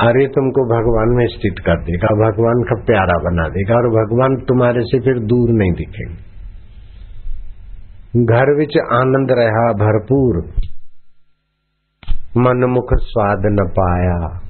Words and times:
अरे 0.00 0.26
तुमको 0.26 0.62
भगवान 0.64 1.16
में 1.16 1.26
स्थित 1.26 1.54
कर 1.66 1.80
देगा, 1.82 2.08
भगवान 2.08 2.62
का 2.62 2.84
प्यारा 2.84 3.30
बना 3.30 3.48
देगा 3.48 3.74
और 3.74 3.88
भगवान 3.88 4.36
तुम्हारे 4.36 4.80
से 4.80 5.00
फिर 5.00 5.18
दूर 5.18 5.50
नहीं 5.50 5.72
दिखेंगे। 5.72 6.26
घर 8.24 8.58
विच 8.58 8.78
आनंद 8.92 9.28
रहा 9.30 9.72
भरपूर, 9.72 10.36
मनमुख 12.36 12.86
स्वाद 12.94 13.42
न 13.44 13.56
पाया। 13.80 14.40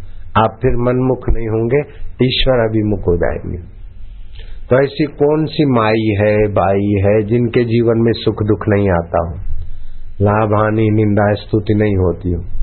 आप 0.45 0.59
फिर 0.63 0.71
मनमुख 0.71 1.29
नहीं 1.29 1.49
होंगे, 1.49 1.81
ईश्वर 2.27 2.69
अभिमुख 2.69 3.01
हो 3.01 3.17
जाएँगे। 3.17 3.59
तो 4.71 4.85
ऐसी 4.85 5.05
कौन 5.05 5.45
सी 5.45 5.65
माई 5.65 6.17
है, 6.21 6.49
बाई 6.49 7.03
है, 7.07 7.23
जिनके 7.23 7.65
जीवन 7.65 7.99
में 7.99 8.13
सुख 8.13 8.35
दुख 8.35 8.65
नहीं 8.69 8.91
आता 8.91 9.29
हो? 9.29 9.35
लाभ 10.21 10.55
हानि 10.55 10.91
निंदा, 10.93 11.35
स्तुति 11.35 11.75
नहीं 11.75 11.97
होती 11.97 12.33
हो। 12.33 12.56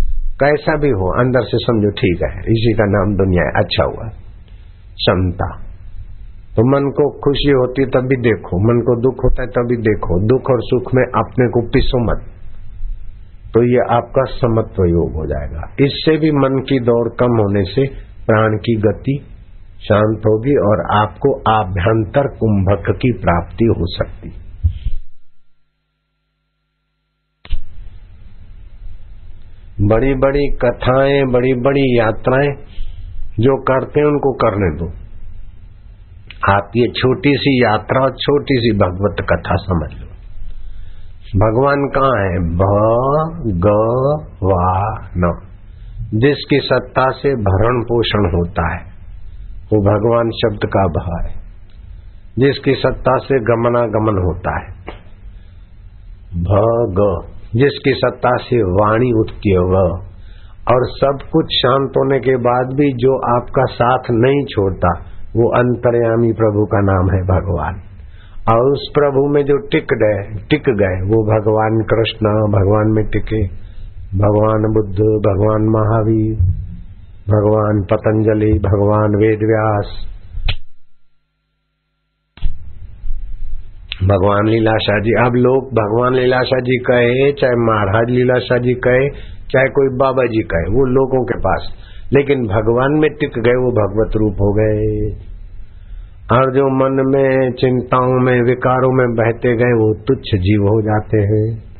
कैसा 0.43 0.77
भी 0.77 0.89
हो, 0.89 1.19
अंदर 1.19 1.39
से 1.41 1.57
समझो, 1.57 1.89
ठीक 1.89 2.23
है। 2.23 2.39
इसी 2.39 2.73
का 2.73 2.85
नाम 2.85 3.15
दुनिया 3.15 3.43
है। 3.43 3.49
अच्छा 3.49 3.83
हुआ। 3.83 4.09
क्षमता। 4.93 5.63
तो 6.55 6.75
मन 6.75 6.91
को 6.91 7.09
खुशी 7.09 7.51
होती 7.51 7.81
है, 7.81 7.89
तभी 7.89 8.15
देखो। 8.15 8.73
मन 8.73 8.81
को 8.81 9.01
दुख 9.01 9.15
होता 9.23 9.41
है, 9.43 9.47
तभी 9.47 9.77
देखो। 9.77 10.27
दुख 10.27 10.41
और 10.51 10.59
सुख 10.61 10.93
में 10.95 11.03
अपने 11.03 11.47
को 11.47 11.61
पिसो 11.61 12.11
मत। 12.11 12.23
तो 13.53 13.63
ये 13.63 13.79
आपका 13.89 14.23
समत्व 14.23 14.85
योग 14.85 15.11
हो 15.11 15.25
जाएगा। 15.25 15.75
इससे 15.79 16.17
भी 16.17 16.31
मन 16.31 16.63
की 16.69 16.79
दौड़ 16.79 17.09
कम 17.09 17.31
होने 17.31 17.63
से 17.63 17.87
प्राण 18.25 18.57
की 18.57 18.75
गति 18.75 19.25
शांत 19.79 20.19
होगी 20.19 20.55
और 20.55 20.97
आपको 20.97 21.51
आभ्यंतर 21.51 22.27
कुंभक 22.27 22.95
की 22.95 23.11
प्राप्ति 23.11 23.65
हो 23.65 23.85
सकती। 23.85 24.42
बड़ी 29.81 30.13
बड़ी 30.13 30.47
कथाएँ 30.47 31.23
बड़ी 31.23 31.53
बड़ी 31.53 31.99
यात्राएँ 31.99 32.53
जो 33.39 33.61
करते 33.61 33.99
हैं, 33.99 34.07
उनको 34.07 34.33
करने 34.33 34.77
दो। 34.77 34.85
आप 36.53 36.71
ये 36.75 36.87
छोटी 36.87 37.33
सी 37.35 37.63
यात्रा 37.63 38.09
छोटी 38.09 38.55
सी 38.57 38.77
भगवत 38.77 39.15
कथा 39.29 39.55
समझ 39.55 40.01
लो। 40.01 40.07
भगवान 41.35 41.89
कहाँ 41.97 42.23
है? 42.23 42.39
भ 42.39 42.63
ग 43.57 43.67
वा 44.43 45.07
न 45.17 45.47
जिसकी 46.13 46.59
सत्ता 46.59 47.11
से 47.11 47.35
भरण 47.35 47.81
पोषण 47.81 48.37
होता 48.37 48.75
है, 48.75 48.81
वो 49.73 49.81
भगवान 49.81 50.29
शब्द 50.29 50.59
का 50.65 50.87
भ 50.87 51.27
है। 51.27 51.43
जिसकी 52.39 52.73
सत्ता 52.73 53.17
से 53.17 53.39
गमनागमन 53.39 54.23
होता 54.25 54.59
है 54.59 54.73
भ 56.43 56.47
ग 56.99 57.32
जिसकी 57.55 57.93
सत्ता 57.93 58.31
से 58.35 58.63
वाणी 58.63 59.11
उठती 59.19 59.51
है 59.51 59.59
और 60.71 60.83
सब 60.83 61.19
कुछ 61.31 61.45
शांत 61.45 61.89
होने 61.97 62.19
के 62.19 62.35
बाद 62.37 62.75
भी 62.75 62.93
जो 62.93 63.37
आपका 63.37 63.65
साथ 63.65 63.99
नहीं 64.11 64.45
छोड़ता, 64.45 64.91
वो 65.35 65.49
अंतर्यामी 65.49 66.31
प्रभु 66.31 66.65
का 66.65 66.81
नाम 66.81 67.11
है 67.15 67.21
भगवान। 67.23 67.81
और 68.53 68.71
उस 68.71 68.91
प्रभु 68.93 69.27
में 69.33 69.43
जो 69.43 69.57
टिक 69.57 69.85
गए 69.93 70.45
टिक 70.49 70.63
गए, 70.69 70.95
वो 71.07 71.19
भगवान 71.23 71.81
कृष्ण, 71.81 72.25
भगवान 72.27 72.93
में 72.95 73.05
टिके। 73.05 73.63
भगवान 74.17 74.61
बुद्ध, 74.73 74.97
भगवान 75.27 75.61
महावीर, 75.69 76.35
भगवान 77.29 77.81
पतंजलि, 77.91 78.51
भगवान 78.59 79.15
वेद 79.15 79.39
व्यास 79.43 80.09
भगवान 84.01 84.47
लीलाशाह 84.47 84.99
जी, 84.99 85.11
अब 85.25 85.33
लोग 85.35 85.65
भगवान 85.65 86.13
लीलाशाह 86.15 86.59
जी 86.59 86.77
कहे, 86.77 87.31
चाहे 87.31 87.55
महाराज 87.55 88.09
लीलाशाह 88.09 88.57
जी 88.57 88.73
कहे, 88.73 89.09
चाहे 89.51 89.65
कोई 89.65 89.97
बाबा 89.97 90.25
जी 90.25 90.43
कहे, 90.43 90.73
वो 90.73 90.85
लोगों 90.85 91.25
के 91.25 91.39
पास। 91.39 91.73
लेकिन 92.13 92.47
भगवान 92.47 92.91
में 92.91 93.09
टिक 93.13 93.29
गए, 93.29 93.51
वो 93.51 93.71
भगवत 93.71 94.17
रूप 94.17 94.33
हो 94.33 94.53
गए। 94.53 95.09
और 96.31 96.53
जो 96.53 96.69
मन 96.69 97.11
में, 97.15 97.51
चिंताओं 97.51 98.19
में, 98.19 98.41
विकारों 98.41 98.91
में 98.93 99.07
बहते 99.15 99.55
गए, 99.55 99.73
वो 99.73 100.03
तुच्छ 100.03 100.35
जीव 100.35 100.61
हो 100.61 100.81
जाते 100.81 101.17
हैं। 101.17 101.73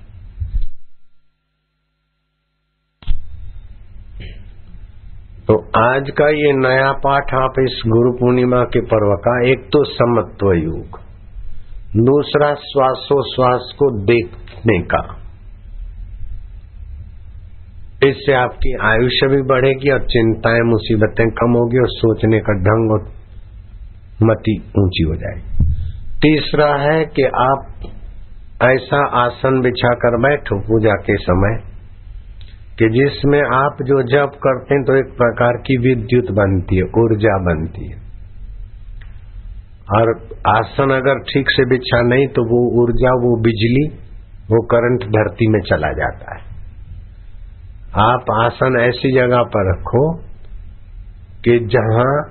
तो 5.47 5.65
आज 5.77 6.09
का 6.09 6.27
ये 6.29 6.53
नया 6.53 6.91
पाठ 6.91 7.33
आप 7.33 7.53
इस 7.59 7.83
गुरु 7.87 8.11
पूर्णिमा 8.11 8.63
के 8.63 8.79
पर्व 8.79 9.15
का, 9.15 9.49
एक 9.49 9.59
तो 9.59 9.83
समत्व 9.83 10.53
युग। 10.53 11.02
दूसरा 11.97 12.53
श्वासोश्वास 12.53 13.73
को 13.79 14.05
देखने 14.05 14.81
का। 14.81 15.19
इससे 18.07 18.33
आपकी 18.33 18.77
आयुष्य 18.81 19.27
भी 19.27 19.41
बढ़ेगी 19.41 19.91
और 19.91 19.99
चिंताएँ, 19.99 20.61
मुसीबतें 20.61 21.27
कम 21.29 21.51
होगी 21.51 21.79
और 21.79 21.87
सोचने 21.87 22.39
का 22.39 22.53
ढंग 22.53 22.91
और 22.91 23.11
मति 24.23 24.71
ऊँची 24.79 25.03
हो 25.03 25.15
जाएगी। 25.15 25.73
तीसरा 26.21 26.75
है 26.75 27.05
कि 27.05 27.23
आप 27.23 27.91
ऐसा 28.63 29.25
आसन 29.25 29.61
बिछा 29.61 29.93
कर 29.93 30.21
बैठो 30.21 30.59
पूजा 30.59 30.91
के 30.91 31.17
समय 31.17 31.57
कि 32.79 32.89
जिसमें 32.89 33.39
आप 33.39 33.77
जो 33.81 34.03
जप 34.03 34.31
करते 34.35 34.75
हैं 34.75 34.83
तो 34.83 34.95
एक 34.95 35.05
प्रकार 35.05 35.53
की 35.57 35.77
विद्युत 35.77 36.31
बनती 36.31 36.75
है, 36.75 36.83
ऊर्जा 36.83 37.37
बनती 37.37 37.91
है। 37.91 38.02
और 39.91 40.27
आसन 40.47 40.89
अगर 40.89 41.19
ठीक 41.19 41.45
से 41.49 41.69
बिछा 41.69 42.01
नहीं 42.01 42.27
तो 42.27 42.41
वो 42.41 42.83
ऊर्जा, 42.83 43.09
वो 43.09 43.41
बिजली, 43.41 43.87
वो 44.51 44.65
करंट 44.65 45.03
धरती 45.03 45.47
में 45.47 45.61
चला 45.61 45.91
जाता 45.91 46.35
है। 46.35 46.41
आप 47.99 48.25
आसन 48.39 48.79
ऐसी 48.79 49.15
जगह 49.15 49.43
पर 49.43 49.71
रखो 49.71 50.13
कि 51.43 51.59
जहाँ 51.59 52.23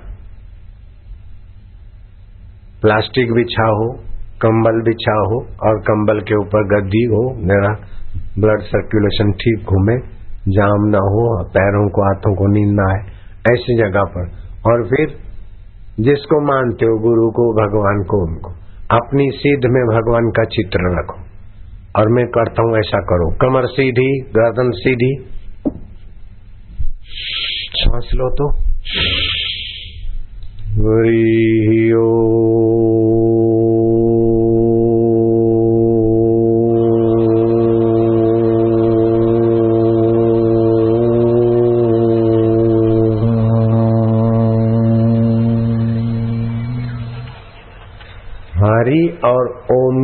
प्लास्टिक 2.81 3.33
बिछा 3.33 3.63
हो, 3.63 3.93
कंबल 4.41 4.81
बिछा 4.81 5.13
हो, 5.13 5.45
और 5.63 5.79
कंबल 5.79 6.19
के 6.19 6.35
ऊपर 6.35 6.63
गद्दी 6.63 7.03
हो, 7.03 7.33
मेरा 7.37 7.69
ब्लड 8.39 8.61
सर्कुलेशन 8.61 9.31
ठीक 9.31 9.65
घूमे, 9.65 9.97
जाम 10.47 10.89
ना 10.89 10.97
हो, 10.97 11.43
पैरों 11.43 11.89
को, 11.89 12.01
हाथों 12.01 12.35
को 12.35 12.47
नींद 12.47 12.75
ना 12.75 12.93
आए, 12.93 13.05
ऐसी 13.53 13.77
जगह 13.77 14.03
पर। 14.03 14.31
और 14.71 14.87
फिर 14.87 15.22
जिसको 15.99 16.47
मानते 16.47 16.85
हो 16.85 16.99
गुरु 16.99 17.31
को, 17.31 17.53
भगवान 17.53 18.03
को, 18.03 18.27
उनको। 18.27 18.49
अपनी 18.91 19.31
सिद्ध 19.31 19.63
में 19.65 19.83
भगवान 19.83 20.31
का 20.31 20.43
चित्र 20.43 20.79
रखो। 20.99 21.33
और 21.99 22.09
मैं 22.09 22.25
करता 22.25 22.61
हूँ 22.61 22.77
ऐसा 22.77 22.99
करो। 22.99 23.31
कमर 23.31 23.67
सीधी, 23.67 24.19
गर्दन 24.19 24.71
सीधी। 24.71 25.25
सांस 27.75 28.11
लो 28.15 28.29
तो। 28.29 28.49
हरियो 30.73 32.33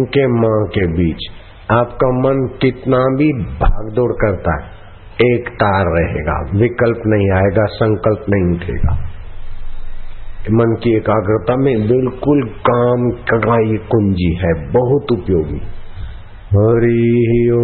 के 0.09 0.27
माँ 0.39 0.59
के 0.67 0.85
बीच 0.93 1.29
आपका 1.71 2.07
मन 2.17 2.39
कितना 2.61 2.99
भी 3.17 3.27
भागदौड़ 3.59 4.11
करता 4.13 4.53
है, 4.55 4.69
एक 5.25 5.49
तार 5.53 5.89
रहेगा, 5.89 6.37
विकल्प 6.59 7.01
नहीं 7.07 7.31
आएगा, 7.31 7.65
संकल्प 7.73 8.25
नहीं 8.29 8.45
उठेगा। 8.55 8.93
मन 10.51 10.75
की 10.83 10.95
एकाग्रता 10.97 11.55
में 11.55 11.73
बिल्कुल 11.87 12.43
काम 12.67 13.09
का 13.31 13.59
ये 13.61 13.77
कुंजी 13.89 14.31
है, 14.35 14.53
बहुत 14.71 15.11
उपयोगी। 15.11 15.61
हरी 16.53 17.51
ओ 17.51 17.63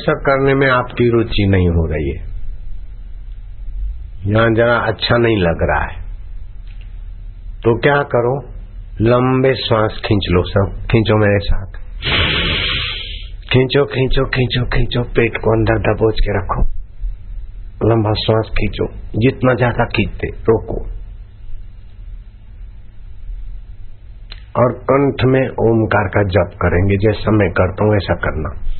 ऐसा 0.00 0.12
करने 0.12 0.54
में 0.54 0.70
आपकी 0.70 1.10
रुचि 1.10 1.46
नहीं 1.46 1.68
हो 1.68 1.86
रही 1.86 2.10
है। 2.10 2.28
यहाँ 4.26 4.50
जरा 4.50 4.76
अच्छा 4.76 5.16
नहीं 5.16 5.36
लग 5.36 5.62
रहा 5.62 5.84
है। 5.84 5.98
तो 7.64 7.78
क्या 7.78 8.02
करो? 8.02 8.50
लंबे 9.00 9.54
श्वास 9.54 10.00
खींच 10.04 10.26
लो 10.30 10.42
सब। 10.42 10.86
खींचो 10.90 11.16
मेरे 11.16 11.38
साथ। 11.38 11.78
खींचो 13.52 13.84
खींचो 13.84 14.24
खींचो 14.24 14.64
खींचो। 14.64 15.02
पेट 15.02 15.36
को 15.36 15.52
अंदर 15.52 15.78
दबोच 15.78 16.20
के 16.20 16.38
रखो। 16.38 16.62
लंबा 17.88 18.12
श्वास 18.12 18.50
खींचो। 18.50 18.86
जितना 19.18 19.54
ज़्यादा 19.54 19.84
खींचते, 19.84 20.26
रोको। 20.26 20.86
और 24.58 24.72
कंठ 24.72 25.24
में 25.24 25.42
ओमकार 25.42 26.08
का 26.08 26.22
जप 26.22 26.58
करेंगे। 26.62 26.96
जैसा 26.96 27.30
मैं 27.30 27.50
करता 27.50 27.84
हूँ 27.84 27.96
ऐसा 27.96 28.14
करना। 28.14 28.79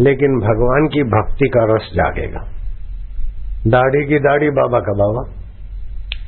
लेकिन 0.00 0.28
भगवान 0.28 0.88
की 0.88 1.02
भक्ति 1.02 1.48
का 1.48 1.74
रस 1.74 1.90
जागेगा। 1.94 2.40
दाढ़ी 3.66 4.06
की 4.06 4.18
दाढ़ी, 4.18 4.50
बाबा 4.50 4.78
का 4.78 4.92
बाबा। 4.92 5.42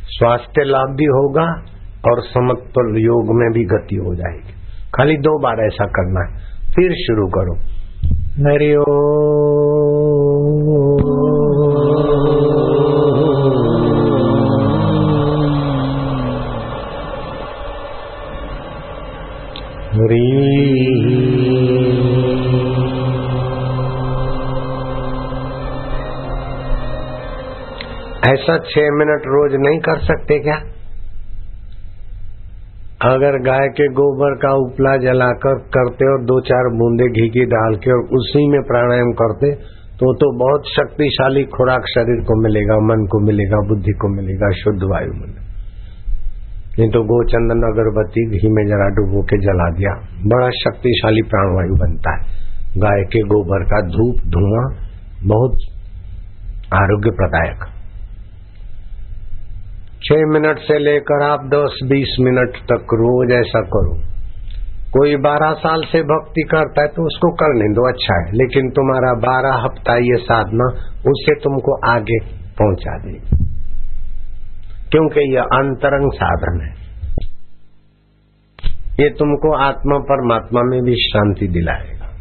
स्वास्थ्य 0.06 0.64
लाभ 0.64 0.96
भी 0.96 1.04
होगा 1.04 1.62
और 2.10 2.20
समत्व 2.20 2.96
योग 2.96 3.24
में 3.24 3.52
भी 3.52 3.64
गति 3.64 3.96
हो 3.96 4.14
जाएगी। 4.14 4.52
खाली 4.94 5.16
दो 5.16 5.38
बार 5.38 5.60
ऐसा 5.60 5.84
करना 5.86 6.20
है। 6.20 6.50
फिर 6.74 6.92
शुरू 6.92 7.26
करो। 7.26 7.54
हरि 19.90 20.39
ऐसा 28.50 28.58
छह 28.58 28.80
मिनट 28.80 29.26
रोज 29.26 29.52
नहीं 29.54 29.78
कर 29.78 29.98
सकते 29.98 30.38
क्या? 30.38 30.54
अगर 33.10 33.36
गाय 33.42 33.68
के 33.68 33.88
गोबर 33.88 34.34
का 34.34 34.52
उपला 34.54 34.96
जलाकर 34.96 35.54
करते 35.54 36.12
और 36.12 36.22
दो 36.22 36.40
चार 36.40 36.68
बूंदे 36.76 37.06
घी 37.10 37.28
की 37.28 37.44
डाल 37.44 37.74
के 37.74 37.92
और 37.92 38.02
उसी 38.16 38.48
में 38.48 38.60
प्राणायाम 38.62 39.12
करते 39.12 39.80
तो 39.94 40.14
तो 40.14 40.38
बहुत 40.38 40.62
शक्तिशाली 40.66 41.44
खुराक 41.44 41.80
शरीर 41.80 42.20
को 42.24 42.42
मिलेगा, 42.42 42.74
मन 42.74 43.06
को 43.06 43.26
मिलेगा, 43.26 43.68
बुद्धि 43.68 43.92
को 43.92 44.16
मिलेगा, 44.16 44.50
शुद्ध 44.50 44.82
वायु 44.82 45.12
मिलेगा। 45.12 45.42
नहीं 46.78 46.88
तो 46.90 47.02
गोचंदन 47.02 47.66
अगरबत्ती 47.72 48.28
घी 48.30 48.48
में 48.48 48.66
जरा 48.66 48.88
डुबो 48.88 49.22
के 49.22 49.38
जला 49.38 49.70
दिया। 49.70 49.94
बड़ा 50.26 50.50
शक्तिशाली 50.50 51.22
प्राणवायु 51.22 51.74
बनता 51.74 52.14
है। 52.14 52.22
गाय 52.78 53.02
के 53.02 53.20
गोबर 53.20 53.64
का 53.64 53.80
धूप, 53.80 54.16
धुआँ 54.28 54.64
बहुत 55.26 55.52
आरोग्य 56.74 57.10
प्रदायक 57.10 57.79
छह 60.10 60.22
मिनट 60.26 60.58
से 60.58 60.78
लेकर 60.78 61.22
आप 61.24 61.42
दस, 61.46 61.74
बीस 61.84 62.14
मिनट 62.20 62.56
तक 62.70 62.94
रोज 62.94 63.32
ऐसा 63.34 63.60
करो। 63.74 63.92
कोई 64.92 65.16
बारह 65.16 65.52
साल 65.58 65.84
से 65.86 66.00
भक्ति 66.02 66.42
करता 66.50 66.82
है 66.82 66.88
तो 66.88 67.04
उसको 67.06 67.30
करने 67.34 67.68
दो 67.74 67.84
अच्छा 67.88 68.16
है। 68.16 68.32
लेकिन 68.32 68.70
तुम्हारा 68.70 69.12
बारह 69.20 69.60
हफ़्ता 69.64 69.96
ये 69.98 70.16
साधना 70.22 70.68
उससे 71.10 71.36
तुमको 71.40 71.78
आगे 71.90 72.18
पहुँचा 72.58 72.96
देगी 72.98 73.38
क्योंकि 74.90 75.30
यह 75.36 75.56
अंतरंग 75.58 76.12
साधन 76.14 76.60
है। 76.60 76.74
ये 79.00 79.10
तुमको 79.14 79.56
आत्मा 79.62 79.98
परमात्मा 80.06 80.68
में 80.70 80.80
भी 80.82 81.00
शांति 81.02 81.48
दिलाएगा। 81.48 82.12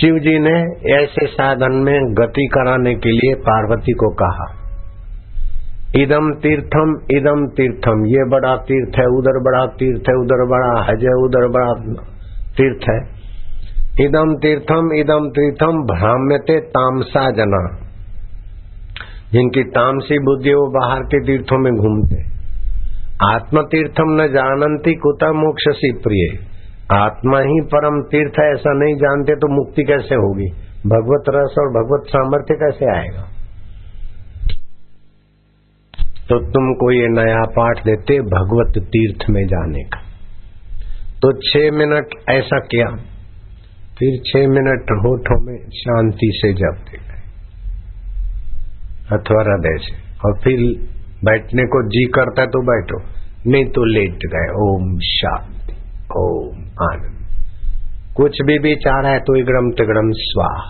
शिव 0.00 0.18
जी 0.18 0.38
ने 0.40 0.58
ऐसे 0.94 1.26
साधन 1.26 1.84
में 1.84 1.96
गति 2.14 2.50
कराने 2.54 2.94
के 2.94 3.10
लिए 3.10 3.34
पार्वती 3.34 3.92
को 3.92 4.14
कहा 4.14 4.52
इदम 5.96 6.32
तीर्थम 6.42 6.94
इदम 7.10 7.46
तीर्थम। 7.46 8.06
ये 8.06 8.28
बड़ा 8.28 8.56
तीर्थ 8.56 8.98
है, 8.98 9.06
उधर 9.06 9.42
बड़ा 9.42 9.66
तीर्थ 9.66 10.02
है, 10.08 10.14
उधर 10.14 10.48
बड़ा 10.48 10.80
हज 10.80 11.04
है, 11.04 11.14
उधर 11.14 11.48
बड़ा 11.48 11.72
तीर्थ 12.56 12.90
है। 12.90 13.24
इदम 14.06 14.34
तीर्थम 14.34 14.92
इदम 14.94 15.28
तीर्थम, 15.28 15.72
भ्राम्यते 15.72 16.60
तामसा 16.60 17.30
जना। 17.30 17.84
जिनकी 19.32 19.64
तामसी 19.64 20.18
बुद्धि 20.18 20.54
वो 20.54 20.80
बाहर 20.80 21.00
के 21.00 21.20
तीर्थों 21.20 21.58
में 21.58 21.72
घूमते। 21.72 22.34
आत्म 23.34 23.62
तीर्थम 23.62 24.04
न 24.08 24.28
जानती 24.28 24.94
कुता 24.94 25.32
मोक्ष 25.32 25.76
सी 25.76 25.92
प्रिय। 25.92 26.54
आत्मा 26.92 27.38
ही 27.38 27.60
परम 27.60 28.02
तीर्थ 28.02 28.32
है, 28.40 28.52
ऐसा 28.52 28.72
नहीं 28.72 28.94
जानते 28.94 29.34
तो 29.34 29.54
मुक्ति 29.54 29.82
कैसे 29.82 30.14
होगी? 30.14 30.50
भगवत 30.86 31.24
रस 31.28 31.54
और 31.58 31.68
भगवत 31.68 32.02
सामर्थ्य 32.08 32.54
कैसे 32.54 32.98
आएगा? 32.98 33.33
तो 36.28 36.38
तुमको 36.48 36.90
ये 36.90 37.08
नया 37.10 37.40
पाठ 37.54 37.80
देते 37.84 38.14
भगवत 38.28 38.78
तीर्थ 38.88 39.24
में 39.30 39.42
जाने 39.46 39.82
का। 39.84 39.98
तो 41.22 41.32
छह 41.40 41.70
मिनट 41.72 42.14
ऐसा 42.30 42.58
किया, 42.66 42.86
फिर 43.98 44.16
छह 44.26 44.46
मिनट 44.48 44.92
होठों 45.02 45.36
में 45.42 45.56
शांति 45.74 46.30
से 46.34 46.52
जब 46.54 46.78
दे 46.86 47.02
अथवा 49.14 49.42
हृदय 49.42 49.76
से। 49.78 49.96
और 50.24 50.38
फिर 50.38 50.62
बैठने 51.24 51.64
को 51.66 51.82
जी 51.88 52.04
करता 52.10 52.42
है 52.42 52.48
तो 52.48 52.62
बैठो, 52.62 53.00
नहीं 53.46 53.64
तो 53.70 53.84
लेट 53.84 54.24
गए। 54.32 54.48
ओम 54.62 54.86
शांति, 55.06 55.76
ओम 56.18 56.62
आनंद। 56.84 57.20
कुछ 58.16 58.40
भी 58.42 58.58
विचार 58.60 59.06
है 59.06 59.18
तो 59.20 59.36
इगड़म 59.36 59.70
तिगड़म 59.72 60.10
स्वाह। 60.22 60.64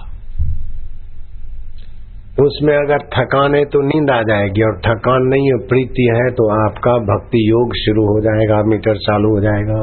उसमें 2.34 2.72
अगर 2.74 3.02
थकान 3.08 3.54
है 3.54 3.64
तो 3.64 3.80
नींद 3.82 4.10
आ 4.10 4.20
जाएगी, 4.22 4.62
और 4.62 4.78
थकान 4.86 5.26
नहीं 5.26 5.46
है, 5.46 5.56
प्रीति 5.68 6.06
है 6.14 6.30
तो 6.32 6.46
आपका 6.54 6.94
भक्ति 7.08 7.40
योग 7.50 7.74
शुरू 7.78 8.06
हो 8.06 8.20
जाएगा, 8.20 8.62
मीटर 8.68 8.96
चालू 9.02 9.28
हो 9.30 9.40
जाएगा। 9.40 9.80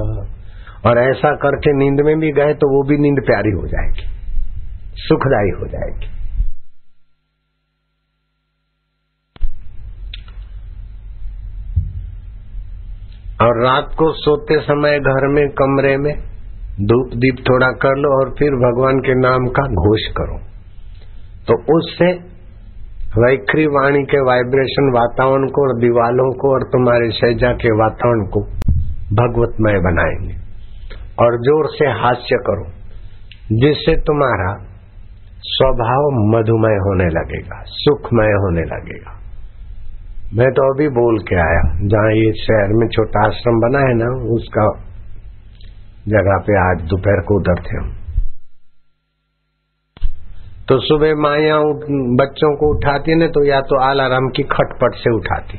और 0.85 0.97
ऐसा 0.99 1.29
करके 1.35 1.71
नींद 1.75 2.01
में 2.05 2.17
भी 2.19 2.31
गए 2.31 2.53
तो 2.53 2.67
वो 2.69 2.81
भी 2.83 2.97
नींद 2.97 3.21
प्यारी 3.25 3.51
हो 3.51 3.67
जाएगी 3.67 4.09
सुखदायी 4.99 5.51
हो 5.51 5.67
जाएगी। 5.67 6.09
और 13.41 13.61
रात 13.63 13.93
को 13.97 14.11
सोते 14.15 14.59
समय 14.61 14.99
घर 15.01 15.27
में, 15.27 15.47
कमरे 15.51 15.95
में 15.97 16.13
धूप 16.83 17.13
दीप 17.15 17.43
थोड़ा 17.49 17.69
कर 17.81 17.95
लो 17.97 18.11
और 18.17 18.33
फिर 18.39 18.57
भगवान 18.63 18.99
के 18.99 19.15
नाम 19.19 19.47
का 19.51 19.63
घोष 19.81 20.09
करो। 20.17 20.37
तो 21.47 21.57
उससे 21.77 22.11
वैखरी 23.17 23.65
वाणी 23.65 24.03
के 24.03 24.19
वाइब्रेशन 24.21 24.91
वातावरण 24.93 25.47
को 25.47 25.61
और 25.61 25.79
दीवालों 25.79 26.33
को 26.33 26.53
और 26.53 26.63
तुम्हारे 26.63 27.11
शैजा 27.11 27.51
के 27.53 27.71
वातावरण 27.71 28.25
को 28.25 28.41
भगवतमय 29.13 29.79
बनाएँगे। 29.79 30.33
और 31.19 31.37
ज़ोर 31.37 31.67
से 31.67 31.85
हास्य 31.85 32.35
करो, 32.35 32.65
जिससे 33.51 33.95
तुम्हारा 33.95 34.65
स्वभाव 35.39 36.09
मधुमय 36.11 36.75
होने 36.75 37.05
लगेगा, 37.05 37.63
सुखमय 37.67 38.31
होने 38.31 38.61
लगेगा। 38.61 39.19
मैं 40.33 40.51
तो 40.51 40.73
अभी 40.73 40.87
बोल 40.87 41.19
के 41.19 41.35
आया, 41.35 41.87
जहाँ 41.87 42.11
ये 42.11 42.33
शहर 42.33 42.73
में 42.73 42.87
छोटा 42.87 43.27
आश्रम 43.27 43.59
बना 43.59 43.79
है 43.79 43.93
ना, 43.93 44.33
उसका 44.33 44.71
जगह 46.07 46.37
पे 46.37 46.71
आज 46.71 46.81
दोपहर 46.81 47.21
को 47.21 47.39
उधर 47.39 47.61
थे 47.61 47.77
हम। 47.77 48.00
तो 50.71 50.75
सुबह 50.79 51.13
माया 51.15 51.55
बच्चों 52.19 52.49
को 52.55 52.67
उठाती 52.75 53.15
ना 53.15 53.27
तो 53.27 53.41
या 53.45 53.59
तो 53.61 53.79
आलाराम 53.83 54.27
की 54.27 54.43
खटपट 54.51 54.93
से 54.97 55.11
उठाती। 55.15 55.57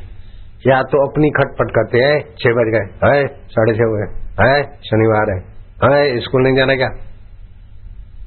या 0.66 0.78
तो 0.82 1.00
अपनी 1.08 1.30
खटपट 1.30 1.72
करते 1.76 2.04
है 2.04 2.14
छह 2.38 2.54
बज 2.58 2.70
गए 2.74 2.86
है 3.02 3.26
साढ़े 3.48 3.74
छह 3.74 3.90
हुए 3.90 4.06
है 4.38 4.62
शनिवार 4.82 5.32
है 5.32 5.36
है 5.84 6.20
स्कूल 6.20 6.42
नहीं 6.42 6.54
जाना 6.54 6.76
क्या 6.76 6.88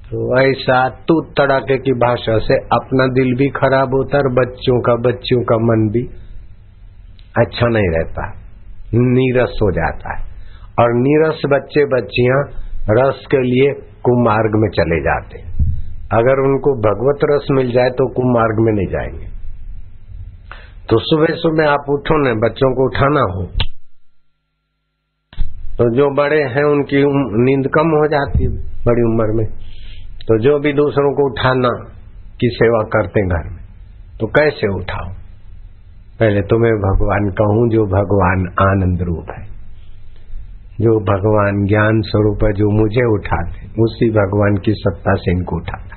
तो 0.04 0.28
ऐसा 0.42 0.78
तू 1.08 1.18
तड़ाके 1.40 1.78
की 1.78 1.96
भाषा 1.98 2.38
से 2.40 2.60
अपना 2.74 3.08
दिल 3.14 3.34
भी 3.36 3.50
खराब 3.50 3.96
होता 3.96 4.18
है 4.18 4.24
और 4.24 4.32
बच्चों 4.34 4.78
का, 4.82 4.96
बच्चियों 5.10 5.42
का 5.44 5.58
मन 5.64 5.90
भी 5.90 6.06
अच्छा 7.38 7.68
नहीं 7.68 7.90
रहता। 7.90 8.30
नीरस 8.94 9.58
हो 9.64 9.72
जाता 9.72 10.14
है। 10.16 10.24
और 10.80 10.94
नीरस 11.00 11.42
बच्चे 11.50 11.86
बच्चियाँ 11.86 12.40
रस 12.92 13.26
के 13.32 13.42
लिए 13.42 13.74
कुमार्ग 14.04 14.62
में 14.62 14.70
चले 14.70 15.02
जाते 15.02 15.55
अगर 16.14 16.48
उनको 16.48 16.76
भगवत 16.76 17.20
रस 17.24 17.48
मिल 17.52 17.72
जाए 17.72 17.90
तो 17.90 18.14
कुमार्ग 18.14 18.56
में 18.60 18.74
नहीं 18.74 18.88
जाएँगे। 18.88 19.26
तो 20.90 21.00
सुबह 21.00 21.26
सुबह 21.30 21.70
आप 21.70 21.86
उठो 21.90 22.18
न, 22.18 22.40
बच्चों 22.40 22.76
को 22.76 22.86
उठाना 22.86 23.22
हो। 23.22 23.46
तो 25.78 25.96
जो 25.96 26.16
बड़े 26.16 26.42
हैं 26.42 26.64
उनकी 26.64 26.98
नींद 27.44 27.68
कम 27.68 27.88
हो 27.88 28.08
जाती 28.08 28.44
है 28.44 28.50
बड़ी 28.58 29.02
उम्र 29.02 29.34
में। 29.34 29.46
तो 30.28 30.40
जो 30.40 30.60
भी 30.60 30.74
दूसरों 30.74 31.14
को 31.14 31.32
उठाना 31.32 31.70
की 32.40 32.50
सेवा 32.54 32.84
करते 32.84 33.28
घर 33.28 33.50
में 33.50 33.64
तो 34.20 34.28
कैसे 34.28 34.76
उठाओ? 34.76 35.14
पहले 36.20 36.42
तो 36.42 36.58
मैं 36.58 36.72
भगवान 36.72 37.30
कहूँ 37.30 37.70
जो 37.70 37.86
भगवान 37.86 38.70
आनंद 38.70 39.02
रूप 39.02 39.26
है। 39.40 39.56
जो 40.82 41.00
भगवान 41.00 41.66
ज्ञान 41.66 42.02
स्वरूप 42.02 42.40
है, 42.44 42.54
जो 42.54 42.70
मुझे 42.82 43.14
उठाते 43.14 43.84
उसी 43.84 44.10
भगवान 44.10 44.56
की 44.66 44.72
सत्ता 44.72 45.14
से 45.14 45.32
इनको 45.32 45.56
उठाता 45.56 45.95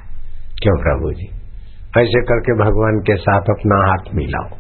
क्यों 0.63 0.77
प्रभु 0.79 1.11
जी? 1.13 1.27
ऐसे 1.99 2.21
करके 2.23 2.55
भगवान 2.59 2.97
के 3.01 3.15
साथ 3.17 3.51
अपना 3.51 3.77
हाथ 3.89 4.09
मिलाओ। 4.15 4.57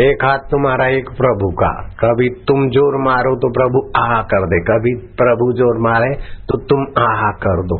एक 0.00 0.24
हाथ 0.24 0.38
तुम्हारा 0.50 0.86
एक 0.86 1.08
प्रभु 1.08 1.50
का, 1.52 1.70
कभी 2.00 2.28
तुम 2.48 2.68
ज़ोर 2.68 2.96
मारो 3.04 3.34
तो 3.36 3.50
प्रभु 3.50 3.82
आहा 3.96 4.20
कर 4.22 4.46
दे, 4.46 4.60
कभी 4.60 4.94
प्रभु 5.16 5.52
ज़ोर 5.52 5.80
मारे 5.80 6.10
तो 6.48 6.58
तुम 6.64 6.86
आहा 7.02 7.30
कर 7.44 7.62
दो। 7.66 7.78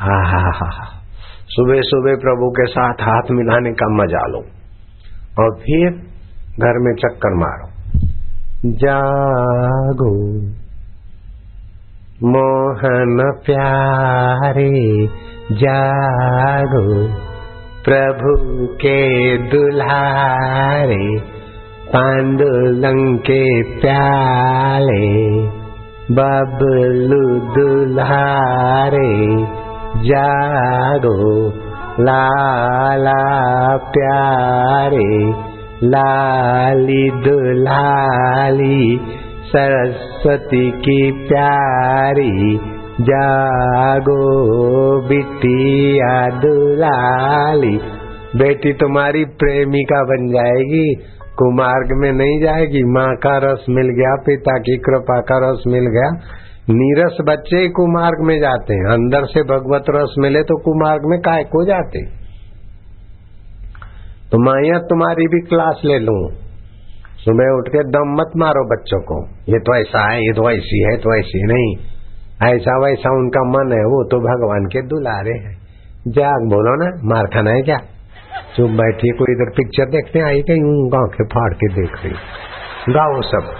हा। 0.00 0.70
सुबह 1.48 1.80
सुबह 1.82 2.16
प्रभु 2.16 2.50
के 2.50 2.66
साथ 2.66 3.02
हाथ 3.02 3.30
मिलाने 3.30 3.72
का 3.72 3.88
मज़ा 3.94 4.26
लो 4.26 4.42
और 5.38 5.54
फिर 5.58 5.90
घर 6.60 6.78
में 6.78 6.92
चक्कर 6.94 7.34
मारो। 7.36 7.66
जागो। 8.76 10.12
मोहन 12.32 13.18
प्यारे 13.46 14.70
जागो 15.62 16.84
प्रभु 17.88 18.34
के 18.82 19.00
दुल्हारे 19.54 21.02
पांडुलंग 21.94 23.18
के 23.28 23.42
प्याले 23.80 25.10
बबलू 26.18 27.20
दुल्हारे 27.58 29.10
जागो 30.08 31.18
लाला 32.08 33.20
प्यारे 33.96 35.10
लाली 35.96 37.04
दुल्हाली 37.26 38.80
सरस्वती 39.56 40.70
की 40.70 41.12
प्यारी, 41.12 42.56
जागो 43.00 44.20
बिटिया 45.08 46.40
दुलाली 46.40 47.78
बेटी 48.36 48.72
तुम्हारी 48.72 49.24
प्रेमिका 49.24 50.02
बन 50.02 50.26
जाएगी, 50.26 50.94
कुमार्ग 51.38 51.88
में 51.92 52.12
नहीं 52.12 52.40
जाएगी। 52.40 52.84
माँ 52.84 53.16
का 53.16 53.38
रस 53.38 53.66
मिल 53.70 53.86
गया, 53.86 54.16
पिता 54.26 54.58
की 54.58 54.76
कृपा 54.76 55.20
का 55.20 55.50
रस 55.50 55.64
मिल 55.66 55.84
गया। 55.84 56.10
नीरस 56.70 57.16
बच्चे 57.28 57.56
ही 57.56 57.68
कुमार्ग 57.68 58.26
में 58.26 58.40
जाते 58.40 58.74
हैं। 58.74 58.84
अंदर 58.84 59.24
से 59.24 59.42
भगवत 59.42 59.84
रस 59.90 60.14
मिले 60.18 60.42
तो 60.42 60.58
कुमार्ग 60.62 61.02
में 61.04 61.20
काय 61.20 61.44
को 61.44 61.64
जाते? 61.64 62.04
तो 64.30 64.44
माया 64.44 64.78
तुम्हारी 64.78 65.24
भी 65.24 65.40
क्लास 65.40 65.82
ले 65.84 65.98
लू। 65.98 66.43
सुबह 67.24 67.58
उठ 67.58 67.68
के 67.68 67.78
दम 67.78 68.12
मत 68.12 68.30
मारो 68.36 68.76
बच्चों 68.76 69.00
को। 69.00 69.28
ये 69.48 69.58
तो 69.58 69.80
ऐसा 69.80 70.12
है, 70.12 70.20
ये 70.20 70.32
तो 70.32 70.50
ऐसी 70.50 70.82
है 70.82 70.96
तो 70.96 71.18
ऐसी 71.18 71.46
नहीं। 71.46 71.76
ऐसा 72.50 72.84
वैसा 72.84 73.10
उनका 73.10 73.40
मन 73.40 73.72
है, 73.72 73.78
वो 73.78 74.08
तो 74.10 74.16
भगवान 74.16 74.64
के 74.64 74.82
दुलारे 74.82 75.30
हैं। 75.30 75.58
जाग 76.08 76.28
बोलो 76.28 76.84
ना, 76.84 77.14
मार 77.14 77.26
खाना 77.26 77.50
है 77.50 77.62
क्या? 77.62 77.76
चुप 78.56 78.70
बैठी, 78.70 79.08
कोई 79.08 79.32
इधर 79.32 79.52
पिक्चर 79.56 79.84
देखने 79.84 80.22
आई 80.22 80.40
कहीं 80.40 80.92
गाँव 80.92 81.06
के 81.06 81.24
फाड़ 81.24 81.54
के 81.54 81.68
देख 81.68 82.04
रही? 82.04 82.14
गाओ 82.92 83.20
सब। 83.20 83.56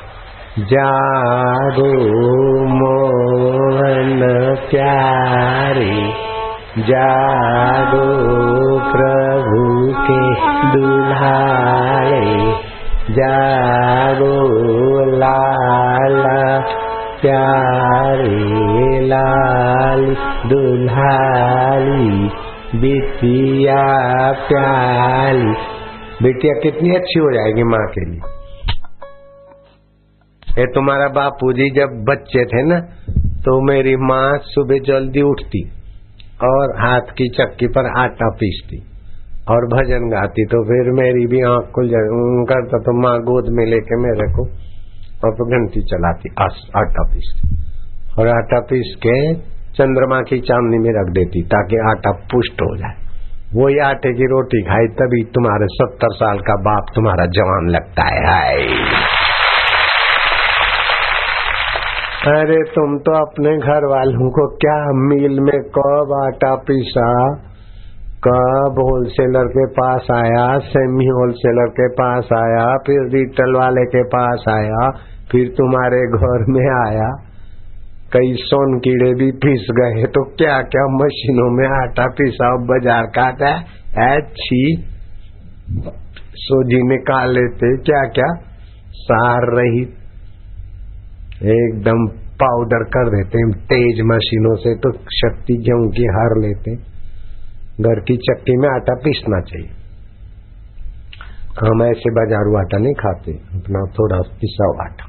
जागो 0.58 2.66
मोहन 2.66 4.20
प्यारे, 4.70 6.12
जागो 6.82 8.04
प्रभु 8.92 9.92
के 9.92 10.34
दुल्हारे 10.72 12.73
जागो 13.10 14.36
लाला, 15.18 16.38
प्यारे 17.20 19.00
लाल 19.06 20.04
दुल्हाली 20.48 22.28
बिटिया 22.80 23.82
प्याली 24.48 25.52
बिटिया 26.22 26.54
कितनी 26.62 26.94
अच्छी 26.96 27.20
हो 27.20 27.32
जाएगी 27.32 27.64
माँ 27.64 27.84
के 27.88 28.04
लिए। 28.10 28.32
ये 30.58 30.66
तुम्हारा 30.74 31.08
बापू 31.12 31.52
जी 31.52 31.68
जब 31.70 32.02
बच्चे 32.08 32.44
थे 32.44 32.62
ना 32.62 32.80
तो 33.44 33.60
मेरी 33.66 33.94
माँ 34.06 34.26
सुबह 34.46 34.78
जल्दी 34.86 35.22
उठती 35.22 35.62
और 36.44 36.74
हाथ 36.80 37.14
की 37.18 37.28
चक्की 37.38 37.66
पर 37.68 37.92
आटा 38.00 38.28
पीसती। 38.40 38.82
और 39.50 39.64
भजन 39.66 40.04
गाती 40.08 40.44
तो 40.44 40.58
फिर 40.64 40.90
मेरी 40.92 41.26
भी 41.26 41.40
आँख 41.42 41.66
खुल 41.74 41.88
जाए। 41.88 42.12
करता 42.44 42.78
तो 42.78 42.92
माँ 43.02 43.16
गोद 43.22 43.48
में 43.52 43.64
लेके 43.66 43.96
मेरे 44.02 44.26
को 44.32 44.44
और 45.24 45.34
तो 45.34 45.46
घंटी 45.50 45.82
चलाती 45.82 46.30
आटा 46.76 47.04
पीस 47.04 47.28
और 48.18 48.28
आटा 48.28 48.60
पीस 48.60 48.94
के 49.06 49.34
चंद्रमा 49.74 50.20
की 50.20 50.38
चांदनी 50.40 50.78
में 50.78 50.90
रख 50.90 51.12
देती, 51.14 51.42
ताकि 51.42 51.76
आटा 51.90 52.10
पुष्ट 52.32 52.62
हो 52.62 52.76
जाए। 52.76 52.96
वही 53.54 53.78
आटे 53.78 54.12
की 54.12 54.24
रोटी 54.24 54.62
खाई, 54.62 54.86
तभी 54.86 55.22
तुम्हारे 55.34 55.66
सत्तर 55.70 56.12
साल 56.12 56.38
का 56.38 56.54
बाप 56.56 56.92
तुम्हारा 56.94 57.26
जवान 57.26 57.68
लगता 57.68 58.04
है। 58.04 58.20
हाय। 58.26 58.56
अरे 62.32 62.62
तुम 62.74 62.98
तो 62.98 63.16
अपने 63.22 63.56
घर 63.58 63.86
वालों 63.86 64.30
को 64.30 64.46
क्या 64.56 64.78
मील 65.08 65.40
में 65.40 65.58
कब 65.78 66.14
आटा 66.24 66.54
पीसा? 66.54 67.08
कब 68.24 68.78
होलसेलर 68.80 69.48
के 69.50 69.64
पास 69.74 70.06
आया 70.12 70.44
सेमी 70.66 71.06
होलसेलर 71.10 71.72
के 71.74 71.88
पास 71.94 72.28
आया, 72.34 72.62
फिर 72.86 73.08
रिटेल 73.12 73.56
वाले 73.56 73.84
के 73.88 74.02
पास 74.10 74.44
आया, 74.50 74.84
फिर 75.30 75.48
तुम्हारे 75.58 75.98
घर 76.18 76.44
में 76.52 76.66
आया। 76.76 77.08
कई 78.12 78.32
सोन 78.40 78.78
कीड़े 78.78 79.10
भी 79.14 79.30
पीस 79.42 79.66
गए 79.76 80.06
तो 80.14 80.22
क्या 80.34 80.56
क्या 80.68 80.86
मशीनों 80.94 81.50
में 81.52 81.66
आटा 81.76 82.06
पीसा 82.14 82.50
बाज़ार 82.66 83.06
का 83.16 83.26
अच्छी 84.06 84.62
सोजी 86.38 86.82
निकाल 86.88 87.34
लेते 87.34 87.72
क्या 87.82 88.02
क्या 88.14 88.30
सार 89.00 89.46
रही। 89.52 89.82
एकदम 91.52 92.06
पाउडर 92.40 92.84
कर 92.90 93.10
देते, 93.10 93.44
तेज 93.66 94.00
मशीनों 94.06 94.54
से 94.58 94.74
तो 94.78 94.92
शक्ति 95.14 95.56
गेहूँ 95.66 95.88
की 95.92 96.06
हार 96.12 96.36
लेते। 96.40 96.74
घर 97.80 98.00
की 98.00 98.16
चक्की 98.16 98.56
में 98.56 98.68
आटा 98.68 98.94
पीसना 98.94 99.40
चाहिए। 99.40 99.70
हम 101.60 101.82
ऐसे 101.82 102.10
बाजारू 102.10 102.56
आटा 102.58 102.78
नहीं 102.78 102.94
खाते 102.94 103.32
अपना 103.32 103.80
थोड़ा 103.92 104.18
पिसा 104.40 104.64
हुआ 104.64 104.84
आटा। 104.84 105.06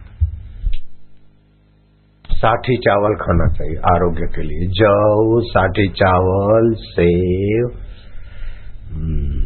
साठी 2.25 2.77
चावल 2.77 3.15
खाना 3.15 3.47
चाहिए 3.53 3.77
आरोग्य 3.77 4.27
के 4.35 4.41
लिए। 4.41 4.67
जव 4.67 5.39
साठी 5.41 5.87
चावल 5.87 6.73
सेव 6.73 7.69
हम्म, 8.93 9.43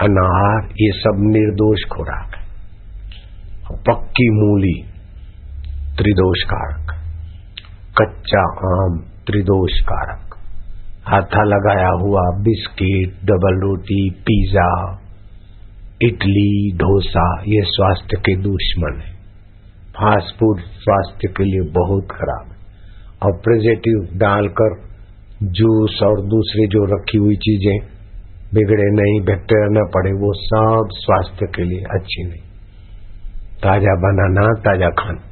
अनार 0.00 0.68
ये 0.80 0.90
सब 0.92 1.20
निर्दोष 1.20 1.84
खुराक 1.92 2.34
है। 2.34 2.42
पक्की 3.76 4.30
मूली 4.30 4.74
त्रिदोष 5.96 6.42
कारक 6.42 6.90
कच्चा 8.00 8.42
आम 8.72 8.98
त्रिदोष 9.26 9.80
कारक 9.80 10.21
हाथा 11.08 11.42
लगाया 11.44 11.88
हुआ 11.88 12.20
बिस्किट 12.20 13.08
डबल 13.24 13.60
रोटी 13.60 14.10
पिज्जा 14.10 14.98
इडली, 16.02 16.72
डोसा, 16.76 17.40
ये 17.40 17.62
स्वास्थ्य 17.62 18.16
के 18.20 18.36
दुश्मन 18.36 19.00
है। 19.00 19.12
फास्ट 19.96 20.38
फ़ूड 20.38 20.58
स्वास्थ्य 20.58 21.28
के 21.28 21.44
लिए 21.44 21.70
बहुत 21.70 22.08
खराब 22.10 22.46
है। 22.46 22.56
और 23.22 23.32
प्रेजेटिव 23.32 24.18
डालकर 24.18 24.80
जूस 25.42 26.00
और 26.02 26.26
दूसरी 26.26 26.66
जो 26.66 26.84
रखी 26.96 27.18
हुई 27.18 27.36
चीज़ें 27.36 27.88
बिगड़े 28.54 28.90
नहीं 28.90 29.20
बैक्टीरिया 29.20 29.66
न 29.66 29.90
पड़े, 29.94 30.12
वो 30.12 30.32
सब 30.32 30.88
स्वास्थ्य 30.92 31.46
के 31.46 31.62
लिए 31.64 31.78
अच्छी 31.78 32.24
नहीं। 32.24 32.40
ताज़ा 33.62 33.94
बनाना, 33.94 34.60
ताज़ा 34.60 34.88
खाना। 34.88 35.31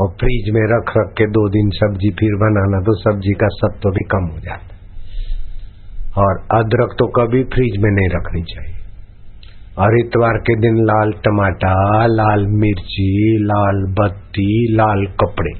और 0.00 0.08
फ्रिज 0.20 0.48
में 0.54 0.62
रख 0.70 0.92
रख 0.96 1.12
के 1.18 1.26
दो 1.26 1.42
दिन 1.48 1.68
सब्ज़ी 1.70 2.08
फिर 2.10 2.36
बनाना 2.36 2.78
तो 2.80 2.94
सब्ज़ी 3.00 3.32
का 3.32 3.48
सत्व 3.54 3.90
भी 3.90 4.04
कम 4.04 4.24
हो 4.32 4.40
जाता 4.40 6.22
और 6.22 6.38
अदरक 6.58 6.94
तो 6.98 7.06
कभी 7.08 7.42
फ्रिज 7.44 7.76
में 7.82 7.90
नहीं 7.90 8.08
रखनी 8.08 8.42
चाहिए। 8.42 8.72
और 9.78 9.98
इतवार 9.98 10.38
के 10.38 10.54
दिन 10.60 10.76
लाल 10.84 11.12
टमाटर 11.12 12.08
लाल 12.08 12.46
मिर्ची, 12.46 13.06
लाल 13.44 13.80
बत्ती, 13.92 14.74
लाल 14.74 15.06
कपड़े, 15.22 15.52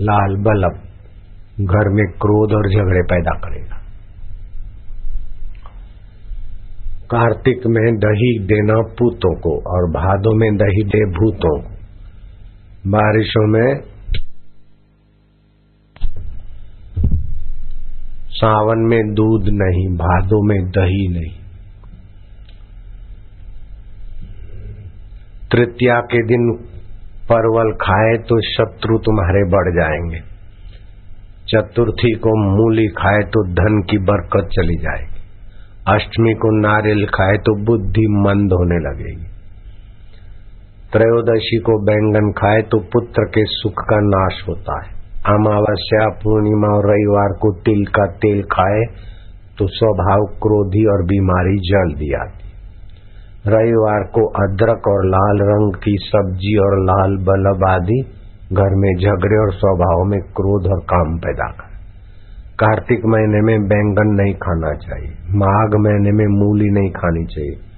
लाल 0.00 0.36
बल्ब 0.36 0.78
घर 1.60 1.88
में 1.88 2.04
क्रोध 2.20 2.52
और 2.52 2.68
झगड़े 2.70 3.02
पैदा 3.02 3.34
करेगा। 3.38 3.80
कार्तिक 7.10 7.66
में 7.66 7.84
दही 7.96 8.30
देना 8.44 8.80
पूतों 8.98 9.34
को 9.40 9.52
और 9.70 9.90
भादों 9.90 10.34
में 10.34 10.48
दही 10.56 10.84
दे 10.84 11.04
भूतों 11.10 11.58
को। 11.60 11.79
बारिशों 12.86 13.46
में 13.46 13.80
सावन 18.28 18.78
में 18.78 19.14
दूध 19.14 19.42
नहीं, 19.48 19.96
भादों 19.96 20.48
में 20.48 20.70
दही 20.70 21.08
नहीं। 21.08 21.40
तृतीया 25.52 26.00
के 26.00 26.22
दिन 26.22 26.52
परवल 27.32 27.72
खाए 27.72 28.16
तो 28.16 28.40
शत्रु 28.40 28.98
तुम्हारे 28.98 29.44
बढ़ 29.44 29.74
जाएँगे। 29.74 30.18
चतुर्थी 31.48 32.12
को 32.12 32.56
मूली 32.56 32.88
खाए 32.88 33.22
तो 33.22 33.48
धन 33.48 33.82
की 33.90 33.98
बरकत 33.98 34.48
चली 34.52 34.76
जाएगी। 34.76 35.20
अष्टमी 35.88 36.34
को 36.34 36.60
नारियल 36.60 37.06
खाए 37.06 37.36
तो 37.36 37.64
बुद्धि 37.64 38.06
मंद 38.10 38.52
होने 38.52 38.78
लगेगी। 38.88 39.29
त्रयोदशी 40.92 41.56
को 41.58 41.74
बैंगन 41.84 42.30
खाए 42.32 42.62
तो 42.62 42.78
पुत्र 42.92 43.24
के 43.24 43.42
सुख 43.48 43.82
का 43.90 43.98
नाश 44.04 44.38
होता 44.48 44.78
है। 44.78 44.90
अमावस्या, 45.26 46.08
पूर्णिमा 46.22 46.70
और 46.76 46.88
रविवार 46.90 47.36
को 47.40 47.52
तिल 47.60 47.84
का 47.86 48.06
तेल 48.06 48.42
खाए 48.42 48.82
तो 49.58 49.66
स्वभाव 49.66 50.24
क्रोधी 50.42 50.84
और 50.86 51.04
बीमारी 51.04 51.56
जल्दी 51.70 52.12
आती 52.14 52.48
रविवार 53.46 54.08
को 54.14 54.26
अदरक 54.40 54.88
और 54.88 55.06
लाल 55.06 55.38
रंग 55.42 55.74
की 55.74 55.96
सब्ज़ी 56.00 56.56
और 56.58 56.78
लाल 56.84 57.16
बलब 57.24 57.66
आदि 57.68 58.00
घर 58.52 58.76
में 58.76 58.90
झगड़े 58.96 59.38
और 59.38 59.52
स्वभाव 59.52 60.04
में 60.04 60.20
क्रोध 60.36 60.70
और 60.72 60.80
काम 60.84 61.16
पैदा 61.18 61.48
कर। 61.50 61.70
कार्तिक 62.60 63.06
महीने 63.06 63.40
में 63.40 63.68
बैंगन 63.68 64.14
नहीं 64.22 64.34
खाना 64.34 64.72
चाहिए। 64.74 65.12
माघ 65.36 65.68
महीने 65.80 66.12
में 66.12 66.26
मूली 66.38 66.70
नहीं 66.70 66.90
खानी 66.90 67.24
चाहिए। 67.24 67.69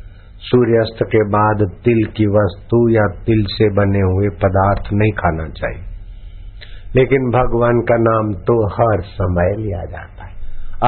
सूर्यास्त 0.42 1.04
के 1.04 1.28
बाद 1.28 1.70
तिल 1.84 2.04
की 2.04 2.26
वस्तु 2.26 2.88
या 2.88 3.24
तिल 3.24 3.44
से 3.44 3.70
बने 3.70 4.00
हुए 4.00 4.28
पदार्थ 4.28 4.92
नहीं 4.92 5.12
खाना 5.12 5.48
चाहिए। 5.48 5.84
लेकिन 6.96 7.18
भगवान 7.18 7.80
का 7.80 7.96
नाम 7.98 8.32
तो 8.32 8.66
हर 8.66 9.00
समय 9.00 9.54
लिया 9.58 9.84
जाता 9.84 10.24
है। 10.24 10.32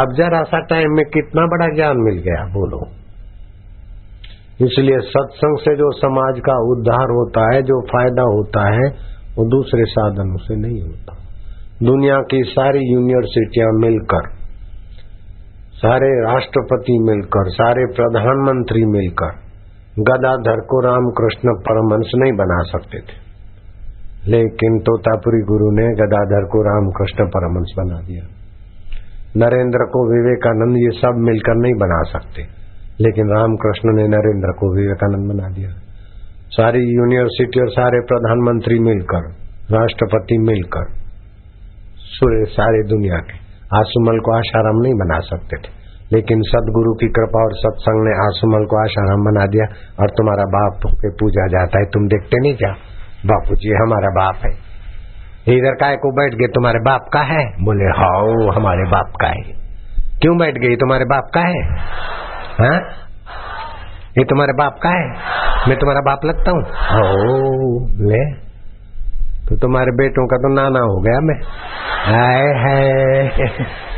अब 0.03 0.13
जरा 0.17 0.43
सा 0.43 0.61
टाइम 0.61 0.91
में 0.91 1.05
कितना 1.07 1.47
बड़ा 1.47 1.75
ज्ञान 1.75 1.97
मिल 1.97 2.15
गया, 2.15 2.45
बोलो। 2.45 2.87
इसलिए 4.67 4.99
सत्संग 4.99 5.59
से 5.59 5.77
जो 5.77 5.91
समाज 5.93 6.41
का 6.41 6.57
उद्धार 6.73 7.11
होता 7.11 7.55
है, 7.55 7.63
जो 7.63 7.81
फ़ायदा 7.81 8.23
होता 8.23 8.75
है, 8.75 8.89
वो 9.37 9.51
दूसरे 9.51 9.85
साधनों 9.85 10.37
से 10.37 10.57
नहीं 10.57 10.83
होता। 10.83 11.17
दुनिया 11.83 12.19
की 12.19 12.43
सारी 12.43 12.93
यूनिवर्सिटियाँ 12.93 13.69
मिलकर, 13.73 14.29
सारे 15.75 16.33
राष्ट्रपति 16.33 16.99
मिलकर, 17.03 17.51
सारे 17.51 17.87
प्रधानमंत्री 17.87 18.85
मिलकर 18.85 19.44
गदाधर 19.99 20.61
को 20.61 20.81
रामकृष्ण 20.81 21.55
परमंश 21.61 22.11
नहीं 22.17 22.33
बना 22.33 22.63
सकते 22.63 22.99
थे। 22.99 23.25
लेकिन 24.27 24.79
तोतापुरी 24.79 25.43
गुरु 25.43 25.71
ने 25.71 25.87
गदाधर 25.87 26.45
को 26.45 26.63
रामकृष्ण 26.63 27.27
परमंश 27.29 27.73
बना 27.77 28.07
दिया। 28.07 28.29
नरेंद्र 29.37 29.79
को 29.79 30.15
विवेकानंद 30.15 30.77
ये 30.77 30.99
सब 30.99 31.15
मिलकर 31.19 31.55
नहीं 31.55 31.75
बना 31.75 32.03
सकते। 32.03 32.65
लेकिन 33.01 33.37
रामकृष्ण 33.37 33.97
ने 33.97 34.03
नरेंद्र 34.03 34.53
को 34.53 34.77
विवेकानंद 34.77 35.33
बना 35.33 35.49
दिया। 35.49 35.69
सारी 36.49 36.79
यूनिवर्सिटी 36.79 37.61
और 37.61 37.71
सारे 37.71 38.01
प्रधानमंत्री 38.01 38.79
मिलकर, 38.79 39.31
राष्ट्रपति 39.77 40.39
मिलकर 40.39 40.85
सूर्य 41.97 42.45
सारी 42.45 42.89
दुनिया 42.89 43.19
के 43.19 43.35
आसुमल 43.79 44.19
को 44.19 44.37
आशाराम 44.37 44.77
नहीं 44.77 44.95
बना 44.95 45.19
सकते 45.21 45.57
थे। 45.57 45.84
लेकिन 46.15 46.43
सदगुरु 46.43 46.95
की 46.95 47.09
कृपा 47.09 47.45
और 47.45 47.53
सत्संग 47.53 48.09
ने 48.09 48.25
आसुमल 48.27 48.65
को 48.65 48.85
आशाराम 48.85 49.25
बना 49.25 49.47
दिया 49.47 49.65
और 50.01 50.09
तुम्हारा 50.11 50.45
बाप 50.45 50.81
के 50.87 51.09
पूजा 51.09 51.47
जाता 51.47 51.79
है। 51.79 51.85
तुम 51.85 52.09
देखते 52.09 52.41
नहीं 52.41 52.57
क्या? 52.57 52.71
बापू 53.27 53.55
जी 53.55 53.69
हमारा 53.69 54.09
बाप 54.09 54.35
है। 54.45 54.75
इधर 55.49 55.75
काय 55.75 55.97
को 55.97 56.13
बैठ 56.13 56.35
गए? 56.35 56.47
तुम्हारे 56.47 56.79
बाप 56.79 57.11
का 57.13 57.21
है? 57.21 57.47
बोले, 57.47 57.85
हाओ, 57.85 58.51
हमारे 58.51 58.91
बाप 58.91 59.13
का 59.21 59.27
है। 59.27 59.65
क्यों 60.23 60.39
बैठ 60.39 60.55
गई 60.55 60.77
तुम्हारे 60.77 61.05
बाप 61.05 61.25
का 61.35 61.41
है? 61.41 61.63
हा? 62.61 62.77
ये 64.19 64.25
तुम्हारे 64.25 64.53
बाप 64.53 64.77
का 64.83 64.89
है? 64.89 65.11
मैं 65.69 65.79
तुम्हारा 65.79 66.01
बाप 66.01 66.25
लगता 66.25 66.51
हूँ। 66.51 66.63
ले। 67.89 68.35
तो 69.49 69.57
तुम्हारे 69.57 69.91
बेटों 69.91 70.27
का 70.27 70.37
तो 70.37 70.55
नाना 70.55 70.81
हो 70.81 71.01
गया 71.01 71.21
मैं। 71.21 71.41
आए 72.19 72.47
है। 72.47 73.94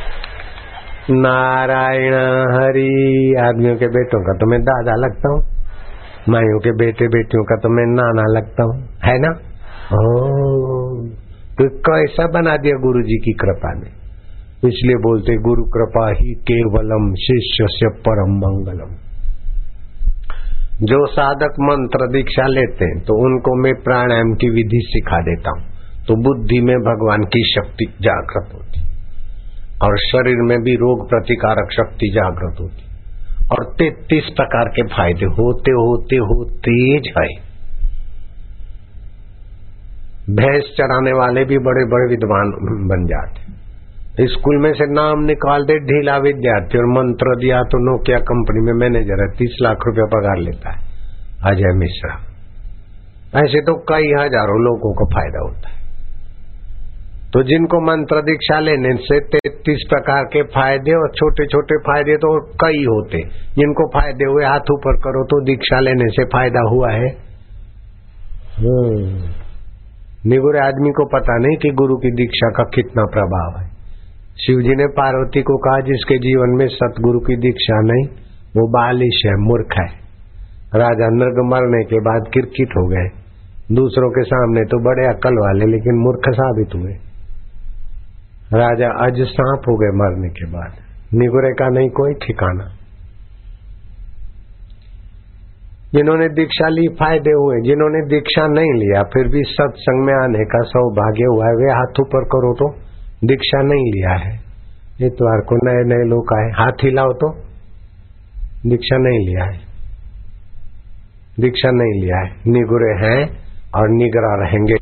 नारायण 1.10 2.14
हरि, 2.52 3.34
आदमियों 3.40 3.74
के 3.76 3.86
बेटों 3.86 4.20
का 4.22 4.32
तो 4.32 4.46
मैं 4.50 4.60
दादा 4.60 4.94
लगता 4.94 5.28
हूँ। 5.28 5.42
माइयों 6.28 6.58
के 6.58 6.70
बेटे, 6.72 7.06
बेटियों 7.08 7.42
का 7.44 7.56
तो 7.56 7.68
मैं 7.68 7.84
नाना 7.92 8.24
लगता 8.38 8.64
हूँ। 8.64 8.74
है 9.04 9.14
ना? 9.18 9.30
ओ 9.92 10.00
तो 11.58 11.68
कैसा 11.80 12.26
बना 12.26 12.56
दिया 12.56 12.76
गुरु 12.76 13.02
जी 13.02 13.18
की 13.18 13.32
कृपा 13.32 13.72
ने। 13.74 13.90
इसलिए 14.68 14.96
बोलते 14.96 15.36
गुरु 15.36 15.64
कृपा 15.64 16.06
ही 16.10 16.34
केवलम 16.50 17.04
शिष्य 17.14 17.68
से 17.70 17.90
परम 18.00 18.32
मंगलम। 18.36 18.90
जो 20.86 20.98
साधक 21.06 21.60
मंत्र 21.60 22.08
दीक्षा 22.08 22.46
लेते 22.46 22.84
हैं 22.84 22.98
तो 23.00 23.18
उनको 23.26 23.54
मैं 23.62 23.74
प्राणायाम 23.82 24.32
की 24.34 24.50
विधि 24.50 24.80
सिखा 24.86 25.20
देता 25.20 25.50
हूँ। 25.50 25.64
तो 26.08 26.16
बुद्धि 26.22 26.60
में 26.60 26.76
भगवान 26.80 27.24
की 27.24 27.44
शक्ति 27.54 27.86
जागृत 28.02 28.54
होती 28.54 28.75
और 29.82 29.96
शरीर 29.98 30.42
में 30.42 30.58
भी 30.58 30.74
रोग 30.74 31.08
प्रतिकारक 31.08 31.72
शक्ति 31.72 32.10
जागृत 32.14 32.60
होती। 32.60 32.84
और 33.54 33.64
तैतीस 33.78 34.30
प्रकार 34.36 34.68
के 34.68 34.82
फ़ायदे 34.82 35.26
होते 35.32 35.70
होते 35.70 36.16
होते 36.16 36.76
है। 37.18 37.26
भैंस 40.36 40.72
चराने 40.78 41.12
वाले 41.12 41.44
भी 41.44 41.58
बड़े 41.58 41.84
बड़े 41.84 42.06
विद्वान 42.10 42.50
बन 42.88 43.04
जाते। 43.06 44.26
स्कूल 44.26 44.58
में 44.62 44.72
से 44.72 44.86
नाम 44.92 45.20
निकाल 45.24 45.64
दे, 45.64 45.74
ढीला 45.78 46.16
विद्यार्थी, 46.16 46.78
और 46.78 46.86
मंत्र 46.86 47.36
दिया 47.36 47.62
तो 47.62 47.78
नोकिया 47.78 48.18
कंपनी 48.18 48.60
में 48.60 48.72
मैनेजर 48.72 49.22
है, 49.22 49.28
तीस 49.38 49.58
लाख 49.62 49.86
रुपया 49.86 50.06
पगार 50.06 50.38
लेता 50.38 50.70
है। 50.70 50.80
अजय 51.44 51.72
मिश्रा। 51.76 52.14
ऐसे 53.40 53.60
तो 53.60 53.74
कई 53.88 54.06
हज़ारों 54.20 54.60
लोगों 54.64 54.92
को 54.94 55.04
फ़ायदा 55.14 55.40
होता 55.40 55.68
है। 55.68 55.75
तो 57.36 57.42
जिनको 57.42 57.80
मंत्र 57.80 58.20
दीक्षा 58.22 58.58
लेने 58.60 58.96
से 58.96 59.20
तैतीस 59.20 59.86
प्रकार 59.88 60.24
के 60.24 60.42
फ़ायदे 60.42 60.92
और 60.92 61.08
छोटे 61.10 61.46
छोटे 61.46 61.78
फ़ायदे 61.78 62.16
तो 62.16 62.40
कई 62.40 62.84
होते। 62.84 63.18
जिनको 63.54 63.88
फ़ायदे 63.88 64.24
हुए 64.24 64.44
हाथ 64.44 64.70
ऊपर 64.70 64.96
करो 64.96 65.24
तो 65.24 65.44
दीक्षा 65.44 65.80
लेने 65.80 66.04
से 66.04 66.24
फ़ायदा 66.24 66.68
हुआ 66.70 66.90
है। 66.90 67.08
हम्म। 68.58 69.30
निगुरे 70.26 70.58
आदमी 70.58 70.90
को 70.90 71.04
पता 71.04 71.38
नहीं 71.38 71.56
कि 71.56 71.70
गुरु 71.70 71.96
की 71.96 72.10
दीक्षा 72.10 72.48
का 72.48 72.62
कितना 72.62 73.04
प्रभाव 73.04 73.60
है। 73.60 73.68
शिव 74.46 74.60
जी 74.60 74.74
ने 74.74 74.86
पार्वती 74.86 75.42
को 75.42 75.56
कहा 75.56 75.80
जिसके 75.80 76.18
जीवन 76.18 76.56
में 76.58 76.66
सतगुरु 76.68 77.18
की 77.18 77.36
दीक्षा 77.36 77.80
नहीं 77.80 78.06
वो 78.56 78.68
बालिश 78.68 79.22
है 79.26 79.36
मूर्ख 79.36 79.78
है। 79.78 79.88
राजा 80.80 81.08
नृग 81.08 81.44
मरने 81.52 81.84
के 81.84 82.00
बाद 82.00 82.30
किरकिट 82.34 82.68
हो 82.68 82.86
गए। 82.88 83.08
दूसरों 83.74 84.10
के 84.10 84.22
सामने 84.22 84.60
तो 84.60 84.84
बड़े 84.84 85.06
अकल 85.06 85.34
वाले 85.34 85.66
लेकिन 85.66 85.94
मूर्ख 85.94 86.34
साबित 86.34 86.74
हुए। 86.74 87.05
राजा 88.54 89.04
आज 89.04 89.14
सांप 89.22 89.60
हो 89.68 89.76
गए 89.76 89.96
मरने 89.96 90.28
के 90.28 90.50
बाद। 90.50 90.72
निगुरे 91.14 91.52
का 91.52 91.68
नहीं 91.68 91.88
कोई 91.88 92.14
ठिकाना। 92.14 92.64
जिन्होंने 95.94 96.28
दीक्षा 96.28 96.68
ली, 96.68 96.88
फ़ायदे 96.88 97.30
हुए। 97.30 97.60
जिन्होंने 97.60 98.06
दीक्षा 98.08 98.46
नहीं 98.46 98.72
लिया, 98.72 99.02
फिर 99.02 99.28
भी 99.28 99.42
सत्संग 99.42 100.06
में 100.06 100.14
आने 100.14 100.44
का 100.44 100.60
सौभाग्य 100.62 101.24
हुआ 101.24 101.46
है। 101.46 101.52
वे 101.52 101.72
हाथ 101.72 102.00
ऊपर 102.00 102.24
करो 102.24 102.54
तो 102.54 102.74
दीक्षा 103.24 103.62
नहीं 103.62 103.92
लिया 103.92 104.12
है। 104.12 104.40
इतवार 105.00 105.40
को 105.40 105.56
नए 105.56 105.96
नए 105.96 106.04
लोग 106.04 106.26
आए। 106.38 106.64
हाथ 106.64 106.84
हिलाओ 106.84 107.12
तो 107.12 107.34
दीक्षा 108.70 108.96
नहीं 108.96 109.18
लिया 109.18 109.44
है। 109.44 109.58
दीक्षा 111.40 111.70
नहीं 111.70 112.02
लिया 112.02 112.16
है। 112.16 112.30
निगुरे 112.46 113.06
हैं 113.06 113.28
और 113.74 113.88
निगरा 113.88 114.46
रहेंगे। 114.46 114.74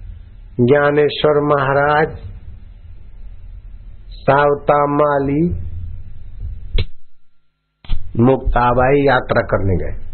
ज्ञानेश्वर 0.61 1.40
महाराज 1.44 2.34
सावता 4.25 4.87
माली 4.87 5.49
मुक्ताबाई 8.21 9.07
यात्रा 9.07 9.43
करने 9.43 9.77
गए। 9.77 10.05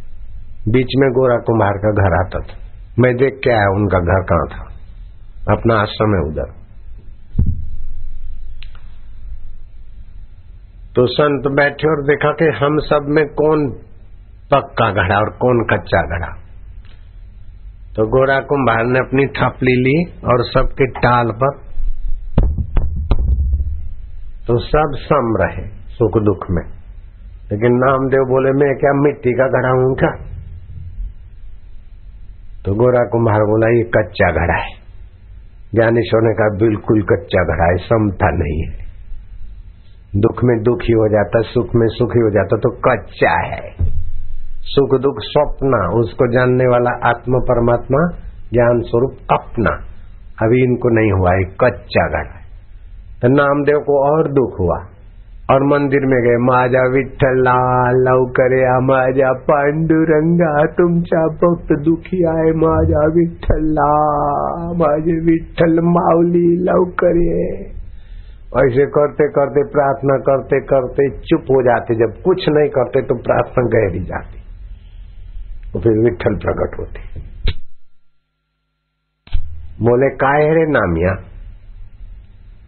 बीच 0.73 0.89
में 0.97 1.11
गोरा 1.11 1.37
कुमार 1.37 1.73
का 1.73 1.93
घर 1.93 2.27
आता 2.27 2.39
था। 2.39 2.59
मैं 2.99 3.17
देख 3.17 3.41
के 3.45 3.51
आया, 3.51 3.69
उनका 3.69 3.99
घर 3.99 4.23
कहाँ 4.23 4.47
था? 4.47 4.75
अपना 5.53 5.75
आश्रम 5.75 6.15
है 6.15 6.21
उधर। 6.21 6.61
तो 10.95 11.07
संत 11.07 11.57
बैठे 11.57 11.89
और 11.89 12.03
देखा 12.03 12.33
कि 12.33 12.45
हम 12.45 12.79
सब 12.79 13.07
में 13.09 13.27
कौन 13.27 13.71
पक्का 14.55 14.91
घड़ा 14.91 15.17
और 15.19 15.31
कौन 15.31 15.65
कच्चा 15.65 16.03
घड़ा 16.03 16.27
तो 17.97 18.07
गोरा 18.07 18.41
कुंभार 18.41 18.85
ने 18.85 18.99
अपनी 18.99 19.27
थपली 19.27 19.73
ली 19.73 20.05
और 20.05 20.45
सबके 20.45 20.87
टाल 20.87 21.27
पर 21.27 21.70
तो 24.51 24.59
सब 24.59 24.93
सम 24.95 25.37
रहे 25.41 25.69
सुख 25.69 26.23
दुख 26.23 26.47
में। 26.51 26.63
लेकिन 27.53 27.73
नामदेव 27.73 28.21
बोले, 28.21 28.53
मैं 28.53 28.79
क्या 28.79 28.93
मिट्टी 28.93 29.33
का 29.33 29.49
घड़ा 29.49 29.69
हूँ 29.69 29.97
क्या? 29.97 30.11
तो 32.65 32.75
गोरा 32.75 33.05
कुम्हार 33.05 33.41
बोला, 33.41 33.69
ये 33.69 33.83
कच्चा 33.83 34.33
घड़ा 34.33 34.63
है। 34.63 34.71
ज्ञानेश्वर 35.75 36.21
ने 36.23 36.35
कहा 36.35 36.67
बिल्कुल 36.67 37.03
कच्चा 37.03 37.45
घड़ा 37.45 37.65
है 37.65 37.77
समता 37.77 38.31
नहीं 38.31 38.63
है। 38.63 38.79
दुख 40.17 40.41
में 40.45 40.63
दुखी 40.63 40.93
हो 40.93 41.09
जाता, 41.09 41.41
सुख 41.41 41.69
में 41.75 41.89
सुखी 41.89 42.21
हो 42.21 42.31
जाता 42.31 42.57
तो 42.57 42.71
कच्चा 42.71 43.47
है। 43.47 43.75
सुख 44.63 45.01
दुख 45.01 45.15
स्वप्न, 45.19 45.99
उसको 46.01 46.33
जानने 46.33 46.65
वाला 46.65 47.09
आत्मा 47.09 47.39
परमात्मा, 47.39 48.19
ज्ञान 48.53 48.81
स्वरूप 48.81 49.17
अपना। 49.33 49.71
अभी 50.47 50.63
इनको 50.63 50.89
नहीं 50.89 51.13
हुआ 51.13 51.31
है 51.33 51.43
कच्चा 51.43 52.09
घड़ा 52.09 52.40
तो 53.23 53.29
नामदेव 53.29 53.79
को 53.79 54.17
और 54.17 54.33
दुख 54.33 54.61
हुआ। 54.61 54.87
और 55.51 55.63
मंदिर 55.63 56.01
में 56.01 56.23
गए, 56.23 56.37
माजा 56.37 56.89
विठ्ठला 56.89 57.91
लवकरे 57.91 58.81
माझ्या 58.81 59.33
पांडुरंगा 59.33 60.67
तुमचा 60.67 61.27
भक्त 61.27 61.73
दुखी 61.73 62.25
आहे 62.25 62.53
माझ्या 62.53 63.07
विठ्ठला 63.15 63.91
माझे 64.73 65.13
विठ्ठल 65.13 65.81
माऊली 65.81 66.65
लवकरे 66.65 67.71
ऐसे 68.59 68.87
करते 68.87 69.29
करते, 69.29 69.63
प्रार्थना 69.65 70.17
करते 70.19 70.61
करते 70.61 71.11
चुप 71.11 71.41
हो 71.41 71.63
जाते। 71.63 71.95
जब 71.95 72.23
कुछ 72.23 72.49
नहीं 72.49 72.69
करते 72.69 73.03
तो 73.03 73.15
प्रार्थना 73.15 73.67
गहरी 73.67 74.01
जाती। 74.01 74.41
तो 75.73 75.81
फिर 75.81 75.93
विठ्ठल 75.93 76.35
प्रकट 76.35 76.79
होते। 76.79 77.21
बोले, 79.85 80.09
काय 80.09 80.55
रे 80.55 80.67
नामिया? 80.67 81.13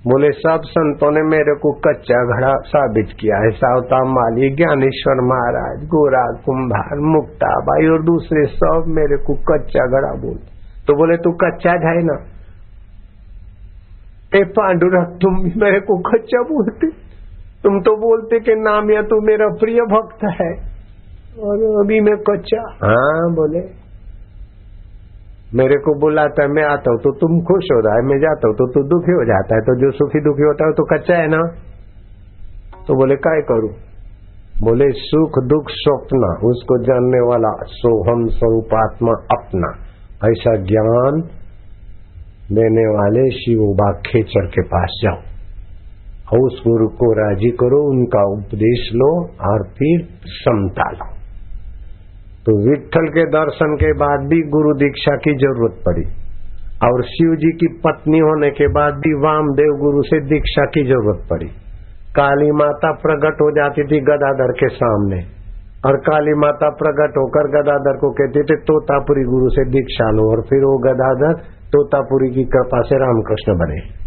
बोले, 0.06 0.30
सब 0.30 0.60
संतों 0.64 1.10
ने 1.10 1.22
मेरे 1.22 1.54
को 1.54 1.72
कच्चा 1.72 2.36
घड़ा 2.36 2.54
साबित 2.66 3.06
किया 3.20 3.36
है 3.36 3.50
सावता 3.50 4.04
माली, 4.04 4.56
ज्ञानेश्वर 4.56 5.14
महाराज, 5.14 5.84
गोरा, 5.84 6.40
कुंभार, 6.46 6.98
मुक्ता 6.98 7.60
भाई 7.60 7.86
और 7.86 8.02
दूसरे 8.02 8.46
सब 8.46 8.84
मेरे 8.88 9.16
को 9.16 9.34
कच्चा 9.34 9.86
घड़ा 9.86 10.20
बोल। 10.20 10.38
तो 10.86 10.94
बोले, 10.94 11.16
तू 11.16 11.30
कच्चा 11.30 11.70
है 11.70 12.02
ना? 12.04 12.24
ए 14.36 14.44
पांडुरंग, 14.44 15.06
तुम 15.06 15.44
भी 15.44 15.52
मेरे 15.56 15.80
को 15.80 15.96
कच्चा 15.98 16.42
बोलते। 16.42 16.90
तुम 17.62 17.80
तो 17.80 17.96
बोलते 17.96 18.40
कि 18.40 18.54
नाम 18.54 18.90
या 18.90 19.02
तू 19.02 19.20
मेरा 19.20 19.48
प्रिय 19.48 19.80
भक्त 19.80 20.24
है। 20.24 20.72
और 21.42 21.84
अभी 21.84 22.00
मैं 22.00 22.16
कच्चा 22.16 22.60
हाँ 22.60 23.34
बोले। 23.34 23.81
मेरे 25.54 25.76
को 25.76 26.00
बुलाता 26.00 26.42
है, 26.42 26.48
मैं 26.48 26.62
आता 26.64 26.90
हूँ 26.90 26.98
तो 26.98 27.10
तुम 27.12 27.40
खुश 27.40 27.64
हो 27.72 27.80
रहा 27.80 27.94
है 27.94 28.02
मैं 28.02 28.18
जाता 28.18 28.48
हूँ 28.48 28.54
तो 28.54 28.66
तू 28.66 28.82
दुखी 28.82 29.12
हो 29.12 29.24
जाता 29.24 29.54
है 29.54 29.60
तो 29.60 29.74
जो 29.80 29.90
सुखी 29.90 30.20
दुखी 30.20 30.42
होता 30.42 30.66
है 30.66 30.72
तो 30.72 30.84
कच्चा 30.84 31.14
है 31.14 31.26
ना? 31.28 31.42
तो 32.86 32.94
बोले, 32.94 33.16
काय 33.16 33.40
करूँ? 33.40 33.70
बोले, 34.62 34.90
सुख, 34.90 35.44
दुख, 35.44 35.64
स्वप्न, 35.68 36.38
उसको 36.44 36.78
जानने 36.82 37.20
वाला 37.20 37.52
सोहम 37.64 38.26
स्वरूपात्मा 38.26 39.12
अपना, 39.12 39.70
ऐसा 40.28 40.56
ज्ञान 40.56 41.20
देने 42.52 42.86
वाले 42.86 43.30
शिवोबा 43.30 43.92
खेचर 43.92 44.46
के 44.46 44.62
पास 44.62 45.00
जाओ। 45.02 45.20
और 46.32 46.46
उस 46.46 46.62
गुरु 46.66 46.88
को 46.88 47.12
राज़ी 47.12 47.50
करो, 47.50 47.90
उनका 47.90 48.22
उपदेश 48.32 48.90
लो 48.94 49.10
और 49.50 49.68
फिर 49.68 50.08
समता 50.24 50.90
लो 50.90 51.21
तो 52.42 52.70
विठल 52.70 53.06
के 53.08 53.24
दर्शन 53.24 53.74
के 53.74 53.92
बाद 53.92 54.20
भी 54.20 54.48
गुरु 54.48 54.74
दीक्षा 54.74 55.16
की 55.16 55.34
ज़रूरत 55.34 55.72
पड़ी। 55.86 56.22
और 56.92 57.02
शिव 57.02 57.34
जी 57.34 57.52
की 57.52 57.80
पत्नी 57.84 58.18
होने 58.18 58.50
के 58.50 58.68
बाद 58.68 58.94
भी 58.94 59.14
वामदेव 59.14 59.76
गुरु 59.80 60.02
से 60.02 60.20
दीक्षा 60.20 60.64
की 60.64 60.84
ज़रूरत 60.84 61.28
पड़ी। 61.30 61.46
काली 62.16 62.50
माता 62.52 62.92
प्रकट 62.92 63.34
हो 63.34 63.50
जाती 63.50 63.84
थी 63.84 64.00
गदाधर 64.00 64.52
के 64.52 64.68
सामने। 64.68 65.42
और 65.86 65.96
काली 65.96 66.34
माता 66.34 66.70
प्रकट 66.70 67.10
होकर 67.18 67.48
गदाधर 67.50 67.96
को 67.96 68.10
कहती 68.10 68.42
थे, 68.42 68.56
तोतापुरी 68.56 69.22
गुरु 69.22 69.48
से 69.48 69.64
दीक्षा 69.64 70.10
लो। 70.10 70.30
और 70.30 70.42
फिर 70.42 70.58
वो 70.58 70.78
गदाधर, 70.78 71.32
तोतापुरी 71.72 72.34
की 72.34 72.44
कृपा 72.44 72.80
से 72.80 72.96
रामकृष्ण 72.96 73.52
बने। 73.58 74.02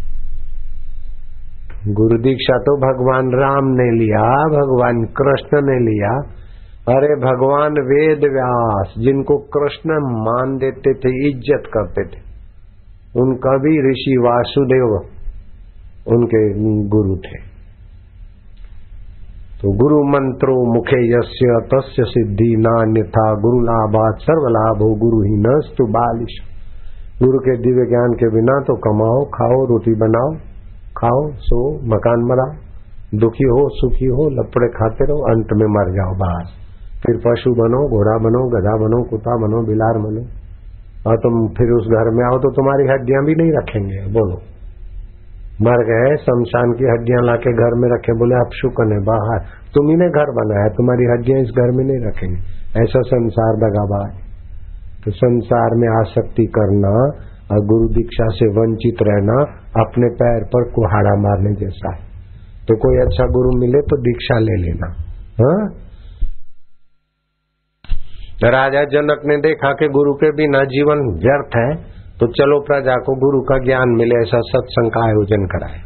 गुरु 1.92 2.18
दीक्षा 2.18 2.58
तो 2.58 2.76
भगवान 2.76 3.40
राम 3.40 3.64
ने 3.64 4.04
लिया, 4.04 4.28
भगवान 4.32 5.04
कृष्ण 5.04 5.66
ने 5.66 5.78
लिया। 5.90 6.42
अरे 6.88 7.14
भगवान 7.14 7.72
वेद 7.72 8.20
व्यास, 8.32 8.94
जिनको 8.98 9.36
कृष्ण 9.38 9.94
मान 10.24 10.56
देते 10.56 10.94
थे, 10.94 11.10
इज़्ज़त 11.28 11.70
करते 11.74 12.04
थे 12.04 12.20
उनका 13.20 13.54
भी 13.56 13.90
ऋषि 13.90 14.16
वासुदेव 14.24 14.92
उनके 16.16 16.42
गुरु 16.88 17.16
थे। 17.16 17.38
तो 19.60 19.72
गुरु 19.76 19.98
मंत्रो 20.04 20.74
मुखे 20.74 20.98
यस्य, 21.10 21.56
तस्य 21.74 22.04
सिद्धि 22.04 22.56
नान्यथा, 22.58 23.24
गुरु 23.34 23.60
लाभात 23.60 24.16
लाभो 24.30 24.88
गुरु 24.94 25.22
ही 25.22 25.36
नस्तु 25.36 25.86
बालिश। 25.86 26.36
गुरु 27.22 27.38
के 27.38 27.56
दिव्य 27.56 27.86
ज्ञान 27.88 28.12
के 28.12 28.28
बिना 28.28 28.60
तो 28.60 28.76
कमाओ, 28.76 29.24
खाओ, 29.24 29.64
रोटी 29.64 29.94
बनाओ, 29.94 30.30
खाओ, 30.96 31.30
सो, 31.38 31.78
मकान 31.86 32.28
बनाओ 32.28 33.18
दुखी 33.18 33.44
हो, 33.44 33.68
सुखी 33.68 34.06
हो 34.06 34.28
लपड़े 34.30 34.68
खाते 34.68 35.04
रहो, 35.04 35.18
अंत 35.34 35.46
में 35.52 35.66
मर 35.66 35.92
जाओ 35.92 36.14
बाहर 36.18 36.65
फिर 37.04 37.16
पशु 37.16 37.50
बनो, 37.50 37.80
घोड़ा 37.88 38.16
बनो, 38.18 38.42
गधा 38.48 38.74
बनो, 38.76 39.02
कुत्ता 39.10 39.36
बनो, 39.36 39.62
बिलार 39.66 39.98
बनो। 39.98 40.22
और 41.06 41.16
तुम 41.16 41.34
फिर 41.48 41.72
उस 41.72 41.86
घर 41.86 42.08
में 42.14 42.24
आओ 42.24 42.38
तो 42.38 42.50
तुम्हारी 42.50 42.86
हड्डियाँ 42.88 43.24
भी 43.24 43.34
नहीं 43.34 43.52
रखेंगे, 43.52 44.00
बोलो। 44.12 44.38
मर 45.62 45.82
गए 45.84 46.16
शमशान 46.16 46.72
की 46.72 46.84
हड्डियाँ 46.84 47.22
लाके 47.22 47.52
घर 47.52 47.74
में 47.74 47.88
रखे, 47.88 48.12
बोले, 48.12 48.34
आप 48.34 48.50
शुक्र 48.54 48.86
है, 48.92 49.00
बाहर। 49.04 49.38
तुम 49.74 49.88
ही 49.88 49.96
ने 49.96 50.08
घर 50.10 50.30
बनाया 50.30 50.68
तुम्हारी 50.68 51.04
हड्डियाँ 51.04 51.40
इस 51.40 51.52
घर 51.56 51.70
में 51.70 51.84
नहीं 51.84 52.00
रखेंगे। 52.06 52.38
ऐसा 52.82 53.00
संसार 53.06 53.56
दगाबाज 53.56 54.12
तो 55.04 55.10
संसार 55.10 55.74
में 55.74 55.88
आसक्ति 55.88 56.44
करना 56.46 56.92
और 57.52 57.58
गुरु 57.66 57.88
दीक्षा 57.88 58.24
से 58.28 58.46
वंचित 58.50 59.02
रहना 59.02 59.36
अपने 59.82 60.08
पैर 60.14 60.44
पर 60.44 60.64
कुहाड़ा 60.70 61.14
मारने 61.20 61.52
जैसा 61.54 61.92
है। 61.94 62.00
तो 62.68 62.76
कोई 62.76 62.98
अच्छा 62.98 63.26
गुरु 63.26 63.50
मिले 63.60 63.82
तो 63.82 63.98
दीक्षा 64.00 64.38
ले 64.38 64.56
लेना 64.62 64.88
हाँ? 65.40 65.60
राजा 68.44 68.80
जनक 68.84 69.22
ने 69.24 69.36
देखा 69.40 69.72
कि 69.72 69.86
गुरु 69.88 70.12
के 70.14 70.30
बिना 70.32 70.58
जीवन 70.70 70.98
व्यर्थ 71.20 71.54
है 71.56 71.70
तो 72.18 72.26
चलो 72.32 72.58
प्रजा 72.60 72.96
को 72.96 73.14
गुरु 73.16 73.40
का 73.42 73.56
ज्ञान 73.64 73.94
मिले, 73.96 74.16
ऐसा 74.22 74.40
सत्संग 74.46 74.90
का 74.90 75.04
आयोजन 75.04 75.46
कराए 75.46 75.80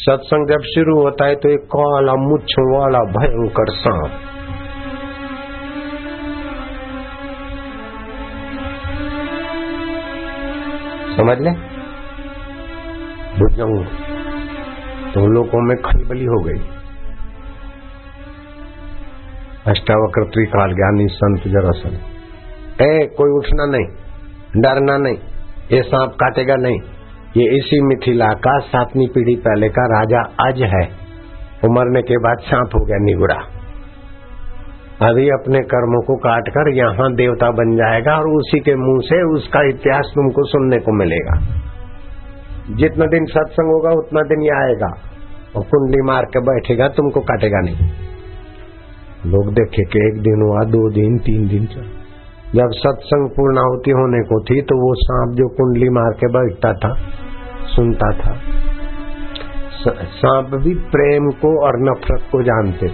सत्संग 0.00 0.48
जब 0.48 0.66
शुरू 0.66 0.96
होता 1.00 1.26
है 1.26 1.34
तो 1.36 1.48
एक 1.48 1.64
काला 1.74 2.14
मुच्छ 2.22 2.52
वाला 2.70 3.02
भयंकर 3.12 3.72
सांप। 3.74 4.12
समझ 11.16 11.38
ले? 11.38 11.50
भुजंग 13.38 13.84
तो 15.14 15.26
लोगों 15.28 15.66
में 15.68 15.76
खलबली 15.82 16.24
हो 16.26 16.44
गई। 16.44 16.81
अष्टावक्र 19.66 20.24
त्रिकाल 20.24 20.74
ज्ञानी 20.74 21.06
संत 21.08 21.42
जरासन 21.48 21.94
ए, 22.84 23.06
कोई 23.06 23.30
उठना 23.30 23.64
नहीं, 23.64 23.86
डरना 24.62 24.96
नहीं, 24.96 25.16
ये 25.72 25.82
सांप 25.82 26.10
काटेगा 26.10 26.54
नहीं। 26.54 26.78
ये 27.36 27.58
इसी 27.58 27.80
मिथिला 27.80 28.26
का 28.26 28.58
सातवीं 28.58 29.08
पीढ़ी 29.08 29.36
पहले 29.36 29.68
का 29.68 29.82
राजा 29.82 30.48
आज 30.48 30.62
है। 30.62 30.88
उमरने 31.64 32.02
के 32.02 32.16
बाद 32.16 32.38
सांप 32.38 32.70
हो 32.74 32.84
गया 32.84 32.96
निगुड़ा। 32.96 33.34
अभी 35.08 35.28
अपने 35.28 35.60
कर्मों 35.60 36.02
को 36.02 36.16
काटकर 36.16 36.76
यहाँ 36.76 37.14
देवता 37.14 37.50
बन 37.50 37.76
जाएगा 37.76 38.12
और 38.12 38.28
उसी 38.28 38.60
के 38.60 38.74
मुँह 38.74 39.00
से 39.00 39.34
उसका 39.34 39.68
इतिहास 39.68 40.12
तुमको 40.14 40.48
सुनने 40.48 40.78
को 40.78 40.92
मिलेगा। 40.92 41.40
जितना 42.70 43.06
दिन 43.06 43.24
सत्संग 43.24 43.72
होगा, 43.72 43.90
उतना 43.90 44.20
दिन 44.20 44.42
ये 44.42 44.66
आएगा। 44.66 44.90
और 45.56 45.62
कुंडली 45.62 46.02
मार 46.02 46.24
के 46.24 46.40
बैठेगा, 46.40 46.88
तुमको 46.88 47.20
काटेगा 47.20 47.60
नहीं। 47.60 47.90
लोग 49.26 49.50
देखे 49.54 49.82
कि 49.84 49.98
एक 50.00 50.22
दिन 50.22 50.42
हुआ, 50.42 50.60
दो 50.66 50.88
दिन, 50.90 51.18
तीन 51.18 51.42
दिन 51.48 51.66
चल। 51.66 51.84
जब 52.52 52.72
सत्संग 52.74 53.26
पूर्ण 53.26 53.34
पूर्णाहुति 53.34 53.90
होने 53.90 54.20
को 54.22 54.38
थी 54.44 54.60
तो 54.62 54.76
वो 54.78 54.94
सांप 55.00 55.34
जो 55.36 55.46
कुंडली 55.50 55.88
मार 55.90 56.16
के 56.20 56.28
बैठता 56.28 56.72
था, 56.74 56.90
सुनता 57.66 58.08
था। 58.14 58.32
सांप 60.14 60.54
भी 60.64 60.74
प्रेम 60.92 61.30
को 61.40 61.50
और 61.66 61.78
नफरत 61.80 62.22
को 62.32 62.42
जानते 62.42 62.86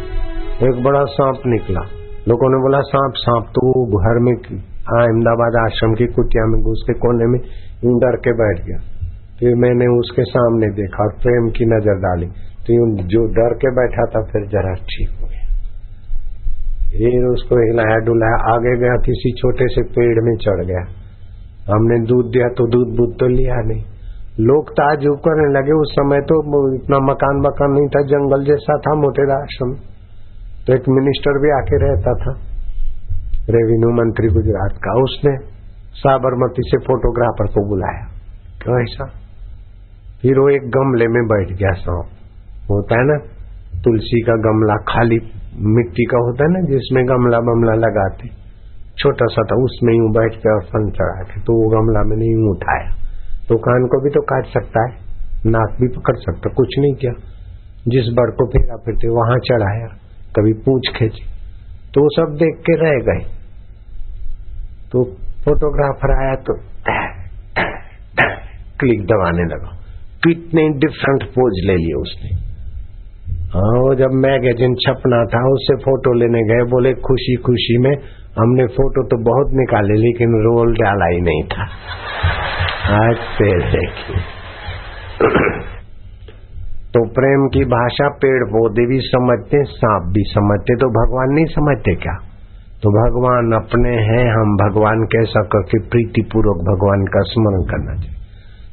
एक 0.69 0.83
बड़ा 0.85 1.03
सांप 1.11 1.39
निकला। 1.47 1.83
लोगों 2.29 2.49
ने 2.51 2.59
बोला, 2.63 2.81
सांप 2.87 3.13
सांप 3.17 3.45
तो 3.55 3.61
वो 3.69 3.99
घर 3.99 4.17
में 4.19 4.35
अहमदाबाद 4.35 5.57
आश्रम 5.61 5.95
की 5.95 6.07
कुटिया 6.13 6.45
में 6.47 6.59
घुस 6.63 6.81
के 6.87 6.95
कोने 6.99 7.27
में 7.27 7.41
डर 7.99 8.17
के 8.19 8.33
बैठ 8.35 8.65
गया। 8.67 8.79
फिर 9.39 9.55
मैंने 9.57 9.87
उसके 9.99 10.25
सामने 10.25 10.69
देखा 10.77 11.05
और 11.05 11.13
प्रेम 11.23 11.45
की 11.51 11.65
नज़र 11.67 11.97
डाली। 12.01 12.29
तो 12.65 12.69
जो 13.09 13.21
डर 13.35 13.53
के 13.57 13.71
बैठा 13.77 14.05
था, 14.07 14.21
फिर 14.33 14.43
जरा 14.49 14.75
ठीक 14.91 15.11
हो 15.11 15.18
फिर 16.91 17.25
उसको 17.27 17.57
हिलाया 17.61 17.97
डुलाया, 18.05 18.37
आगे 18.53 18.75
गया, 18.79 18.95
किसी 19.07 19.31
छोटे 19.33 19.67
से 19.69 19.83
पेड़ 19.91 20.25
में 20.25 20.35
चढ़ 20.37 20.65
गया। 20.65 20.83
हमने 21.69 21.97
दूध 22.07 22.31
दिया 22.33 22.49
तो 22.59 22.67
दूध 22.67 22.97
बुध 22.97 23.11
तो 23.21 23.27
लिया 23.29 23.57
नहीं। 23.67 23.83
लोग 24.41 24.71
ताजुब 24.73 25.17
करने 25.19 25.47
लगे 25.53 25.75
उस 25.75 25.93
समय 25.93 26.21
तो 26.23 26.37
इतना 26.75 26.99
मकान 27.05 27.41
मकान 27.47 27.73
नहीं 27.73 27.89
था, 27.89 28.03
जंगल 28.07 28.45
जैसा 28.45 28.77
था 28.79 28.95
मोटेरा 29.01 29.37
आश्रम। 29.43 29.73
तो 30.65 30.75
एक 30.75 30.89
मिनिस्टर 30.91 31.39
भी 31.43 31.51
आके 31.53 31.79
रहता 31.85 32.15
था 32.15 32.33
रेवेन्यू 33.51 33.91
मंत्री 33.95 34.29
गुजरात 34.29 34.81
का। 34.85 34.95
उसने 35.03 35.33
साबरमती 35.99 36.63
से 36.67 36.79
फोटोग्राफर 36.79 37.47
को 37.47 37.69
बुलाया। 37.69 38.05
क्यों 38.63 38.83
ऐसा? 38.83 39.07
फिर 40.23 40.39
वो 40.39 40.49
एक 40.51 40.69
गमले 40.71 41.07
में 41.09 41.23
बैठ 41.27 41.53
गया 41.59 41.73
सांप 41.75 42.71
होता 42.71 42.99
है 42.99 43.05
ना, 43.05 43.17
तुलसी 43.85 44.21
का 44.21 44.35
गमला 44.47 44.77
खाली 44.89 45.19
मिट्टी 45.61 46.05
का 46.05 46.19
होता 46.19 46.45
है 46.45 46.51
ना, 46.51 46.61
जिसमें 46.61 47.05
गमला 47.05 47.39
बमला 47.39 47.73
लगाते। 47.73 48.29
छोटा 48.99 49.27
सा 49.27 49.43
था, 49.43 49.63
उसमें 49.63 49.95
यूँ 49.95 50.11
बैठ 50.11 50.35
के 50.35 50.55
और 50.55 50.63
फन 50.65 50.91
चढ़ा 50.91 51.23
के 51.23 51.41
तो 51.41 51.53
वो 51.53 51.69
गमला 51.69 52.03
में 52.03 52.17
नहीं 52.17 52.51
उठाया। 52.51 52.91
तो 53.49 53.57
कान 53.57 53.87
को 53.87 54.03
भी 54.03 54.11
तो 54.11 54.21
काट 54.21 54.47
सकता 54.47 54.83
है, 54.83 54.97
नाक 55.47 55.77
भी 55.81 55.89
पकड़ 55.89 56.17
सकता, 56.17 56.51
कुछ 56.51 56.69
नहीं 56.79 56.95
किया। 56.95 57.13
जिस 57.89 58.15
बड़ 58.15 58.31
को 58.31 58.47
फेरा 58.47 58.77
फिरते, 58.77 59.09
वहाँ 59.09 59.39
चढ़ाया, 59.39 59.87
कभी 60.37 60.53
पूछ 60.53 60.83
खेची। 60.97 61.25
तो 61.95 62.01
वो 62.01 62.09
सब 62.17 62.35
देख 62.35 62.55
के 62.57 62.77
रह 62.77 63.05
गए। 63.05 63.25
तो 64.93 65.05
फोटोग्राफर 65.45 66.25
आया 66.25 66.35
तो 66.35 66.55
क्लिक 68.81 69.07
दबाने 69.07 69.43
लगा। 69.43 69.77
कितने 70.25 70.69
डिफरेंट 70.69 71.23
पोज 71.23 71.53
ले 71.67 71.77
लिए 71.77 71.95
उसने। 71.95 72.48
हाँ 73.49 73.69
वो 73.81 73.95
जब 73.95 74.15
मैगजीन 74.15 74.75
छपना 74.75 75.19
था, 75.25 75.41
उससे 75.53 75.75
फ़ोटो 75.77 76.13
लेने 76.13 76.41
गए, 76.43 76.65
बोले, 76.71 76.93
खुशी 76.95 77.37
खुशी 77.37 77.77
में 77.79 77.95
हमने 78.39 78.67
फ़ोटो 78.67 79.05
तो 79.07 79.19
बहुत 79.25 79.53
निकाले, 79.53 79.95
लेकिन 79.95 80.35
रोल 80.43 80.75
डाला 80.75 81.07
ही 81.07 81.21
नहीं 81.21 81.43
था। 81.43 81.65
आज 82.97 83.17
देखिए 83.43 84.21
तो 86.95 87.05
प्रेम 87.09 87.47
की 87.49 87.65
भाषा 87.65 88.09
पेड़ 88.09 88.45
पौधे 88.45 88.87
भी 88.87 88.99
समझते, 89.01 89.65
सांप 89.65 90.13
भी 90.13 90.23
समझते 90.27 90.77
तो 90.77 90.91
भगवान 90.91 91.35
नहीं 91.35 91.45
समझते 91.45 91.95
क्या? 91.95 92.15
तो 92.83 92.91
भगवान 92.91 93.53
अपने 93.53 93.91
हैं, 93.91 94.23
हम 94.33 94.57
भगवान 94.57 95.03
कैसा 95.05 95.43
करके 95.43 95.79
प्रीति 95.89 96.23
पूर्वक 96.23 96.63
भगवान 96.71 97.05
का 97.05 97.23
स्मरण 97.23 97.63
करना 97.63 97.95
चाहिए। 97.95 98.17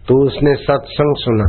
तो 0.08 0.26
उसने 0.26 0.56
सत्संग 0.56 1.16
सुना। 1.18 1.46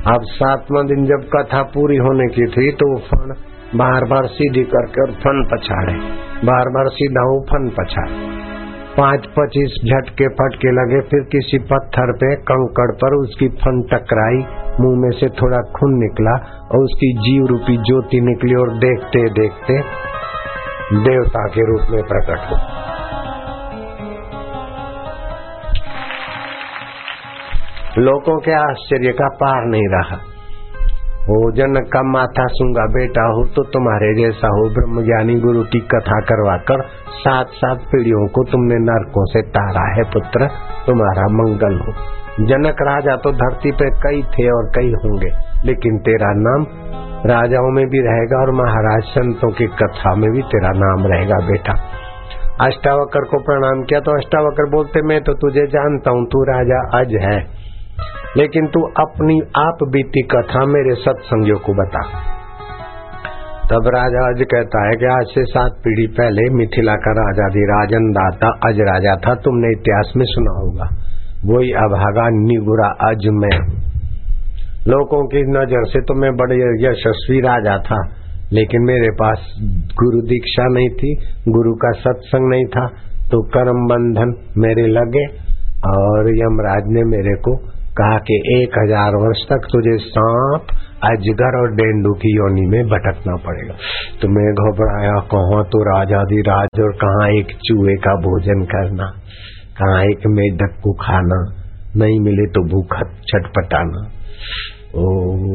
अब 0.00 0.22
सातवां 0.24 0.86
दिन 0.86 1.04
जब 1.06 1.24
कथा 1.32 1.62
पूरी 1.62 1.96
होने 1.96 2.26
की 2.26 2.44
थी 2.46 2.70
तो 2.72 2.86
फन 2.98 3.32
बार 3.76 4.04
बार 4.04 4.26
सीधी 4.26 4.62
करके 4.64 5.02
और 5.02 5.10
फन 5.14 5.42
पछाड़े। 5.50 5.92
बार 6.46 6.68
बार 6.68 6.88
सीधा 6.88 7.24
वो 7.28 7.40
फन 7.40 7.68
पछाड़े। 7.68 8.14
पाँच 8.96 9.26
पच्चीस 9.26 9.76
झटके 9.84 10.28
फटके 10.28 10.72
लगे, 10.72 11.00
फिर 11.00 11.20
किसी 11.32 11.58
पत्थर 11.58 12.12
पे 12.12 12.34
कंकड़ 12.42 12.90
पर 12.94 13.16
उसकी 13.16 13.48
फन 13.48 13.82
टकराई, 13.92 14.42
मुँह 14.80 14.98
में 15.00 15.10
से 15.10 15.28
थोड़ा 15.42 15.60
खून 15.76 15.98
निकला 15.98 16.34
और 16.64 16.84
उसकी 16.84 17.12
जीव 17.18 17.46
रूपी 17.46 17.76
ज्योति 17.82 18.20
निकली 18.20 18.54
और 18.54 18.72
देखते 18.78 19.28
देखते 19.32 19.80
देवता 21.04 21.46
के 21.46 21.72
रूप 21.72 21.90
में 21.90 22.02
प्रकट 22.02 22.50
हो। 22.50 22.89
लोगों 27.98 28.36
के 28.40 28.52
आश्चर्य 28.54 29.12
का 29.12 29.28
पार 29.36 29.64
नहीं 29.66 29.86
रहा। 29.90 30.16
वो 31.22 31.38
जनक 31.52 31.88
का 31.92 32.02
माथा 32.08 32.46
सूँगा 32.50 32.84
बेटा 32.92 33.24
हो 33.28 33.44
तो 33.46 33.62
तुम्हारे 33.70 34.10
जैसा 34.14 34.50
हो 34.50 34.68
ब्रह्म 34.70 35.02
ज्ञानी 35.04 35.34
गुरु 35.40 35.62
की 35.72 35.80
कथा 35.88 36.20
करवाकर 36.28 36.82
सात 37.16 37.56
सात 37.56 37.82
पीढ़ियों 37.86 38.26
को 38.28 38.44
तुमने 38.44 38.78
नरकों 38.82 39.24
से 39.26 39.42
तारा 39.50 39.84
है 39.94 40.04
पुत्र, 40.12 40.48
तुम्हारा 40.86 41.26
मंगल 41.34 41.78
हो। 41.80 41.92
जनक 42.44 42.82
राजा 42.82 43.16
तो 43.16 43.32
धरती 43.34 43.72
पे 43.72 43.90
कई 44.00 44.22
थे 44.32 44.48
और 44.50 44.70
कई 44.76 44.92
होंगे, 44.96 45.30
लेकिन 45.64 45.98
तेरा 46.00 46.32
नाम 46.38 46.66
राजाओं 47.26 47.70
में 47.70 47.84
भी 47.86 48.00
रहेगा 48.02 48.40
और 48.40 48.52
महाराज 48.56 49.02
संतों 49.10 49.50
की 49.52 49.66
कथा 49.76 50.14
में 50.14 50.30
भी 50.30 50.42
तेरा 50.52 50.70
नाम 50.78 51.06
रहेगा 51.06 51.46
बेटा। 51.46 51.78
अष्टावकर 52.66 53.24
को 53.24 53.38
प्रणाम 53.42 53.82
किया 53.84 54.00
तो 54.00 54.16
अष्टावकर 54.16 54.70
बोलते, 54.70 55.02
मैं 55.02 55.20
तो 55.20 55.34
तुझे 55.34 55.66
जानता 55.68 56.10
हूँ, 56.10 56.24
तू 56.26 56.42
राजा 56.46 56.80
अज 56.98 57.14
है। 57.22 57.38
लेकिन 58.36 58.66
तू 58.66 58.80
अपनी 59.00 59.36
आप 59.58 59.80
बीती 59.92 60.22
कथा 60.28 60.60
मेरे 60.66 60.94
सत्संगियों 60.96 61.56
को 61.58 61.72
बता। 61.74 62.02
तब 63.64 63.88
राजा 63.94 64.20
अज 64.26 64.42
कहता 64.50 64.82
है 64.88 64.92
कि 64.96 65.06
आज 65.12 65.32
से 65.34 65.42
सात 65.46 65.80
पीढ़ी 65.84 66.06
पहले 66.14 66.44
मिथिला 66.54 66.94
का 66.98 67.14
राजा 67.18 67.48
थी 67.48 67.64
राजन 67.68 68.06
दाता 68.12 68.50
अज 68.68 68.80
राजा 68.88 69.14
था, 69.16 69.34
तुमने 69.36 69.70
इतिहास 69.72 70.12
में 70.16 70.24
सुना 70.26 70.54
होगा। 70.58 70.86
वही 71.46 71.72
अभागा 71.80 72.28
निगुरा 72.36 72.88
अज 73.08 73.26
में। 73.36 73.56
लोगों 74.88 75.20
की 75.26 75.42
नज़र 75.48 75.88
से 75.88 76.02
तो 76.02 76.14
मैं 76.14 76.30
बड़े 76.36 76.56
यशस्वी 76.84 77.40
राजा 77.40 77.76
था, 77.80 78.00
लेकिन 78.52 78.84
मेरे 78.84 79.10
पास 79.16 79.50
गुरु 79.96 80.20
दीक्षा 80.28 80.68
नहीं 80.68 80.88
थी, 80.94 81.10
गुरु 81.48 81.74
का 81.76 81.92
सत्संग 81.98 82.50
नहीं 82.50 82.64
था 82.68 82.86
तो 83.30 83.42
कर्म 83.50 83.84
बंधन 83.88 84.32
मेरे 84.58 84.86
लगे 84.92 85.26
और 85.88 86.32
यमराज 86.36 86.88
ने 86.88 87.04
मेरे 87.08 87.34
को 87.40 87.56
कहा 88.00 88.18
कि 88.26 88.36
एक 88.52 88.78
हज़ार 88.78 89.16
वर्ष 89.22 89.44
तक 89.48 89.66
तुझे 89.72 89.96
सांप, 90.02 90.74
अजगर 91.04 91.56
और 91.58 91.74
डेंडू 91.74 92.12
की 92.16 92.30
योनी 92.32 92.66
में 92.68 92.82
भटकना 92.88 93.36
पड़ेगा। 93.44 93.74
तो 94.20 94.28
मैं 94.30 94.48
घबराया 94.56 95.14
कहा 95.30 95.62
तो 95.70 95.82
राजादी 95.86 96.40
राज 96.46 96.80
और 96.82 96.92
कहा 96.98 97.28
एक 97.34 97.56
चूहे 97.64 97.96
का 98.04 98.14
भोजन 98.22 98.64
करना? 98.72 99.06
कहा 99.78 100.02
एक 100.04 100.26
मेढक 100.30 100.76
को 100.82 100.92
खाना? 101.00 101.38
नहीं 101.96 102.18
मिले 102.20 102.46
तो 102.48 102.62
भूखा 102.68 103.04
छटपटाना 103.28 104.02
ओ, 104.94 105.04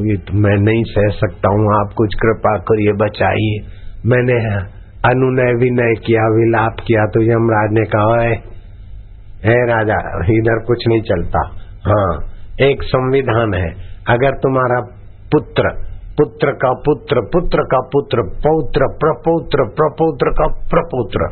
ये 0.05 0.15
तो 0.19 0.37
मैं 0.39 0.55
नहीं 0.59 0.83
सह 0.85 1.07
सकता 1.15 1.49
हूँ। 1.51 1.63
आप 1.75 1.93
कुछ 1.97 2.13
कृपा 2.15 2.51
करिए, 2.67 2.91
बचाइए। 2.99 3.55
मैंने 4.05 4.37
अनुनय, 5.05 5.51
विनय 5.61 5.93
किया, 6.05 6.27
विलाप 6.33 6.83
किया 6.87 7.05
तो 7.07 7.23
यमराज 7.23 7.73
ने 7.73 7.85
कहा 7.89 8.21
है 8.21 9.57
राजा, 9.67 9.97
इधर 10.33 10.63
कुछ 10.67 10.87
नहीं 10.87 11.01
चलता। 11.09 11.41
हाँ 11.85 12.11
एक 12.61 12.83
संविधान 12.83 13.53
है। 13.53 13.69
अगर 14.09 14.31
तुम्हारा 14.31 14.79
पुत्र 15.31 15.69
पुत्र 16.17 16.51
का 16.51 16.73
पुत्र 16.73 17.21
पुत्र 17.21 17.63
का 17.63 17.79
पुत्र, 17.79 18.21
पौत्र, 18.21 18.87
प्रपौत्र 18.97 19.63
प्रपौत्र 19.63 20.31
का 20.31 20.47
प्रपौत्र, 20.47 21.27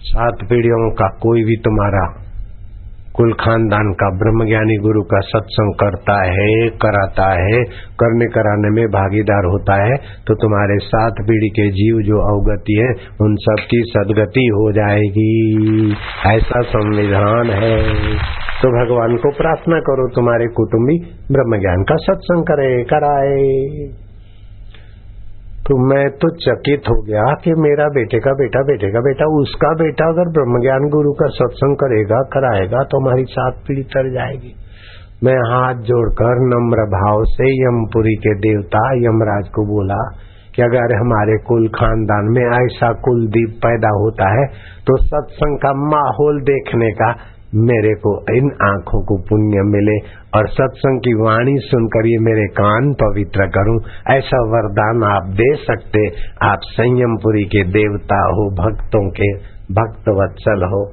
सात 0.00 0.48
पीढ़ियों 0.48 0.90
का 0.90 1.08
कोई 1.08 1.44
भी 1.44 1.56
तुम्हारा 1.56 2.23
कुल 3.14 3.32
खानदान 3.32 3.92
का 3.92 4.10
ब्रह्मज्ञानी 4.10 4.76
गुरु 4.76 5.02
का 5.02 5.20
सत्संग 5.20 5.74
करता 5.74 6.24
है, 6.24 6.68
कराता 6.68 7.26
है, 7.32 7.62
करने 8.00 8.26
कराने 8.26 8.70
में 8.70 8.88
भागीदार 8.88 9.44
होता 9.44 9.84
है 9.84 9.96
तो 9.96 10.34
तुम्हारे 10.34 10.78
सात 10.78 11.12
पीढ़ी 11.12 11.48
के 11.48 11.68
जीव 11.70 11.96
जो 11.96 12.18
अवगति 12.18 12.74
है, 12.80 12.88
उन 13.20 13.36
सब 13.36 13.56
की 13.70 13.82
सदगति 13.86 14.46
हो 14.46 14.72
जाएगी। 14.72 15.90
ऐसा 16.26 16.62
संविधान 16.62 17.50
है। 17.50 17.82
तो 18.62 18.68
भगवान 18.68 19.16
को 19.16 19.30
प्रार्थना 19.30 19.80
करो, 19.80 20.08
तुम्हारे 20.14 20.46
कुटुंबी 20.46 20.98
ब्रह्म 21.32 21.60
ज्ञान 21.60 21.82
का 21.82 21.96
सत्संग 21.96 22.42
करे, 22.42 22.84
कराए। 22.84 24.03
तो 25.68 25.76
मैं 25.88 26.06
तो 26.22 26.28
चकित 26.36 26.88
हो 26.88 26.94
गया 27.02 27.22
कि 27.44 27.52
मेरा 27.58 27.84
बेटे 27.88 28.18
का 28.18 28.32
बेटा, 28.32 28.60
बेटे 28.62 28.88
का 28.92 29.00
बेटा, 29.00 29.28
उसका 29.36 29.68
बेटा 29.74 30.08
अगर 30.08 30.32
ब्रह्म 30.32 30.60
ज्ञान 30.62 30.88
गुरु 30.88 31.12
का 31.12 31.28
सत्संग 31.28 31.76
करेगा, 31.76 32.18
कराएगा 32.34 32.82
तो 32.84 33.00
हमारी 33.00 33.24
सात 33.30 33.62
पीढ़ी 33.68 33.84
तर 33.94 34.10
जाएगी। 34.12 34.52
मैं 35.24 35.36
हाथ 35.50 35.80
जोड़कर 35.82 36.42
नम्र 36.48 36.84
भाव 36.90 37.24
से 37.24 37.50
यमपुरी 37.54 38.14
के 38.16 38.34
देवता 38.38 38.82
यमराज 38.98 39.48
को 39.48 39.64
बोला 39.66 40.00
कि 40.54 40.62
अगर 40.62 40.94
हमारे 40.96 41.36
कुल 41.46 41.68
खानदान 41.68 42.28
में 42.30 42.42
ऐसा 42.42 42.92
कुलदीप 43.06 43.54
पैदा 43.62 43.92
होता 43.98 44.28
है 44.30 44.44
तो 44.86 44.96
सत्संग 45.04 45.56
का 45.58 45.72
माहौल 45.86 46.40
देखने 46.42 46.90
का 46.92 47.08
मेरे 47.64 47.94
को 47.94 48.12
इन 48.34 48.52
आँखों 48.68 49.00
को 49.04 49.16
पुण्य 49.28 49.64
मिले। 49.64 49.96
और 50.36 50.48
सत्संग 50.48 51.00
की 51.00 51.14
वाणी 51.14 51.58
सुनकर 51.58 52.06
ये 52.06 52.18
मेरे 52.18 52.46
कान 52.46 52.92
पवित्र 52.92 53.46
करूँ। 53.46 53.80
ऐसा 54.16 54.36
वरदान 54.36 55.16
आप 55.16 55.28
दे 55.28 55.54
सकते। 55.54 56.08
आप 56.42 56.58
संयमपुरी 56.62 57.44
के 57.44 57.64
देवता 57.64 58.18
हो, 58.18 58.50
भक्तों 58.50 59.10
के 59.10 59.32
भक्त 59.74 60.08
वत्सल 60.08 60.64
हो। 60.64 60.92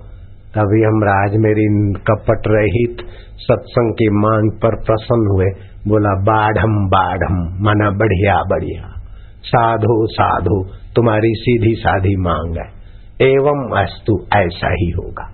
तभी 0.56 0.84
हम 0.84 1.04
राज 1.04 1.36
मेरी 1.36 1.94
कपट 1.94 2.42
रहित 2.48 2.98
सत्संग 3.38 3.94
की 3.94 4.10
मांग 4.10 4.52
पर 4.52 4.76
प्रसन्न 4.76 5.28
हुए। 5.32 5.46
बोला 5.88 6.10
बाढ़ 6.10 6.58
बाढ़ 6.68 7.32
मना 7.62 7.90
बढ़िया 7.90 8.44
बढ़िया। 8.44 9.02
साधु 9.44 10.08
साधु, 10.08 10.66
तुम्हारी 10.96 11.34
सीधी 11.38 11.76
साधी 11.76 12.16
मांग 12.16 12.58
है। 12.58 12.82
एवं 13.28 13.84
अस्तु, 13.84 14.26
ऐसा 14.36 14.68
ही 14.68 14.90
होगा। 14.90 15.32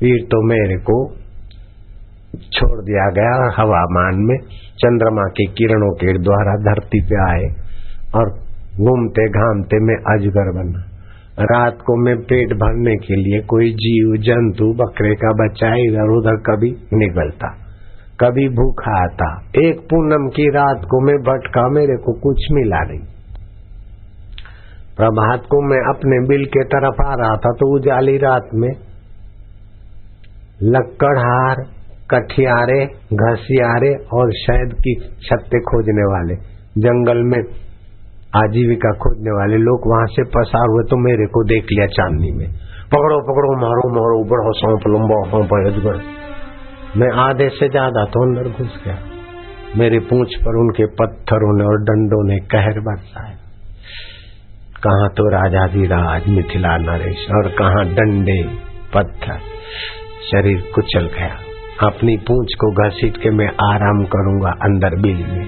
फिर 0.00 0.24
तो 0.24 0.46
मेरे 0.46 0.76
को 0.76 1.23
छोड़ 2.52 2.80
दिया 2.84 3.06
गया 3.10 3.34
हवामान 3.56 4.22
में। 4.22 4.36
चंद्रमा 4.78 5.26
की 5.30 5.46
किरणों 5.52 5.92
के 5.94 6.12
द्वारा 6.18 6.54
धरती 6.62 7.00
पे 7.02 7.20
आए 7.24 7.46
और 8.14 8.30
घूमते 8.78 9.28
घामते 9.30 9.80
में 9.80 9.94
अजगर 9.94 10.50
बना। 10.52 10.84
रात 11.40 11.78
को 11.80 11.96
मैं 12.04 12.16
पेट 12.22 12.52
भरने 12.54 12.94
के 12.96 13.16
लिए 13.16 13.40
कोई 13.40 13.70
जीव, 13.70 14.16
जंतु, 14.22 14.66
बकरे 14.72 15.14
का 15.14 15.32
बच्चा 15.32 15.74
इधर 15.74 16.12
उधर 16.16 16.36
कभी 16.40 16.70
निकलता, 16.94 17.48
कभी 18.20 18.48
भूखा 18.48 18.94
आता। 19.02 19.30
एक 19.60 19.80
पूनम 19.90 20.28
की 20.28 20.48
रात 20.50 20.86
को 20.90 21.00
मैं 21.06 21.16
भटका, 21.22 21.68
मेरे 21.70 21.96
को 21.96 22.12
कुछ 22.20 22.46
मिला 22.52 22.82
नहीं। 22.84 23.00
प्रभात 24.96 25.46
को 25.50 25.60
मैं 25.68 25.78
अपने 25.88 26.18
बिल 26.28 26.44
के 26.46 26.64
तरफ़ 26.64 27.00
आ 27.02 27.14
रहा 27.14 27.36
था 27.36 27.50
तो 27.52 27.74
उजाली 27.76 28.16
रात 28.18 28.50
में 28.54 28.70
लक्कड़हार 30.62 31.62
कठियारे, 32.10 32.80
घसियारे 33.18 33.92
और 34.14 34.32
शहद 34.36 34.72
की 34.80 34.94
छत्ते 35.22 35.60
खोजने 35.62 36.06
वाले, 36.08 36.34
जंगल 36.78 37.22
में 37.26 37.38
आजीविका 38.36 38.90
खोजने 38.98 39.32
वाले 39.32 39.56
लोग 39.60 39.86
वहाँ 39.86 40.06
से 40.08 40.24
पसार 40.30 40.66
हुए 40.70 40.84
तो 40.90 40.96
मेरे 41.02 41.26
को 41.28 41.42
देख 41.46 41.72
लिया 41.72 41.86
चांदनी 41.92 42.32
में। 42.32 42.48
पकड़ो 42.92 43.20
पकड़ो, 43.22 43.52
मारो 43.58 43.88
मारो 43.92 44.18
बड़ो 44.24 44.52
सौंप, 44.52 44.88
लंबा 44.88 45.20
सौंप 45.30 45.54
अजगर 45.56 46.02
मैं 46.96 47.10
आधे 47.20 47.48
से 47.50 47.68
ज़्यादा 47.68 48.04
तो 48.06 48.22
अंदर 48.22 48.48
घुस 48.50 48.74
गया। 48.84 48.98
मेरी 49.76 49.98
पूछ 50.08 50.34
पर 50.38 50.58
उनके 50.58 50.86
पत्थरों 50.96 51.54
ने 51.58 51.64
और 51.64 51.80
डंडों 51.84 52.22
ने 52.28 52.38
कहर 52.48 52.80
बरसाया 52.80 53.38
कहा 54.82 55.08
तो 55.08 55.24
राजाधिराज 55.30 56.28
मिथिला 56.28 56.76
नरेश, 56.78 57.26
और 57.30 57.48
कहा 57.52 57.82
डंडे, 57.94 58.40
पत्थर। 58.94 59.38
शरीर 60.24 60.62
कुचल 60.74 61.06
गया। 61.14 61.53
अपनी 61.84 62.16
पूंछ 62.16 62.54
को 62.54 62.70
घसीट 62.70 63.16
के 63.16 63.30
मैं 63.30 63.46
आराम 63.46 64.04
करूँगा 64.04 64.50
अंदर 64.62 65.00
बिल 65.02 65.16
में। 65.16 65.46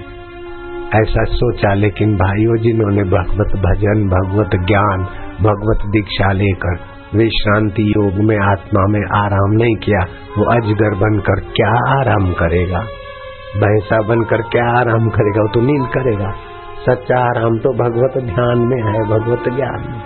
ऐसा 0.95 1.25
सोचा, 1.25 1.75
लेकिन 1.75 2.17
भाइयों 2.17 2.57
जिन्होंने 2.57 3.03
भगवत 3.03 3.61
भजन, 3.61 4.09
भगवत 4.09 4.51
ज्ञान, 4.67 4.99
भगवत 5.41 5.91
दीक्षा 5.91 6.33
लेकर 6.33 6.79
विश्रांति 7.15 7.91
योग 7.91 8.13
में, 8.13 8.39
आत्मा 8.39 8.87
में 8.89 9.01
आराम 9.21 9.53
नहीं 9.53 9.77
किया, 9.77 10.01
वो 10.39 10.45
अजगर 10.45 10.95
बनकर 10.95 11.41
क्या 11.41 12.01
आराम 12.01 12.33
करेगा? 12.33 12.81
भैंसा 13.57 14.09
बनकर 14.09 14.43
क्या 14.43 14.79
आराम 14.79 15.09
करेगा? 15.09 15.43
वो 15.43 15.49
तो 15.49 15.61
नींद 15.61 15.89
करेगा। 15.91 16.35
सच्चा 16.91 17.19
आराम 17.19 17.59
तो 17.59 17.73
भगवत 17.73 18.25
ध्यान 18.25 18.59
में 18.59 18.83
है, 18.83 19.01
भगवत 19.01 19.45
ज्ञान 19.57 19.87
में। 19.91 20.03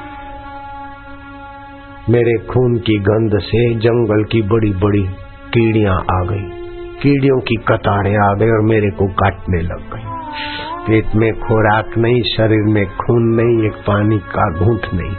मेरे 2.11 2.47
खून 2.47 2.79
की 2.79 2.99
गंध 2.99 3.31
से 3.41 3.75
जंगल 3.75 4.25
की 4.25 4.43
बड़ी 4.43 4.71
बड़ी 4.71 5.09
कीड़ियाँ 5.51 5.95
आ 5.95 6.25
गई। 6.25 6.61
कीड़ियों 7.03 7.41
की 7.41 7.55
कतारें 7.55 8.17
आ 8.17 8.35
गई 8.35 8.51
और 8.51 8.61
मेरे 8.61 8.91
को 8.91 9.07
काटने 9.07 9.63
लग 9.63 9.79
गई। 9.79 10.21
पेट 10.87 11.15
में 11.15 11.33
खुराक 11.33 11.99
नहीं, 11.99 12.23
शरीर 12.23 12.63
में 12.63 12.87
खून 12.87 13.23
नहीं, 13.23 13.67
एक 13.67 13.73
पानी 13.73 14.19
का 14.19 14.59
घूंट 14.59 14.81
नहीं। 14.95 15.17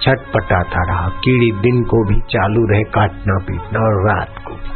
छटपटाता 0.00 0.92
रहा। 0.92 1.08
कीड़ी 1.08 1.50
दिन 1.50 1.84
को 1.84 2.08
भी 2.08 2.20
चालू 2.20 2.66
रहे 2.72 2.82
काटना 2.82 3.38
पीटना 3.38 3.80
और 3.80 4.08
रात 4.08 4.34
को 4.48 4.54
भी। 4.54 4.72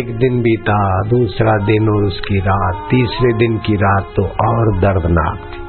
एक 0.00 0.18
दिन 0.18 0.42
बीता, 0.42 1.08
दूसरा 1.08 1.56
दिन 1.56 1.88
और 1.88 2.04
उसकी 2.04 2.38
रात। 2.38 2.90
तीसरे 2.90 3.32
दिन 3.32 3.58
की 3.58 3.74
रात 3.74 4.04
तो 4.16 4.22
और 4.22 4.80
दर्दनाक 4.80 5.38
थी। 5.38 5.60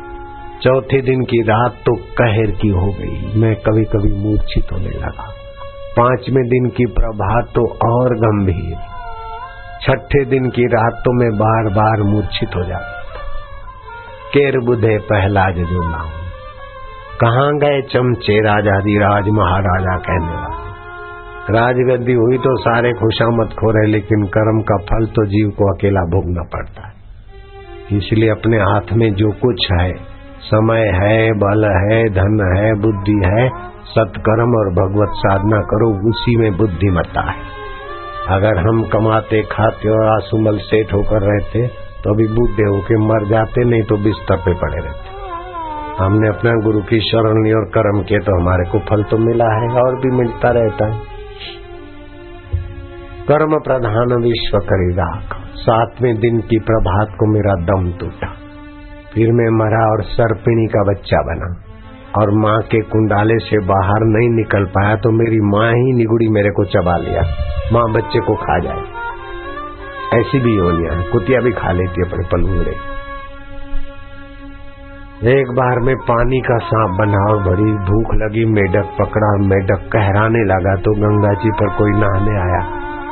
चौथे 0.62 1.02
दिन 1.02 1.22
की 1.22 1.42
रात 1.42 1.72
तो 1.72 1.96
कहर 1.96 2.52
की 2.52 2.68
हो 2.68 2.86
गई। 2.86 3.40
मैं 3.40 3.56
कभी 3.56 3.84
कभी 3.84 4.24
मूर्छित 4.24 4.72
होने 4.72 4.90
लगा। 4.90 5.36
पाँचवें 5.92 6.44
दिन 6.46 6.70
की 6.70 6.86
प्रभात 6.94 7.48
तो 7.56 7.64
और 7.88 8.14
गंभीर। 8.18 8.76
छठे 9.82 10.24
दिन 10.26 10.50
की 10.50 10.66
रात 10.68 11.08
मैं 11.14 11.30
बार 11.38 11.70
बार 11.74 12.04
मूर्छित 12.04 12.56
हो 12.56 12.64
जाता 12.64 13.00
केर 14.34 14.58
बुधे 14.66 14.98
पहला 15.06 15.44
जो 15.52 15.82
नाऊ 15.90 16.20
कहाँ 17.22 17.50
गए 17.58 17.82
चमचे 17.88 18.36
राजा 18.42 18.76
राज 19.00 19.28
महाराजा 19.30 19.96
कहने 19.98 20.36
वाले। 20.36 21.54
राजगद्दी 21.54 22.14
हुई 22.14 22.38
तो 22.38 22.56
सारे 22.62 22.94
खुशामत 22.94 23.56
खो 23.60 23.72
रहे, 23.72 23.92
लेकिन 23.92 24.24
कर्म 24.28 24.62
का 24.62 24.78
फल 24.84 25.06
तो 25.08 25.26
जीव 25.26 25.50
को 25.50 25.68
अकेला 25.74 26.04
भोगना 26.10 26.44
पड़ता 26.54 26.88
है। 26.88 27.98
इसलिए 27.98 28.30
अपने 28.30 28.58
हाथ 28.62 28.94
में 28.94 29.14
जो 29.14 29.32
कुछ 29.42 29.68
है 29.72 29.92
समय 30.44 30.88
है, 30.96 31.18
बल 31.40 31.66
है, 31.74 31.98
धन 32.14 32.40
है, 32.50 32.74
बुद्धि 32.82 33.18
है, 33.26 33.48
सत्कर्म 33.90 34.56
और 34.56 34.70
भगवत 34.76 35.14
साधना 35.18 35.60
करो, 35.70 35.90
उसी 36.10 36.36
में 36.38 36.58
बुद्धिमत्ता 36.58 37.22
है। 37.30 37.50
अगर 38.30 38.60
हम 38.60 38.82
कमाते, 38.90 39.42
खाते 39.52 39.90
और 39.90 40.04
आसुमल 40.08 40.58
सेठ 40.64 40.94
होकर 40.94 41.24
रहते 41.24 41.68
तो 42.04 42.14
अभी 42.14 42.28
बूढ़े 42.30 42.66
होके 42.66 42.98
मर 43.00 43.26
जाते, 43.28 43.64
नहीं 43.66 43.84
तो 43.84 43.98
बिस्तर 44.04 44.38
पे 44.38 44.54
पड़े 44.56 44.78
रहते। 44.78 45.20
हमने 45.98 46.30
अपना 46.30 46.52
गुरु 46.64 46.82
की 46.84 47.00
शरण 47.02 47.44
ली 47.44 47.52
और 47.54 47.66
कर्म 47.74 48.02
किए 48.04 48.20
तो 48.20 48.40
हमारे 48.40 48.70
को 48.72 48.80
फल 48.88 49.04
तो 49.04 49.18
मिला 49.20 49.50
है, 49.56 49.68
और 49.78 50.00
भी 50.00 50.16
मिलता 50.18 50.52
रहता 50.52 50.86
है। 50.86 51.00
कर्म 53.28 53.58
प्रधान 53.60 54.22
विश्व 54.24 54.58
करी 54.70 54.94
राख 54.96 55.36
सातवें 55.60 56.14
दिन 56.18 56.40
की 56.44 56.60
प्रभात 56.62 57.18
को 57.20 57.34
मेरा 57.34 57.54
दम 57.66 57.92
टूटा। 58.00 58.32
फिर 59.14 59.32
मैं 59.32 59.50
मरा 59.58 59.92
और 59.92 60.04
सर्पिणी 60.04 60.68
का 60.68 60.84
बच्चा 60.84 61.22
बना। 61.22 61.48
और 62.20 62.32
माँ 62.32 62.62
के 62.62 62.82
कुंडाले 62.82 63.38
से 63.40 63.58
बाहर 63.66 64.06
नहीं 64.06 64.30
निकल 64.30 64.66
पाया 64.66 64.96
तो 64.96 65.12
मेरी 65.12 65.40
माँ 65.40 65.72
ही 65.72 65.94
निगुड़ी 65.94 66.28
मेरे 66.28 66.50
को 66.50 66.66
चबा 66.66 66.96
लिया। 66.98 67.22
माँ 67.74 67.84
बच्चे 67.94 68.20
को 68.20 68.36
खा 68.36 68.58
जाए। 68.60 68.84
ऐसी 70.20 70.40
भी 70.40 70.56
योनिया 70.58 71.12
कुतिया 71.12 71.42
भी 71.42 71.52
खा 71.52 71.72
लेती 71.72 72.02
है 72.02 72.08
अपने 72.10 72.26
पलूंगड़े। 72.32 72.74
एक 75.32 75.52
बार 75.52 75.80
में 75.80 75.96
पानी 75.96 76.40
का 76.40 76.58
सांप 76.58 76.98
बना 77.00 77.20
और 77.32 77.44
बड़ी 77.44 77.72
भूख 77.72 78.16
लगी, 78.16 78.46
मेढक 78.46 78.96
पकड़ा 79.00 79.38
मेढक 79.48 79.88
कहराने 79.94 80.44
लगा 80.46 80.76
तो 80.76 80.96
गंगा 80.96 81.34
जी 81.34 81.52
पर 81.52 81.78
कोई 81.78 81.92
नहाने 81.92 82.40
आया। 82.40 82.66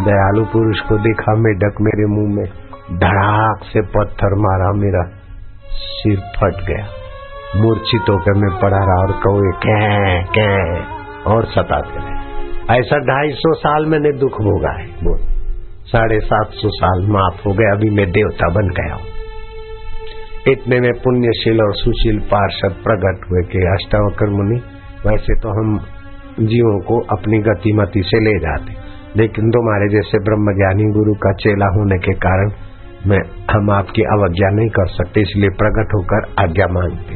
दयालु 0.06 0.46
पुरुष 0.46 0.80
को 0.80 0.98
देखा, 0.98 1.36
मेढक 1.36 1.82
मेरे 1.82 2.06
मुँह 2.06 2.36
में 2.36 2.46
धड़ाक 3.00 3.64
से 3.64 3.82
पत्थर 3.82 4.36
मारा 4.40 4.72
मेरा। 4.74 5.19
सिर 5.72 6.20
फट 6.36 6.64
गया। 6.68 6.86
मूर्छित 7.56 8.10
होकर 8.10 8.38
मैं 8.38 8.52
पड़ा 8.60 8.78
रहा 8.80 8.98
और 9.02 9.12
कौए 9.22 9.52
कह 9.64 9.84
कह 10.36 11.32
और 11.32 11.46
सताते 11.46 12.00
रहे। 12.00 12.80
ऐसा 12.80 12.98
ढाई 13.06 13.32
सौ 13.36 13.54
साल 13.56 13.86
मैंने 13.86 14.12
दुख 14.12 14.42
भोगा 14.42 14.72
है, 14.72 14.88
बोल। 15.04 15.20
साढ़े 15.86 16.20
सात 16.20 16.52
सौ 16.54 16.70
साल 16.70 17.06
माफ़ 17.08 17.48
हो 17.48 17.54
गया 17.54 17.72
अभी 17.72 17.90
मैं 17.90 18.06
देवता 18.12 18.50
बन 18.54 18.70
गया 18.80 18.94
हूँ। 18.94 19.08
इतने 20.48 20.80
में 20.80 20.92
पुण्यशील 20.94 21.62
और 21.62 21.74
सुशील 21.76 22.20
पार्षद 22.28 22.76
प्रकट 22.84 23.26
हुए 23.30 23.42
कि 23.44 23.66
अष्टावकर 23.68 24.30
मुनि, 24.30 24.60
वैसे 25.06 25.40
तो 25.40 25.50
हम 25.50 25.78
जीवों 26.40 26.80
को 26.80 27.00
अपनी 27.16 27.40
गतिमति 27.40 28.02
से 28.06 28.20
ले 28.20 28.38
जाते, 28.40 28.74
लेकिन 29.16 29.50
तुम्हारे 29.50 29.90
जैसे 29.90 30.20
ब्रह्मज्ञानी 30.24 30.92
गुरु 30.94 31.14
का 31.14 31.34
चेला 31.34 31.68
होने 31.68 31.98
के 31.98 32.14
कारण 32.20 32.50
मैं, 33.08 33.20
हम 33.52 33.70
आपकी 33.72 34.04
अवज्ञा 34.14 34.50
नहीं 34.50 34.70
कर 34.70 34.88
सकते, 34.88 35.22
इसलिए 35.22 35.50
प्रकट 35.50 35.94
होकर 35.96 36.26
आज्ञा 36.44 36.66
मांगते। 36.68 37.16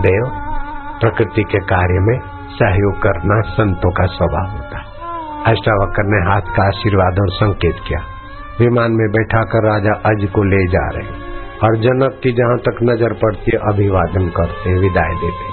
देव, 0.00 0.28
प्रकृति 1.00 1.42
के 1.42 1.58
कार्य 1.66 2.00
में 2.00 2.18
सहयोग 2.54 2.96
करना 3.02 3.40
संतों 3.50 3.90
का 3.90 4.06
स्वभाव 4.06 4.50
होता। 4.50 4.78
है 4.78 5.52
अष्टावकर 5.52 6.06
ने 6.06 6.20
हाथ 6.30 6.54
का 6.56 6.66
आशीर्वाद 6.66 7.18
और 7.20 7.30
संकेत 7.30 7.82
किया। 7.88 7.98
विमान 8.60 8.92
में 8.92 9.06
बैठा 9.08 9.42
कर 9.44 9.66
राजा 9.68 9.94
अज 10.10 10.28
को 10.28 10.42
ले 10.42 10.66
जा 10.66 10.86
रहे 10.90 11.22
और 11.62 11.76
जनक 11.76 12.20
की 12.22 12.32
जहाँ 12.32 12.58
तक 12.58 12.82
नज़र 12.82 13.12
पड़ती 13.12 13.50
है, 13.54 13.58
अभिवादन 13.68 14.28
करते 14.28 14.78
विदाई 14.80 15.14
देते 15.14 15.52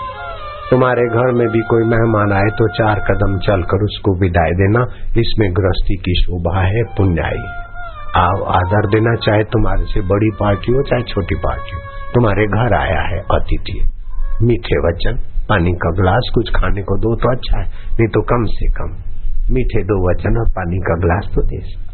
तुम्हारे 0.70 1.04
घर 1.10 1.32
में 1.32 1.48
भी 1.48 1.62
कोई 1.62 1.84
मेहमान 1.84 2.34
आए 2.34 2.52
तो 2.52 2.68
चार 2.68 3.00
कदम 3.00 3.38
चलकर 3.40 3.84
उसको 3.84 4.20
विदाई 4.20 4.52
देना, 4.52 4.84
इसमें 5.18 5.50
गृहस्थी 5.54 5.96
की 5.96 6.14
शोभा 6.22 6.62
है, 6.62 6.84
पुण्याई। 6.98 7.61
आओ 8.18 8.44
आदर 8.44 8.88
देना 8.88 9.16
चाहे 9.16 9.44
तुम्हारे 9.44 9.84
से 9.84 10.02
बड़ी 10.02 10.30
पार्टी 10.40 10.72
हो, 10.72 10.84
चाहे 10.84 11.04
छोटी 11.04 11.36
पार्टी 11.36 11.76
हो। 11.76 11.82
तुम्हारे 12.14 12.48
घर 12.48 12.74
आया 12.74 13.02
है 13.02 13.20
अतिथि। 13.20 13.84
मीठे 14.44 14.80
वचन, 14.80 15.20
पानी 15.50 15.72
का 15.72 15.92
ग्लास, 15.92 16.32
कुछ 16.34 16.50
खाने 16.50 16.82
को 16.82 16.98
दो 16.98 17.16
तो 17.16 17.32
अच्छा 17.32 17.60
है, 17.60 17.66
नहीं 17.68 18.08
तो 18.08 18.22
कम 18.22 18.44
से 18.44 18.68
कम। 18.72 18.92
मीठे 19.54 19.84
दो 19.84 20.10
वचन 20.10 20.38
और 20.40 20.50
पानी 20.50 20.78
का 20.78 20.96
ग्लास 20.96 21.32
तो 21.36 21.42
दे 21.42 21.92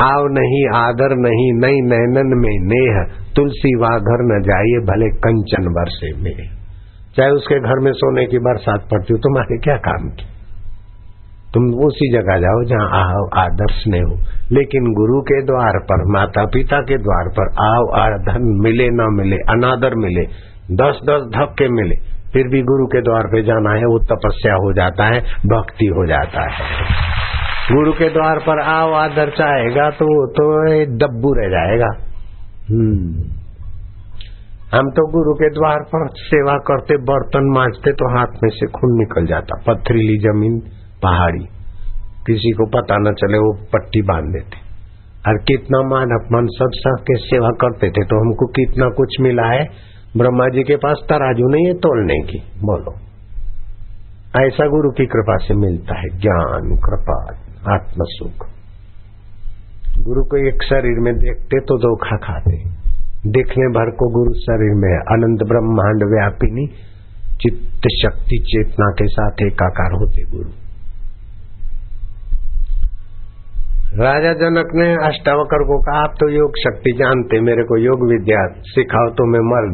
आव 0.00 0.26
नहीं, 0.30 0.68
आदर 0.74 1.16
नहीं 1.16 1.52
नई 1.52 1.80
नैनन 1.80 2.38
में 2.38 2.58
नेह। 2.60 3.24
तुलसी 3.36 3.74
वा 3.76 3.88
घर 3.88 4.24
न 4.24 4.42
जाइए, 4.42 4.78
भले 4.84 5.10
कंचन 5.10 5.72
बरसे 5.72 6.22
में 6.22 6.58
चाहे 7.16 7.30
उसके 7.30 7.60
घर 7.60 7.84
में 7.84 7.92
सोने 7.92 8.26
की 8.26 8.38
बरसात 8.38 8.88
पड़ती 8.90 9.12
हो, 9.12 9.18
तुम्हारे 9.18 9.58
क्या 9.58 9.76
काम 9.76 10.08
की? 10.08 10.37
तुम 11.54 11.64
उसी 11.64 12.12
जगह 12.12 12.38
जाओ 12.38 12.64
जहाँ 12.64 13.04
आओ, 13.04 13.28
आदर्श 13.38 13.84
ने 13.88 13.98
हो। 13.98 14.14
लेकिन 14.52 14.92
गुरु 14.92 15.20
के 15.20 15.42
द्वार 15.42 15.72
पर 15.84 16.12
माता 16.12 16.44
पिता 16.44 16.80
के 16.80 16.96
द्वार 16.96 17.28
पर 17.40 17.46
आओ 17.64 18.00
आधन 18.00 18.60
मिले 18.64 18.88
न 18.88 19.08
मिले, 19.12 19.36
अनादर 19.36 19.94
मिले 19.94 20.48
दस 20.74 21.00
दस 21.04 21.20
धक्के 21.36 21.68
मिले, 21.68 21.94
फिर 22.32 22.48
भी 22.48 22.62
गुरु 22.62 22.86
के 22.86 23.02
द्वार 23.02 23.22
पे 23.22 23.42
जाना 23.42 23.70
है, 23.70 23.82
वो 23.82 23.98
तपस्या 23.98 24.54
हो 24.54 24.72
जाता 24.72 25.04
है, 25.04 25.20
भक्ति 25.46 25.86
हो 25.86 26.06
जाता 26.06 26.54
है। 26.54 26.84
गुरु 27.76 27.92
के 27.92 28.08
द्वार 28.08 28.38
पर 28.38 28.60
आओ, 28.60 28.92
आदर 28.92 29.30
चाहेगा 29.30 29.90
तो 29.90 30.26
तो 30.26 30.62
डब्बू 30.96 31.34
रह 31.34 31.48
जाएगा। 31.48 31.88
हम्म। 32.70 33.22
हम 34.78 34.90
तो 34.90 35.10
गुरु 35.10 35.34
के 35.34 35.50
द्वार 35.50 35.78
पर 35.78 36.08
सेवा 36.08 36.54
करते, 36.54 36.96
बर्तन 36.96 37.54
मांजते 37.56 37.92
तो 37.92 38.18
हाथ 38.18 38.38
में 38.42 38.50
से 38.50 38.66
खून 38.66 38.98
निकल 38.98 39.26
जाता, 39.26 39.62
पथरीली 39.66 40.18
ज़मीन। 40.18 40.60
पहाड़ी। 41.02 41.44
किसी 42.26 42.50
को 42.50 42.66
पता 42.66 42.96
न 42.98 43.14
चले 43.14 43.38
वो 43.38 43.52
पट्टी 43.72 44.02
बाँध 44.02 44.24
देते। 44.24 44.68
और 45.30 45.38
कितना 45.38 45.78
मान 45.82 46.08
अपमान, 46.08 46.46
सब 46.46 46.70
सब 46.74 46.96
के 47.02 47.16
सेवा 47.16 47.48
करते 47.48 47.86
थे 47.86 48.04
तो 48.04 48.20
हमको 48.20 48.46
कितना 48.46 48.88
कुछ 48.88 49.16
मिला 49.20 49.46
है। 49.46 49.64
ब्रह्मा 50.16 50.48
जी 50.48 50.62
के 50.62 50.76
पास 50.76 50.96
तराजू 51.08 51.48
नहीं 51.48 51.66
है 51.66 51.74
तोलने 51.74 52.20
की। 52.20 52.38
बोलो। 52.64 52.94
ऐसा 54.46 54.66
गुरु 54.66 54.90
की 54.90 55.06
कृपा 55.06 55.36
से 55.36 55.54
मिलता 55.54 55.98
है 55.98 56.08
ज्ञान, 56.18 56.76
कृपा 56.76 57.34
आत्म 57.74 58.00
सुख 58.00 58.48
गुरु 60.04 60.24
को 60.24 60.36
एक 60.48 60.62
शरीर 60.62 61.00
में 61.00 61.14
देखते 61.14 61.60
तो 61.60 61.78
धोखा 61.78 62.16
खाते। 62.16 62.56
देखने 63.30 63.66
भर 63.68 63.90
को 63.90 64.08
गुरु 64.08 64.32
शरीर 64.34 64.74
में 64.74 64.98
अनंत 64.98 65.38
ब्रह्मांड 65.48 66.04
व्यापिनी, 66.04 66.66
चित्त 67.40 67.88
शक्ति 68.02 68.44
चेतना 68.48 68.86
के 68.98 69.06
साथ 69.06 69.42
एकाकार 69.42 69.92
होते 69.92 70.22
गुरु। 70.22 70.50
राजा 73.88 74.32
जनक 74.32 74.72
ने 74.74 75.06
अष्टावकर 75.06 75.62
को 75.64 75.78
कहा, 75.78 76.00
आप 76.02 76.14
तो 76.20 76.28
योग 76.30 76.56
शक्ति 76.58 76.92
जानते 76.92 77.40
मेरे 77.40 77.62
को 77.62 77.78
योग 77.78 78.10
विद्या 78.10 78.40
सिखाओ 78.58 79.10
तो 79.10 79.24
मैं 79.26 79.40
मर 79.40 79.68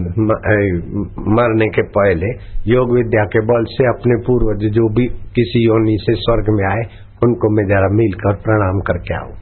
मरने 1.35 1.67
के 1.67 1.83
पहले 1.83 2.27
योग 2.73 2.95
विद्या 2.95 3.25
के 3.25 3.41
बल 3.41 3.65
से 3.65 3.89
अपने 3.89 4.15
पूर्वज 4.17 4.71
जो 4.71 4.89
भी 4.89 5.07
किसी 5.07 5.67
योनि 5.67 5.97
से 6.01 6.15
स्वर्ग 6.15 6.45
में 6.51 6.65
आए, 6.71 6.85
उनको 7.25 7.51
मैं 7.57 7.67
जरा 7.69 7.89
मिलकर 7.93 8.35
प्रणाम 8.35 8.81
करके 8.81 9.15
आऊ। 9.15 9.33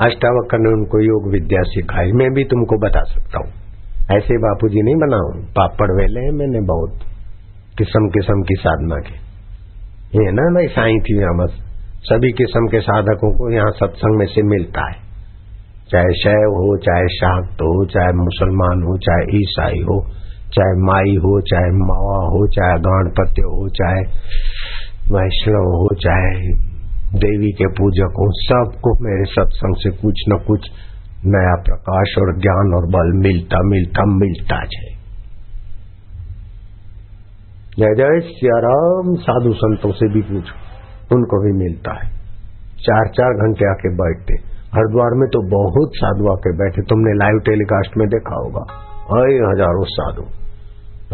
अष्टावकर 0.00 0.58
ने 0.58 0.68
उनको 0.68 1.02
योग 1.02 1.32
विद्या 1.32 1.62
सिखाई। 1.62 2.12
मैं 2.12 2.30
भी 2.30 2.44
तुमको 2.44 2.78
बता 2.78 3.02
सकता 3.02 3.38
हूँ। 3.38 3.52
ऐसे 4.16 4.38
बापू 4.38 4.68
जी 4.68 4.82
नहीं 4.82 4.94
बनाऊ। 4.94 5.42
पापड़ 5.42 5.92
वेले 5.92 6.30
मैंने 6.30 6.60
बहुत 6.60 6.98
किस्म 7.78 8.08
किस्म 8.08 8.42
की 8.42 8.54
साधना 8.54 8.96
की। 8.96 9.14
ये 10.18 10.32
ना 10.32 10.42
भाई 10.42 10.66
साई 10.66 10.98
थी 10.98 11.18
बस। 11.18 11.65
सभी 11.98 12.32
किस्म 12.32 12.66
के 12.66 12.80
साधकों 12.80 13.32
को 13.32 13.52
यहाँ 13.52 13.70
सत्संग 13.70 14.18
में 14.18 14.26
से 14.26 14.42
मिलता 14.42 14.90
है। 14.90 14.96
चाहे 15.92 16.14
शैव 16.14 16.48
हो, 16.48 16.76
चाहे 16.76 17.08
शाक्त 17.08 17.54
हो, 17.54 17.86
चाहे 17.86 18.12
मुसलमान 18.12 18.82
हो, 18.82 18.98
चाहे 18.98 19.36
ईसाई 19.36 19.78
हो, 19.80 20.06
चाहे 20.54 20.86
माई 20.86 21.16
हो, 21.16 21.40
चाहे 21.40 21.70
मावा 21.70 22.26
हो, 22.26 22.46
चाहे 22.46 22.74
गणपत्य 22.78 23.42
हो, 23.42 23.68
चाहे 23.68 24.02
वैष्णव 25.12 25.68
हो, 25.76 25.94
चाहे 25.94 26.52
देवी 27.18 27.52
के 27.52 27.66
पूजक 27.66 28.18
हो, 28.18 28.30
सबको 28.32 29.04
मेरे 29.04 29.24
सत्संग 29.24 29.76
से 29.76 29.90
कुछ 29.90 30.14
न 30.28 30.38
कुछ 30.46 30.70
नया 31.26 31.54
प्रकाश 31.62 32.14
और 32.18 32.38
ज्ञान 32.40 32.74
और 32.74 32.86
बल 32.86 33.12
मिलता 33.16 33.56
मिलता 33.62 34.04
मिलता 34.04 34.56
है 34.56 34.96
जय 37.78 37.94
जय 37.94 38.20
सियाराम 38.20 39.14
साधु 39.14 39.52
संतों 39.52 39.92
से 39.92 40.14
भी 40.14 40.22
पूछो। 40.22 40.65
उनको 41.12 41.36
भी 41.44 41.52
मिलता 41.58 41.92
है। 41.92 42.06
चार 42.78 43.08
चार 43.08 43.32
घंटे 43.34 43.68
आके 43.70 43.90
बैठते। 43.96 44.34
हरिद्वार 44.74 45.14
में 45.14 45.28
तो 45.28 45.40
बहुत 45.50 45.90
साधु 45.96 46.30
आके 46.32 46.52
बैठे। 46.56 46.82
तुमने 46.82 47.12
लाइव 47.14 47.38
टेलीकास्ट 47.44 47.96
में 47.96 48.08
देखा 48.08 48.36
होगा। 48.36 48.64
अय 49.16 49.36
हज़ारों 49.50 49.84
साधु। 49.84 50.24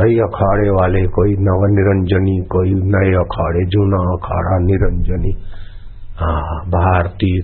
अय 0.03 0.19
अखाड़े 0.19 0.71
वाले, 0.71 1.03
कोई 1.07 1.33
नव 1.41 1.65
निरंजनी 1.73 2.37
कोई 2.49 2.71
नए 2.93 3.11
अखाड़े, 3.15 3.65
जूना 3.67 4.01
अखाड़ा 4.13 4.59
निरंजनी। 4.59 5.33
हाँ 6.17 6.61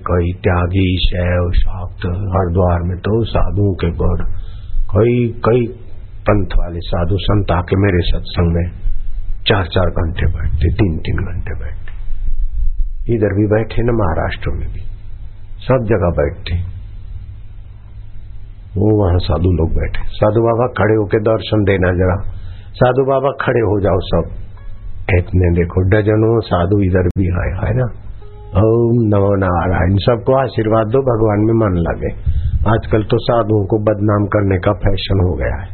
कोई 0.07 0.33
त्यागी, 0.43 0.89
शैव, 1.05 1.51
शाक्त, 1.53 2.07
हरिद्वार 2.35 2.83
में 2.83 2.97
तो 2.99 3.25
साधुओं 3.25 3.75
के 3.75 3.91
गढ़ 4.03 4.23
कई 4.91 5.17
कई 5.45 5.67
पंथ 6.29 6.57
वाले 6.59 6.81
साधु, 6.81 7.17
संत 7.19 7.51
आके 7.51 7.77
मेरे 7.77 8.01
सत्संग 8.03 8.55
में 8.55 8.67
चार 9.47 9.67
चार 9.67 9.91
घंटे 9.91 10.27
बैठते, 10.27 10.73
तीन 10.73 10.99
तीन 10.99 11.25
घंटे 11.25 11.55
बैठते। 11.55 11.88
इधर 13.15 13.37
भी 13.37 13.47
बैठे 13.47 13.83
न 13.83 13.91
महाराष्ट्र 13.91 14.51
में 14.51 14.69
भी। 14.69 14.81
सब 15.59 15.85
जगह 15.85 16.11
बैठे। 16.23 16.79
वो 18.69 19.05
वहाँ 19.05 19.19
साधु 19.19 19.53
लोग 19.53 19.71
बैठे। 19.71 20.09
साधु 20.09 20.41
बाबा 20.41 20.67
खड़े 20.67 20.95
होके 20.95 21.19
दर्शन 21.21 21.65
देना 21.65 21.93
जरा। 21.93 22.33
साधु 22.73 23.05
बाबा 23.05 23.29
खड़े 23.41 23.61
हो 23.61 23.81
जाओ 23.81 23.99
सब। 23.99 24.31
इतने 25.19 25.55
देखो, 25.55 25.81
डजनों 25.81 26.41
साधु 26.41 26.83
इधर 26.83 27.09
भी 27.19 27.27
आए, 27.27 27.69
है 27.69 27.77
ना? 27.77 27.85
ओम 28.49 28.93
नमो 28.95 29.37
नारायण। 29.37 29.97
सबको 29.97 30.33
आशीर्वाद 30.35 30.87
दो, 30.87 30.99
भगवान 30.99 31.39
में 31.39 31.55
मन 31.55 31.77
लगे। 31.77 32.39
आजकल 32.71 33.03
तो 33.03 33.19
साधुओं 33.19 33.67
को 33.67 33.79
बदनाम 33.79 34.27
करने 34.27 34.59
का 34.59 34.73
फ़ैशन 34.73 35.21
हो 35.25 35.35
गया 35.35 35.63
है। 35.63 35.69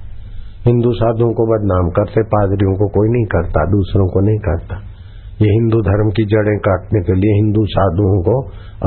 हिंदू 0.66 0.92
साधुओं 0.92 1.32
को 1.32 1.46
बदनाम 1.46 1.90
करते, 1.90 2.22
पादरियों 2.22 2.74
को 2.74 2.88
कोई 2.88 3.08
नहीं 3.08 3.24
करता, 3.24 3.64
दूसरों 3.66 4.06
को 4.06 4.20
नहीं 4.20 4.38
करता। 4.38 4.93
ये 5.34 5.48
हिंदू 5.50 5.78
धर्म 5.82 6.10
की 6.10 6.24
जड़ें 6.26 6.56
काटने 6.64 7.00
के 7.02 7.14
लिए 7.14 7.36
हिंदू 7.36 7.62
साधुओं 7.68 8.18
को 8.22 8.34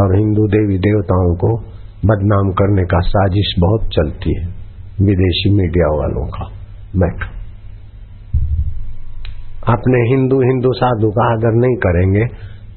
और 0.02 0.14
हिंदू 0.16 0.44
देवी 0.50 0.78
देवताओं 0.84 1.32
को 1.38 1.50
बदनाम 2.06 2.52
करने 2.54 2.84
का 2.86 3.00
साजिश 3.06 3.50
बहुत 3.60 3.88
चलती 3.94 4.36
है, 4.36 4.46
विदेशी 5.02 5.50
मीडिया 5.56 5.90
वालों 5.96 6.26
का। 6.28 6.46
मैट 6.96 7.26
अपने 9.70 10.00
हिंदू 10.10 10.38
हिंदू 10.42 10.72
साधु 10.74 11.10
का 11.12 11.26
आदर 11.32 11.58
नहीं 11.58 11.76
करेंगे 11.86 12.26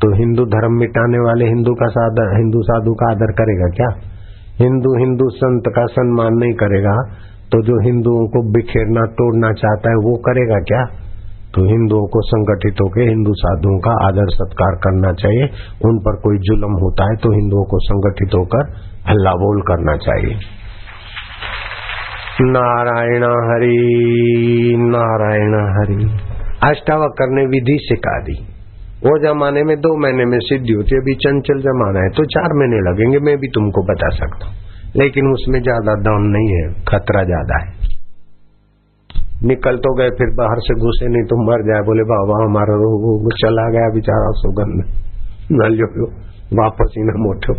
तो 0.01 0.09
हिंदू 0.17 0.45
धर्म 0.51 0.79
मिटाने 0.79 1.19
वाले 1.21 1.49
हिंदू 1.49 1.75
का 1.75 1.89
सादर, 1.91 2.31
हिंदू 2.37 2.63
साधु 2.63 2.95
का 2.95 3.11
आदर 3.11 3.33
करेगा 3.33 3.69
क्या? 3.77 3.91
हिंदू 4.59 4.95
हिंदू 4.99 5.29
संत 5.35 5.69
का 5.77 5.85
सम्मान 5.93 6.39
नहीं 6.39 6.55
करेगा 6.55 6.97
तो 7.53 7.61
जो 7.63 7.77
हिंदुओं 7.85 8.25
को 8.29 8.43
बिखेरना, 8.53 9.05
तोड़ना 9.13 9.53
चाहता 9.55 9.91
है, 9.91 9.97
वो 9.99 10.17
करेगा 10.27 10.59
क्या? 10.65 10.83
तो 11.55 11.63
हिंदुओं 11.67 12.07
को 12.09 12.21
संगठित 12.25 12.81
होकर 12.83 13.09
हिंदू 13.09 13.33
साधुओं 13.39 13.79
का 13.81 13.95
आदर 14.07 14.29
सत्कार 14.33 14.77
करना 14.85 15.13
चाहिए। 15.15 15.49
उन 15.85 15.99
पर 16.01 16.19
कोई 16.21 16.39
जुल्म 16.43 16.79
होता 16.79 17.09
है 17.11 17.17
तो 17.17 17.33
हिंदुओं 17.33 17.65
को 17.65 17.81
संगठित 17.85 18.37
होकर 18.37 18.71
हल्ला 19.09 19.33
बोल 19.41 19.63
करना 19.69 19.97
चाहिए। 20.05 20.37
नारायण 22.51 23.25
हरि 23.49 23.75
नारायण 24.87 25.59
हरि। 25.73 25.99
अष्टावकर 26.65 27.35
ने 27.35 27.47
विधि 27.49 27.77
सिखा 27.83 28.17
दी। 28.21 28.39
वो 29.05 29.19
जमाने 29.19 29.63
में 29.65 29.77
दो 29.81 29.91
महीने 30.01 30.25
में 30.25 30.39
सिद्धि 30.43 30.73
होती 30.73 30.95
है, 30.95 31.01
अभी 31.01 31.15
चंचल 31.21 31.61
जमाना 31.63 32.01
है 32.01 32.11
तो 32.13 32.25
चार 32.31 32.55
महीने 32.55 32.81
लगेंगे, 32.89 33.19
मैं 33.21 33.37
भी 33.39 33.49
तुमको 33.51 33.83
बता 33.85 34.11
सकता 34.17 34.49
हूँ। 34.49 34.55
लेकिन 34.97 35.33
उसमें 35.33 35.61
ज़्यादा 35.63 35.95
दम 36.03 36.27
नहीं 36.31 36.49
है, 36.51 36.67
खतरा 36.89 37.23
ज़्यादा 37.25 37.61
है। 37.63 37.90
निकल 39.41 39.77
तो 39.77 39.91
गए 39.95 40.11
फिर 40.17 40.33
बाहर 40.37 40.61
से 40.61 40.75
घुसे 40.77 41.07
नहीं 41.09 41.27
तो 41.29 41.37
मर 41.43 41.63
जाए। 41.67 41.83
बोले 41.83 42.03
बाबा 42.09 42.39
हमारा 42.41 42.75
वो 43.03 43.31
चला 43.37 43.63
गया 43.71 43.91
बेचारा 43.95 44.33
सुगंध 44.39 44.83
न 45.53 45.69
लियो 45.73 46.07
वापस 46.59 46.95
ही 46.97 47.03
न 47.03 47.15
मोटो 47.23 47.55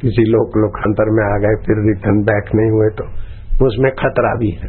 किसी 0.00 0.24
लोक 0.26 0.56
लोकांतर 0.56 1.10
में 1.10 1.22
आ 1.24 1.36
गए 1.44 1.58
फिर 1.66 1.78
रिटर्न 1.86 2.22
बैक 2.24 2.52
नहीं 2.54 2.70
हुए 2.70 2.88
तो 2.96 3.04
उसमें 3.66 3.90
खतरा 3.94 4.32
भी 4.34 4.50
है। 4.56 4.68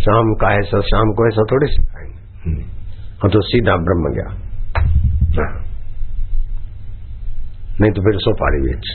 शाम 0.00 0.32
का 0.34 0.52
ऐसा 0.54 0.80
शाम 0.86 1.12
को 1.12 1.26
ऐसा 1.28 1.44
थोड़ी 1.52 1.66
सिखाएँगे। 1.66 2.14
और 2.56 3.22
हाँ, 3.22 3.30
तो 3.30 3.40
सीधा 3.40 3.74
ब्रह्म 3.84 4.12
गया। 4.14 4.28
नहीं 7.80 7.90
तो 7.90 8.02
फिर 8.02 8.18
सोपारी 8.20 8.60
बेच 8.62 8.90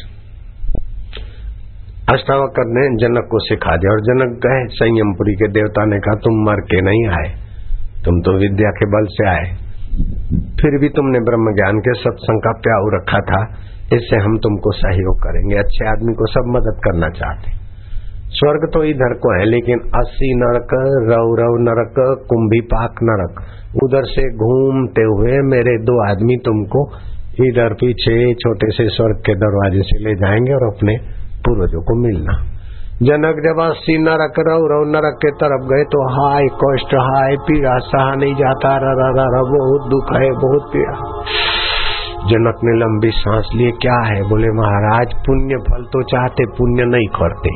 अष्टावकर 2.11 2.65
ने 2.67 2.83
जनक 2.95 3.27
को 3.31 3.39
सिखा 3.39 3.75
दिया, 3.77 3.91
और 3.91 4.01
जनक 4.01 4.31
गए, 4.45 4.65
संयमपुरी 4.67 5.33
के 5.33 5.47
देवता 5.47 5.85
ने 5.85 5.99
कहा, 5.99 6.15
तुम 6.15 6.33
मर 6.33 6.61
के 6.61 6.81
नहीं 6.81 7.07
आए, 7.07 7.29
तुम 8.05 8.19
तो 8.21 8.37
विद्या 8.37 8.69
के 8.69 8.85
बल 8.85 9.05
से 9.05 9.29
आए। 9.29 9.45
फिर 10.61 10.79
भी 10.79 10.89
तुमने 10.89 11.19
ब्रह्म 11.19 11.55
ज्ञान 11.55 11.79
के 11.79 11.93
सत्संग 11.93 12.41
का 12.41 12.51
प्याव 12.51 12.89
रखा 12.95 13.19
था, 13.19 13.41
इससे 13.93 14.15
हम 14.15 14.37
तुमको 14.37 14.71
सहयोग 14.71 15.17
करेंगे, 15.17 15.55
अच्छे 15.55 15.87
आदमी 15.87 16.13
को 16.13 16.25
सब 16.25 16.51
मदद 16.57 16.79
करना 16.83 17.09
चाहते 17.09 17.61
स्वर्ग 18.33 18.69
तो 18.73 18.83
इधर 18.83 19.13
को 19.13 19.39
है, 19.39 19.45
लेकिन 19.45 19.79
अस्सी 19.79 20.33
नरक 20.35 20.73
रव 21.11 21.31
रव 21.39 21.55
नरक, 21.61 21.95
कुंभी 22.29 22.61
पाक 22.61 22.91
नरक, 23.03 23.41
उधर 23.83 24.03
से 24.03 24.21
घूमते 24.33 25.01
हुए 25.01 25.31
मेरे 25.31 25.77
दो 25.77 26.11
आदमी 26.11 26.35
तुमको 26.35 26.91
इधर 27.47 27.73
पीछे 27.73 28.33
छोटे 28.33 28.71
से 28.71 28.89
स्वर्ग 28.89 29.15
के 29.25 29.35
दरवाजे 29.35 29.81
से 29.81 30.03
ले 30.03 30.15
जाएँगे 30.15 30.53
और 30.53 30.63
अपने 30.67 31.20
पूर्वजों 31.45 31.81
को 31.81 32.01
मिलना। 32.01 32.35
जनक 33.01 33.39
जब 33.43 33.59
अस्सी 33.61 33.97
नरक 33.97 34.35
रव 34.47 34.65
रव 34.71 34.83
नरक 34.87 35.15
के 35.21 35.29
तरफ़ 35.35 35.63
गए 35.69 35.83
तो 35.83 36.01
हाय 36.15 36.47
कष्ट 36.59 36.91
हाय 37.05 37.35
पीड़ा 37.47 37.77
सहा 37.85 38.15
नहीं 38.15 38.35
जाता 38.35 38.75
रा 38.77 38.91
रा 38.99 39.25
रा, 39.27 39.41
बहुत 39.51 39.89
दुख 39.89 40.11
है 40.15 40.29
बहुत 40.41 40.69
पीड़ा। 40.73 40.95
जनक 42.21 42.59
ने 42.63 42.73
लंबी 42.79 43.11
सांस 43.11 43.49
लिए 43.55 43.71
क्या 43.81 43.97
है? 44.05 44.21
बोले 44.29 44.51
महाराज 44.51 45.13
पुण्य 45.25 45.57
फल 45.69 45.83
तो 45.83 46.03
चाहते 46.03 46.45
पुण्य 46.57 46.85
नहीं 46.85 47.07
करते। 47.07 47.53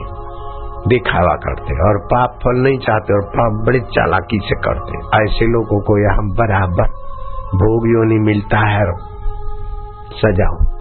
दिखावा 0.89 1.35
करते 1.35 1.75
और 1.87 1.99
पाप 2.05 2.39
फल 2.43 2.61
नहीं 2.61 2.77
चाहते 2.79 3.13
और 3.13 3.23
पाप 3.29 3.63
बड़े 3.67 3.79
चालाकी 3.79 4.39
से 4.43 4.55
करते। 4.59 4.97
ऐसे 5.23 5.45
लोगों 5.53 5.79
को 5.81 5.97
यहाँ 6.01 6.25
बराबर 6.41 6.95
भोग 7.55 7.87
योनि 7.89 8.19
मिलता 8.25 8.67
है 8.67 8.85
सजाओ। 10.15 10.74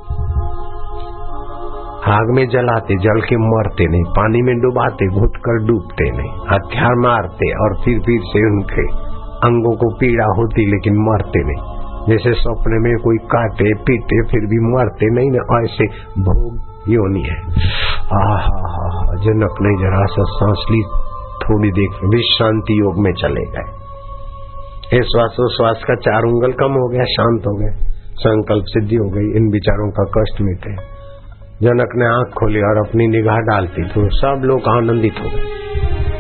आग 2.09 2.31
में 2.31 2.47
जलाते, 2.49 2.95
जल 2.95 3.21
के 3.21 3.37
मरते 3.37 3.85
नहीं, 3.87 4.05
पानी 4.05 4.41
में 4.43 4.55
डुबाते 4.61 5.07
घुट 5.09 5.37
कर 5.37 5.61
डूबते 5.67 6.09
नहीं, 6.11 6.33
हथियार 6.49 6.95
मारते 6.95 7.47
और 7.65 7.77
फिर 7.85 8.01
फिर 8.01 8.21
से 8.25 8.43
उनके 8.51 8.85
अंगों 9.47 9.77
को 9.77 9.89
पीड़ा 9.95 10.25
होती 10.25 10.67
लेकिन 10.71 10.99
मरते 10.99 11.43
नहीं। 11.45 11.63
जैसे 12.09 12.33
सपने 12.33 12.79
में 12.79 12.93
कोई 12.99 13.17
काटे, 13.17 13.75
पीटे, 13.75 14.23
फिर 14.23 14.41
भी 14.41 14.59
मरते 14.67 15.07
नहीं 15.15 15.31
ना, 15.31 15.61
ऐसे 15.61 15.87
भोग 16.21 16.59
योनि 16.89 17.23
है। 17.23 17.39
जनक 19.25 19.55
ने 19.63 19.73
जरा 19.83 20.05
सा 20.07 20.25
सांस 20.29 20.67
ली, 20.71 20.83
थोड़ी 21.45 21.71
देर 21.71 22.09
विश्रांति 22.09 22.81
योग 22.81 22.99
में 22.99 23.13
चले 23.13 23.45
गए। 23.47 25.01
श्वासोश्वास 25.03 25.85
का 25.89 25.95
चार 25.95 26.23
उंगल 26.23 26.53
कम 26.53 26.73
हो 26.73 26.89
गया, 26.89 27.05
शांत 27.05 27.47
हो 27.47 27.55
गए। 27.55 27.73
संकल्प 28.17 28.65
सिद्धि 28.69 28.97
हो 28.97 29.09
गई, 29.09 29.39
इन 29.39 29.49
विचारों 29.53 29.91
का 29.91 30.05
कष्ट 30.19 30.41
मिटे। 30.41 30.94
जनक 31.63 31.89
ने 31.97 32.07
आँख 32.07 32.35
खोली 32.39 32.61
और 32.61 32.89
अपनी 32.89 33.07
निगाह 33.07 33.37
डालती 33.37 33.83
तो 33.83 34.09
सब 34.11 34.43
लोग 34.45 34.69
आनंदित 34.69 35.15
हो 35.25 35.29
गए। 35.29 35.43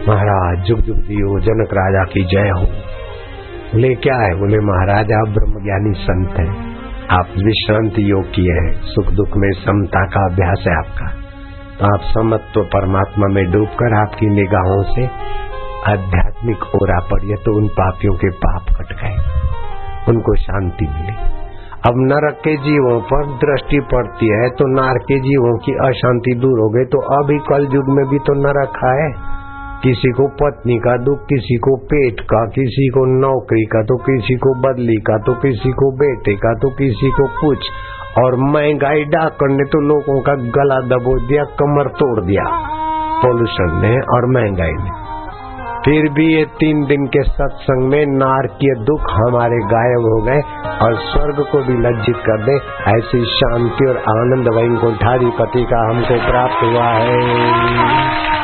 महाराज, 0.08 0.64
जुग 0.64 0.78
जुग 0.78 0.96
दियो, 0.96 1.40
जनक 1.40 1.68
राजा 1.72 2.04
की 2.04 2.24
जय 2.24 2.48
हो। 2.48 2.66
बोले, 3.74 3.94
क्या 3.94 4.16
है? 4.16 4.34
बोले, 4.34 4.58
महाराज, 4.58 5.12
आप 5.12 5.28
ब्रह्म 5.28 5.64
ज्ञानी 5.64 5.92
संत 5.94 6.40
हैं। 6.40 6.74
आप 7.10 7.26
विश्रांति 7.44 8.10
योग 8.10 8.24
किए 8.34 8.52
हैं। 8.52 8.72
सुख 8.82 9.06
दुख 9.06 9.28
में 9.36 9.50
समता 9.50 10.06
का 10.06 10.32
अभ्यास 10.32 10.64
है 10.68 10.76
आपका। 10.76 11.06
तो 11.78 11.94
आप 11.94 12.00
समत्व 12.00 12.60
परमात्मा 12.62 13.26
में 13.26 13.50
डूबकर 13.50 13.94
आपकी 13.94 14.26
निगाहों 14.26 14.82
से 14.82 15.04
आध्यात्मिक 15.92 16.62
ओरा 16.62 16.98
पड़ी 17.00 17.34
तो 17.34 17.56
उन 17.56 17.68
पापियों 17.68 18.14
के 18.14 18.28
पाप 18.30 18.62
कट 18.68 18.92
गए। 18.92 19.16
उनको 20.08 20.34
शांति 20.34 20.84
मिली। 20.84 21.33
अब 21.84 21.98
नरक 22.02 22.36
के 22.44 22.52
जीवों 22.56 22.98
पर 23.08 23.26
दृष्टि 23.40 23.78
पड़ती 23.88 24.28
है 24.32 24.48
तो 24.50 24.66
नार 24.74 24.98
के 25.08 25.18
जीवों 25.20 25.50
की 25.58 25.72
अशांति 25.86 26.34
दूर 26.34 26.60
हो 26.60 26.68
गई 26.68 26.84
तो 26.84 27.02
अभी 27.16 27.36
कल 27.48 27.66
युग 27.74 27.90
में 27.90 28.04
भी 28.08 28.18
तो 28.18 28.36
नरक 28.38 28.78
है। 28.84 29.10
किसी 29.82 30.12
को 30.12 30.28
पत्नी 30.34 30.78
का 30.78 30.96
दुख, 31.04 31.26
किसी 31.26 31.56
को 31.58 31.76
पेट 31.84 32.20
का, 32.20 32.40
किसी 32.46 32.88
को 32.88 33.04
नौकरी 33.18 33.64
का 33.66 33.82
तो 33.82 33.98
किसी 34.02 34.36
को 34.36 34.54
बदली 34.60 34.96
का 35.02 35.18
तो 35.18 35.34
किसी 35.40 35.72
को 35.74 35.92
बेटे 35.96 36.36
का 36.36 36.54
तो 36.54 36.74
किसी 36.74 37.10
को 37.10 37.28
कुछ। 37.40 37.70
और 38.18 38.40
महँगाई 38.48 39.04
डाकर 39.10 39.50
ने 39.50 39.64
तो 39.68 39.86
लोगों 39.86 40.20
का 40.22 40.40
गला 40.56 40.82
दबो 40.88 41.20
दिया, 41.28 41.44
कमर 41.60 41.96
तोड़ 42.00 42.20
दिया 42.24 42.50
पोल्यूशन 43.22 43.80
ने 43.82 43.96
और 44.14 44.32
महँगाई 44.32 44.84
ने। 44.84 45.03
फिर 45.84 46.08
भी 46.12 46.26
ये 46.34 46.44
तीन 46.44 46.84
दिन 46.84 47.06
के 47.06 47.22
सत्संग 47.22 47.88
में 47.88 48.06
नारकीय 48.06 48.84
दुख 48.84 49.10
हमारे 49.10 49.56
गायब 49.72 50.06
हो 50.06 50.22
गए 50.22 50.40
और 50.86 50.94
स्वर्ग 50.94 51.42
को 51.52 51.58
भी 51.58 51.74
लज्जित 51.78 52.16
कर 52.16 52.44
दे। 52.44 52.54
ऐसी 52.98 53.24
शांति 53.24 53.86
और 53.86 53.96
आनंद 53.96 54.48
वही 54.48 54.68
गुठारी 54.68 55.26
पति 55.26 55.64
का 55.64 55.82
हमको 55.90 56.30
प्राप्त 56.30 56.62
हुआ 56.62 56.88
है। 56.88 58.43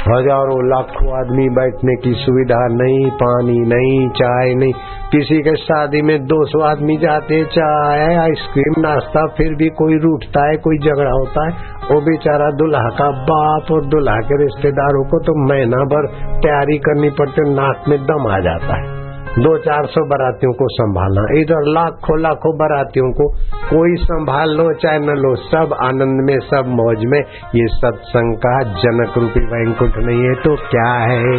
हज़ारों 0.00 0.68
लाखों 0.68 1.18
आदमी 1.18 1.48
बैठने 1.48 1.96
की 1.96 2.12
सुविधा 2.14 2.66
नहीं, 2.66 3.10
पानी 3.10 3.58
नहीं, 3.60 4.08
चाय 4.08 4.54
नहीं। 4.54 4.72
किसी 5.12 5.42
के 5.42 5.56
शादी 5.56 6.02
में 6.02 6.26
200 6.26 6.60
आदमी 6.60 6.96
जाते, 6.96 7.44
चाय, 7.44 8.16
आइसक्रीम, 8.16 8.74
नाश्ता, 8.78 9.26
फिर 9.26 9.54
भी 9.54 9.68
कोई 9.68 9.98
रूठता 9.98 10.48
है, 10.48 10.56
कोई 10.56 10.78
झगड़ा 10.78 11.10
होता 11.10 11.44
है। 11.46 11.52
वो 11.90 12.00
बेचारा 12.00 12.50
दुल्हा 12.50 12.88
का 12.88 13.10
बाप 13.10 13.72
और 13.72 13.86
दुल्हा 13.86 14.16
के 14.16 14.42
रिश्तेदारों 14.42 15.04
को 15.04 15.18
तो 15.18 15.48
महीना 15.48 15.76
भर 15.76 16.06
तैयारी 16.40 16.78
करनी 16.78 17.10
पड़ती 17.10 17.50
नाक 17.54 17.84
में 17.88 17.98
दम 17.98 18.26
आ 18.28 18.38
जाता 18.38 18.80
है। 18.80 18.99
दो 19.38 19.58
चार 19.58 19.86
सौ 19.86 20.04
बरातियों 20.04 20.52
को 20.52 20.68
संभालना। 20.68 21.40
इधर 21.40 21.68
लाखों 21.68 22.20
लाखों 22.20 22.56
बरातियों 22.56 23.12
को 23.12 23.28
कोई 23.54 23.96
संभाल 23.96 24.50
लो, 24.50 24.72
चाहे 24.72 24.98
न 24.98 25.06
लो, 25.06 25.34
सब 25.34 25.76
आनंद 25.82 26.30
में, 26.30 26.38
सब 26.38 26.64
मौज 26.68 27.04
में। 27.04 27.20
ये 27.54 27.66
सत्संग 27.66 28.36
का 28.36 28.62
जनक 28.62 29.18
रूपी 29.18 29.40
वैंकुट 29.40 29.96
नहीं 29.96 30.24
है 30.24 30.34
तो 30.34 30.56
क्या 30.56 30.92
है? 30.92 31.38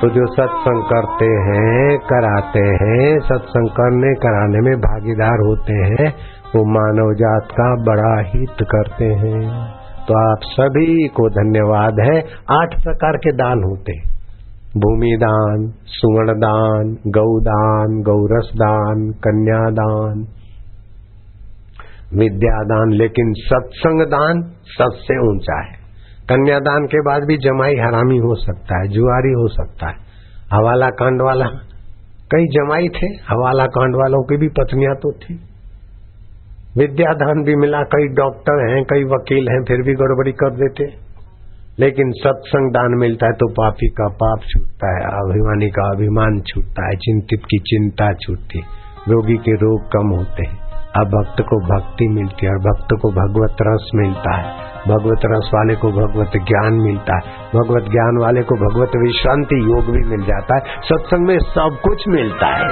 तो 0.00 0.08
जो 0.08 0.26
सत्संग 0.26 0.82
करते 0.82 1.24
हैं, 1.24 1.98
कराते 1.98 2.60
हैं, 2.60 3.18
सत्संग 3.18 3.68
करने, 3.68 4.14
कराने 4.14 4.58
में 4.58 4.78
भागीदार 4.78 5.38
होते 5.46 5.72
हैं, 5.72 6.14
वो 6.56 6.64
मानव 6.64 7.14
जात 7.14 7.48
का 7.52 7.82
बड़ा 7.82 8.20
हित 8.20 8.56
करते 8.62 9.04
हैं। 9.04 9.66
तो 10.08 10.30
आप 10.30 10.38
सभी 10.42 11.08
को 11.08 11.28
धन्यवाद 11.28 11.96
है। 12.00 12.18
आठ 12.50 12.82
प्रकार 12.82 13.16
के 13.16 13.32
दान 13.32 13.62
होते 13.62 13.92
हैं। 13.92 14.15
भूमिदान, 14.76 15.72
सुवर्णदान, 15.86 16.96
गौदान, 17.06 18.02
गौरसदान, 18.02 19.10
कन्यादान, 19.10 20.26
विद्यादान, 22.14 22.90
लेकिन 22.92 23.32
सत्संग 23.36 24.00
दान 24.00 24.42
सबसे 24.64 25.28
ऊँचा 25.28 25.66
है। 25.66 25.86
कन्यादान 26.28 26.86
के 26.86 27.00
बाद 27.00 27.24
भी 27.24 27.36
जमाई 27.36 27.74
हरामी 27.76 28.16
हो 28.16 28.34
सकता 28.34 28.82
है, 28.82 28.88
जुआरी 28.88 29.32
हो 29.32 29.48
सकता 29.48 29.88
है। 29.88 29.94
हवाला 30.52 30.88
कांड 30.88 31.22
वाला, 31.22 31.46
कई 32.30 32.46
जमाई 32.46 32.88
थे, 32.88 33.06
हवाला 33.06 33.66
कांड 33.66 33.96
वालों 33.96 34.22
की 34.22 34.36
भी 34.36 34.48
पत्नियाँ 34.48 34.94
तो 34.94 35.12
थी। 35.12 35.34
विद्यादान 36.78 37.42
भी 37.44 37.56
मिला, 37.56 37.82
कई 37.82 38.08
डॉक्टर 38.08 38.74
हैं, 38.74 38.84
कई 38.84 39.04
वकील 39.04 39.48
हैं, 39.48 39.64
फिर 39.64 39.76
भी 39.76 39.94
गड़बड़ी 39.94 40.32
कर 40.32 40.50
देते। 40.50 41.05
लेकिन 41.80 42.10
सत्संग 42.10 42.70
दान 42.70 42.98
मिलता 42.98 43.26
है 43.26 43.32
तो 43.32 43.52
पापी 43.52 43.88
का 43.88 44.08
पाप 44.08 44.38
छूटता 44.38 44.96
है, 44.96 45.04
अभिमानी 45.04 45.70
का 45.70 45.90
अभिमान 45.90 46.40
छूटता 46.40 46.86
है, 46.86 46.96
चिंतित 46.96 47.40
की 47.40 47.58
चिंता 47.58 48.12
छूटती 48.12 48.58
है, 48.58 48.64
रोगी 49.08 49.36
के 49.36 49.52
रोग 49.52 49.82
कम 49.82 50.16
होते 50.16 50.48
हैं। 50.48 50.66
अब 50.96 51.06
भक्त 51.08 51.42
को 51.42 51.56
भक्ति 51.56 52.08
मिलती 52.08 52.46
है 52.46 52.52
और 52.52 52.58
भक्त 52.58 52.88
को 53.02 53.10
भगवत 53.10 53.56
रस 53.62 53.90
मिलता 53.94 54.36
है। 54.36 54.66
भगवत 54.88 55.20
रस 55.24 55.50
वाले 55.54 55.74
को 55.74 55.88
भगवत 55.88 56.30
ज्ञान 56.34 56.74
मिलता 56.74 57.14
है। 57.16 57.22
भगवत 57.54 57.82
ज्ञान 57.82 58.18
वाले 58.20 58.42
को 58.42 58.54
भगवत 58.54 58.90
विश्रांति 58.96 59.60
योग 59.60 59.84
भी 59.84 60.08
मिल 60.08 60.26
जाता 60.26 60.54
है। 60.54 60.60
सत्संग 60.60 61.26
में 61.26 61.38
सब 61.38 61.78
कुछ 61.82 62.08
मिलता 62.08 62.46
है। 62.46 62.68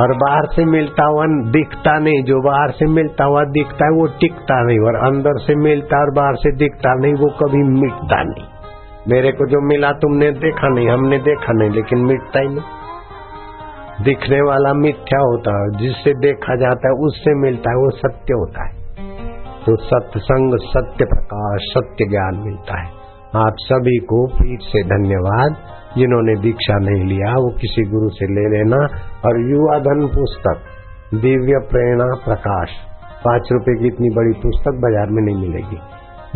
और 0.00 0.16
बाहर 0.16 0.42
से 0.44 0.64
मिलता 0.64 1.04
हुआ 1.04 1.24
दिखता 1.28 1.98
नहीं, 1.98 2.22
जो 2.22 2.42
बाहर 2.42 2.70
से 2.70 2.86
मिलता 2.86 3.24
हुआ 3.24 3.44
दिखता 3.44 3.84
है 3.84 3.90
वो 3.90 4.06
टिकता 4.06 4.62
नहीं, 4.62 4.78
और 4.78 4.94
अंदर 4.94 5.32
से 5.36 5.54
मिलता 5.54 6.00
और 6.00 6.14
बाहर 6.14 6.34
से 6.34 6.56
दिखता 6.56 6.94
नहीं, 6.94 7.14
वो 7.14 7.30
कभी 7.30 7.62
मिटता 7.80 8.22
नहीं। 8.22 8.44
मेरे 9.08 9.32
को 9.32 9.46
जो 9.46 9.68
मिला 9.68 9.90
तुमने 9.90 10.30
देखा 10.30 10.68
नहीं, 10.68 10.88
हमने 10.88 11.18
देखा 11.18 11.52
नहीं, 11.52 11.70
लेकिन 11.70 11.98
मिटता 11.98 12.40
ही 12.40 12.48
नहीं। 12.48 12.60
दिखने 14.04 14.40
वाला 14.40 14.72
मिथ्या 14.72 15.20
होता 15.20 15.62
है, 15.62 15.70
जिससे 15.78 16.10
देखा 16.10 16.56
जाता 16.56 16.88
है, 16.88 16.94
उससे 16.94 17.34
मिलता 17.34 17.70
है, 17.70 17.76
वो 17.76 17.90
सत्य 17.90 18.34
होता 18.34 18.68
है। 18.68 18.86
तो 19.66 19.76
सत्संग 19.76 20.58
सत्य 20.58 21.04
प्रकाश, 21.04 21.60
सत्य 21.62 22.04
ज्ञान 22.04 22.42
मिलता 22.44 22.80
है। 22.80 22.88
आप 23.36 23.52
सभी 23.58 23.96
को 23.96 24.26
फिर 24.26 24.58
से 24.62 24.82
धन्यवाद। 24.82 25.75
जिन्होंने 25.98 26.34
दीक्षा 26.36 26.78
नहीं 26.78 27.04
लिया, 27.04 27.32
वो 27.32 27.50
किसी 27.50 27.84
गुरु 27.90 28.08
से 28.08 28.26
ले 28.26 28.46
लेना। 28.48 28.80
और 29.24 29.40
युवा 29.50 29.78
धन 29.78 30.06
पुस्तक, 30.06 30.58
दिव्य 31.14 31.58
प्रेरणा 31.58 32.14
प्रकाश, 32.24 32.68
पाँच 33.24 33.48
रुपए 33.52 33.74
की 33.78 33.86
इतनी 33.86 34.10
बड़ी 34.10 34.32
पुस्तक 34.32 34.80
बाज़ार 34.80 35.10
में 35.10 35.22
नहीं 35.22 35.48
मिलेगी। 35.48 35.78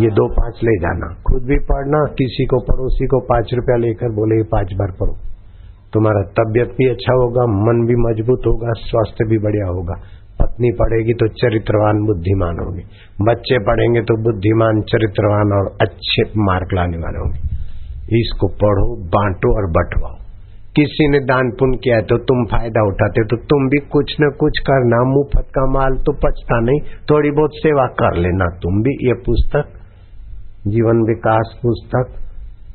ये 0.02 0.10
दो 0.10 0.28
पाँच 0.28 0.60
ले 0.64 0.78
जाना। 0.78 1.06
खुद 1.06 1.42
भी 1.42 1.58
पढ़ना, 1.58 2.04
किसी 2.04 2.46
को 2.46 2.60
पड़ोसी 2.60 3.06
को 3.06 3.20
पाँच 3.20 3.54
रुपया 3.54 3.76
लेकर 3.76 4.08
बोले 4.08 4.42
पाँच 4.42 4.72
बार 4.72 4.90
पढ़ो। 4.90 5.16
तुम्हारा 5.92 6.22
तबियत 6.22 6.68
भी 6.68 6.90
अच्छा 6.90 7.12
होगा, 7.12 7.46
मन 7.46 7.86
भी 7.86 7.94
मज़बूत 7.94 8.42
होगा, 8.46 8.72
स्वास्थ्य 8.72 9.24
भी 9.24 9.38
बढ़िया 9.38 9.66
होगा। 9.66 9.94
पत्नी 10.40 10.70
पढ़ेगी 10.72 11.12
तो 11.12 11.28
चरित्रवान, 11.28 12.06
बुद्धिमान 12.06 12.58
होगी। 12.58 12.82
बच्चे 13.22 13.58
पढ़ेंगे 13.58 14.00
तो 14.00 14.22
बुद्धिमान, 14.22 14.80
चरित्रवान 14.82 15.52
और 15.52 15.76
अच्छे 15.80 16.22
मार्क 16.36 16.68
लाने 16.74 16.96
वाले 16.96 17.18
होंगे। 17.18 17.59
इसको 18.10 18.48
पढ़ो, 18.60 18.86
बांटो 19.08 19.50
और 19.56 19.66
बंटवाओ। 19.70 20.16
किसी 20.76 21.08
ने 21.08 21.18
दान 21.20 21.50
पुण्य 21.50 21.78
किया 21.84 21.96
है 21.96 22.02
तो 22.02 22.16
तुम 22.24 22.44
फ़ायदा 22.46 22.82
उठाते 22.88 23.22
तो 23.24 23.36
तुम 23.46 23.68
भी 23.68 23.78
कुछ 23.88 24.14
न 24.20 24.30
कुछ 24.40 24.58
करना। 24.66 24.98
मुफ़्त 25.06 25.48
का 25.54 25.64
माल 25.70 25.96
तो 26.06 26.12
पचता 26.18 26.60
नहीं, 26.60 26.80
थोड़ी 27.10 27.30
बहुत 27.30 27.56
सेवा 27.56 27.86
कर 28.00 28.16
लेना। 28.18 28.48
तुम 28.62 28.82
भी 28.82 28.94
ये 29.06 29.14
पुस्तक, 29.26 29.64
जीवन 30.66 31.02
विकास 31.08 31.58
पुस्तक 31.62 32.16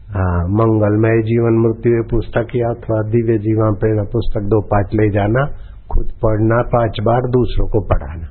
हाँ 0.10 0.42
मंगलमय 0.52 1.22
जीवन 1.24 1.56
मृत्यु 1.62 2.04
पुस्तक 2.10 2.52
या 2.56 2.68
अथवा 2.70 2.98
दिव्य 3.10 3.38
जीवन 3.38 3.76
प्रेरणा 3.76 4.04
पुस्तक 4.12 4.44
दो 4.46 4.60
पाँच 4.62 4.94
ले 4.94 5.08
जाना, 5.10 5.46
खुद 5.92 6.12
पढ़ना 6.24 6.62
पाँच 6.74 7.00
बार, 7.02 7.22
दूसरों 7.30 7.68
को 7.68 7.82
पढ़ाना। 7.88 8.28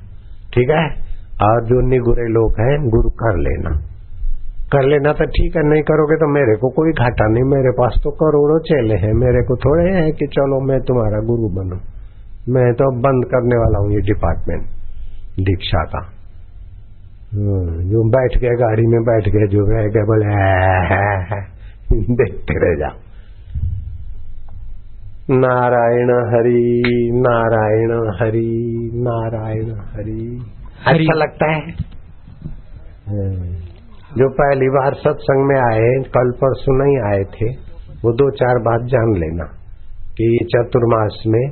ठीक 0.53 0.69
है? 0.69 0.85
और 1.41 1.65
जो 1.65 1.81
निगुरे 1.87 2.27
लोग 2.29 2.59
हैं, 2.59 2.77
गुरु 2.89 3.09
कर 3.09 3.37
लेना। 3.39 3.71
कर 4.65 4.85
लेना 4.85 5.11
तो 5.13 5.25
ठीक 5.33 5.55
है 5.57 5.61
नहीं 5.65 5.83
करोगे 5.87 6.15
तो 6.17 6.27
मेरे 6.29 6.53
को 6.57 6.69
कोई 6.75 6.91
घाटा 6.93 7.25
नहीं 7.29 7.43
मेरे 7.49 7.71
पास 7.73 7.97
तो 8.03 8.11
करोड़ों 8.21 8.59
चेले 8.67 8.95
हैं 9.01 9.11
मेरे 9.17 9.41
को 9.47 9.57
थोड़े 9.65 9.83
हैं 9.95 10.05
कि 10.13 10.27
चलो 10.29 10.57
मैं 10.67 10.79
तुम्हारा 10.83 11.19
गुरु 11.27 11.49
बनू। 11.55 11.77
मैं 12.49 12.63
तो 12.73 12.87
बंद 13.03 13.25
करने 13.25 13.57
वाला 13.57 13.81
हूँ 13.81 13.91
ये 13.93 14.01
डिपार्टमेंट 14.07 14.63
दीक्षा 15.47 15.83
का 15.93 16.01
जो 17.91 18.01
बैठ 18.09 18.37
गए 18.41 18.55
गाड़ी 18.57 18.85
में 18.87 19.01
बैठ 19.03 19.29
गए 19.29 19.47
जो 19.53 19.65
रह 19.69 19.87
गए 19.95 20.05
बोले 20.09 20.33
देखते 22.15 22.57
रह 22.63 22.75
जाओ। 22.79 22.95
नारायण 25.35 26.11
हरि 26.31 26.63
नारायण 27.17 27.93
हरि 28.19 28.49
नारायण 29.03 29.71
हरि। 29.93 30.25
अच्छा 30.87 31.15
लगता 31.15 31.51
है। 31.51 31.61
हम्म। 33.07 33.64
जो 34.17 34.29
पहली 34.29 34.67
बार 34.69 34.93
सत्संग 34.93 35.45
में 35.45 35.57
आए, 35.59 36.03
कल 36.03 36.31
परसों 36.31 36.85
नहीं 36.85 37.13
आए 37.13 37.23
थे, 37.23 37.49
वो 38.03 38.11
दो 38.11 38.31
चार 38.31 38.55
बात 38.55 38.81
जान 38.81 39.13
लेना 39.19 39.43
कि 40.11 40.39
चतुर्मास 40.43 41.23
में 41.27 41.49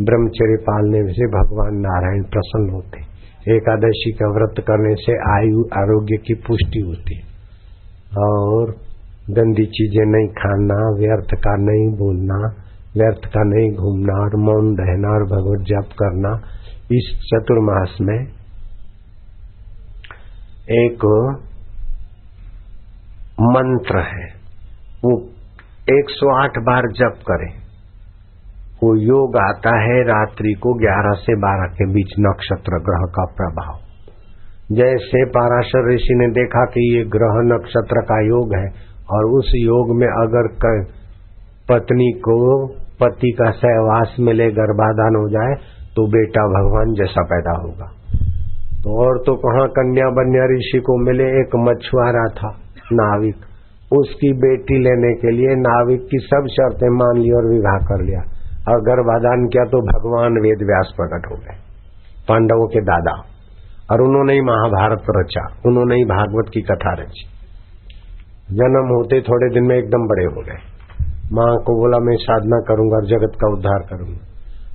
ब्रह्मचर्य 0.00 0.56
पालने 0.62 1.12
से 1.12 1.26
भगवान 1.26 1.74
नारायण 1.74 2.22
प्रसन्न 2.22 2.70
होते। 2.70 3.00
एकादशी 3.56 4.12
का 4.12 4.30
व्रत 4.30 4.54
करने 4.58 4.94
से 4.94 5.12
आयु 5.12 5.64
आरोग्य 5.78 6.16
की 6.16 6.34
पुष्टि 6.34 6.80
होती। 6.80 7.20
और 8.18 8.70
गंदी 9.30 9.66
चीज़ें 9.66 10.04
नहीं 10.06 10.28
खाना, 10.28 10.78
व्यर्थ 10.98 11.34
का 11.34 11.56
नहीं 11.56 11.86
बोलना, 11.98 12.38
व्यर्थ 12.96 13.26
का 13.26 13.42
नहीं 13.42 13.70
घूमना, 13.70 14.24
और 14.24 14.36
मौन 14.36 14.76
रहना, 14.78 15.08
और 15.08 15.24
भगवत 15.24 15.66
जप 15.66 15.92
करना, 15.92 16.34
इस 16.92 17.30
चतुर्मास 17.34 17.98
में 18.00 18.18
एक 20.70 21.04
मंत्र 23.42 23.98
है। 23.98 24.24
वो 25.04 25.12
108 25.88 26.58
बार 26.58 26.86
जप 26.92 27.18
करें। 27.28 27.52
वो 28.82 28.90
योग 28.96 29.36
आता 29.36 29.72
है 29.82 30.02
रात्रि 30.02 30.52
को 30.52 30.72
11 30.74 31.14
से 31.20 31.36
12 31.36 31.72
के 31.74 31.86
बीच 31.92 32.12
नक्षत्र 32.20 32.78
ग्रह 32.78 33.06
का 33.10 33.24
प्रभाव। 33.24 33.78
जैसे 34.72 35.24
पाराशर 35.26 35.88
ऋषि 35.94 36.14
ने 36.14 36.26
देखा 36.30 36.64
कि 36.64 36.82
ये 36.96 37.04
ग्रह 37.04 37.40
नक्षत्र 37.46 38.02
का 38.02 38.20
योग 38.26 38.54
है 38.54 38.68
और 39.10 39.24
उस 39.30 39.52
योग 39.56 39.96
में 39.96 40.06
अगर 40.06 40.48
पत्नी 41.70 42.10
को, 42.18 42.36
पति 43.00 43.30
का 43.38 43.50
सहवास 43.50 44.16
मिले, 44.20 44.50
गर्भाधान 44.50 45.16
हो 45.16 45.28
जाए 45.28 45.54
तो 45.96 46.06
बेटा 46.06 46.42
भगवान 46.46 46.94
जैसा 46.94 47.22
पैदा 47.22 47.54
होगा। 47.58 47.88
तो 48.82 48.98
और 49.02 49.18
तो 49.26 49.34
कहा 49.36 49.66
कन्या 49.66 50.10
बन्या 50.10 50.44
ऋषि 50.56 50.78
को 50.78 50.96
मिले, 51.06 51.28
एक 51.40 51.56
मछुआरा 51.56 52.26
था। 52.34 52.50
नाविक। 52.92 53.36
उसकी 53.92 54.32
बेटी 54.32 54.78
लेने 54.78 55.14
के 55.14 55.30
लिए 55.30 55.54
नाविक 55.54 56.00
की 56.00 56.18
सब 56.18 56.46
शर्तें 56.50 56.88
मान 56.88 57.22
ली 57.22 57.30
और 57.30 57.46
विवाह 57.46 57.76
कर 57.76 58.04
लिया। 58.04 58.20
और 58.68 58.80
गर्भाधान 58.80 59.46
किया 59.46 59.64
तो 59.64 59.78
भगवान 59.78 60.32
वेद 60.32 60.58
व्यास 60.62 60.94
प्रकट 60.96 61.26
हो 61.30 61.36
गए। 61.36 61.56
पांडवों 62.28 62.68
के 62.68 62.80
दादा। 62.80 63.22
और 63.92 64.00
उन्होंने 64.00 64.32
ही 64.32 64.40
महाभारत 64.40 65.02
रचा। 65.10 65.46
उन्होंने 65.66 65.94
ही 65.94 66.04
भागवत 66.04 66.50
की 66.54 66.60
कथा 66.60 66.92
रची। 66.92 67.26
जन्म 68.50 68.94
होते 68.94 69.20
थोड़े 69.20 69.54
दिन 69.54 69.64
में 69.64 69.76
एकदम 69.76 70.08
बड़े 70.08 70.24
हो 70.24 70.40
गए। 70.40 70.80
माँ 71.32 71.56
को 71.56 71.80
बोला, 71.80 71.98
मैं 71.98 72.16
साधना 72.16 72.60
करूँगा 72.60 72.96
और 72.96 73.06
जगत 73.06 73.32
का 73.36 73.52
उद्धार 73.52 73.78
करूँगा। 73.78 74.26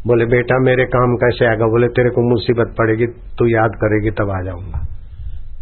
बोले, 0.07 0.25
बेटा, 0.25 0.59
मेरे 0.59 0.85
काम 0.85 1.15
कैसे 1.15 1.45
आएगा? 1.45 1.65
बोले, 1.65 1.87
तेरे 1.87 2.09
को 2.09 2.21
मुसीबत 2.21 2.75
पड़ेगी, 2.77 3.05
तू 3.05 3.45
याद 3.47 3.71
करेगी, 3.75 4.11
तब 4.11 4.29
आ 4.29 4.41
जाऊँगा। 4.41 4.94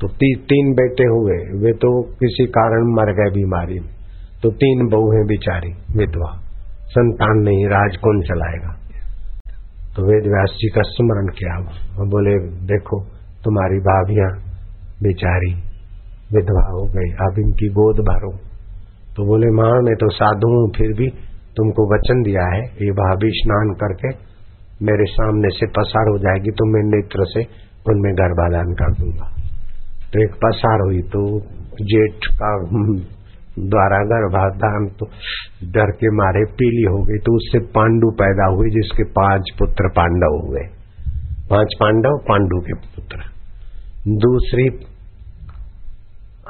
तो 0.04 0.08
ती, 0.12 0.28
तीन 0.44 0.72
बेटे 0.76 1.04
हुए 1.08 1.36
वे 1.60 1.72
तो 1.74 1.90
किसी 2.20 2.46
कारण 2.56 2.88
मर 2.96 3.10
गए 3.18 3.32
बीमारी 3.34 3.80
में। 3.80 3.92
तो 4.42 4.50
तीन 4.54 4.88
बहू 4.88 5.12
है 5.12 5.22
बिचारी 5.28 5.70
विधवा। 5.98 6.32
संतान 6.88 7.38
नहीं 7.44 7.68
राज 7.68 7.96
कौन 7.98 8.20
चलाएगा? 8.22 8.72
तो 9.96 10.06
वेद 10.08 10.28
व्यास 10.28 10.56
जी 10.60 10.70
का 10.70 10.82
स्मरण 10.86 11.30
किया 11.38 11.54
बोले 12.12 12.34
देखो 12.68 13.00
तुम्हारी 13.44 13.80
भाभियाँ 13.86 14.28
बेचारी 15.04 15.52
विधवा 16.34 16.64
हो 16.70 16.84
गई 16.96 17.10
अब 17.26 17.40
इनकी 17.40 17.70
गोद 17.74 18.02
भरो। 18.06 18.32
तो 19.16 19.26
बोले 19.26 19.52
माँ 19.52 19.72
मैं 19.82 19.96
तो 19.96 20.10
साधु 20.12 20.50
हूँ 20.54 20.66
फिर 20.78 20.96
भी 20.98 21.10
तुमको 21.58 21.86
वचन 21.94 22.24
दिया 22.24 22.50
है 22.56 22.64
ये 22.82 22.92
भाभी 23.00 23.30
स्नान 23.40 23.72
करके 23.84 24.12
मेरे 24.86 25.06
सामने 25.12 25.54
से 25.60 25.72
पसार 25.72 26.12
हो 26.12 26.18
जाएगी 26.18 26.52
तो 26.52 26.70
मैं 26.74 26.84
नेत्र 26.90 27.30
से 27.34 27.46
उनमें 27.90 28.12
गर्भाधान 28.14 28.74
कर 28.74 29.00
दूँगा। 29.00 29.33
एक 30.22 30.34
पसार 30.36 30.82
हुई 30.82 31.02
तो 31.10 31.22
जेठ 31.84 32.26
का 32.34 32.50
द्वारा 33.66 33.98
गर्भाधान 34.06 34.88
तो 35.00 35.06
डर 35.72 35.92
के 35.92 36.10
मारे 36.16 36.44
पीली 36.52 36.84
हो 36.84 37.02
गई 37.04 37.18
तो 37.18 37.36
उससे 37.36 37.60
पांडु 37.70 38.10
पैदा 38.12 38.48
हुए, 38.48 38.70
जिसके 38.70 39.04
पाँच 39.12 39.52
पुत्र 39.60 39.90
पांडव 39.90 40.38
हुए। 40.48 40.64
पाँच 41.50 41.76
पांडव, 41.80 42.18
पांडु 42.30 42.60
के 42.60 42.74
पुत्र। 42.74 43.18
दूसरी 44.20 44.68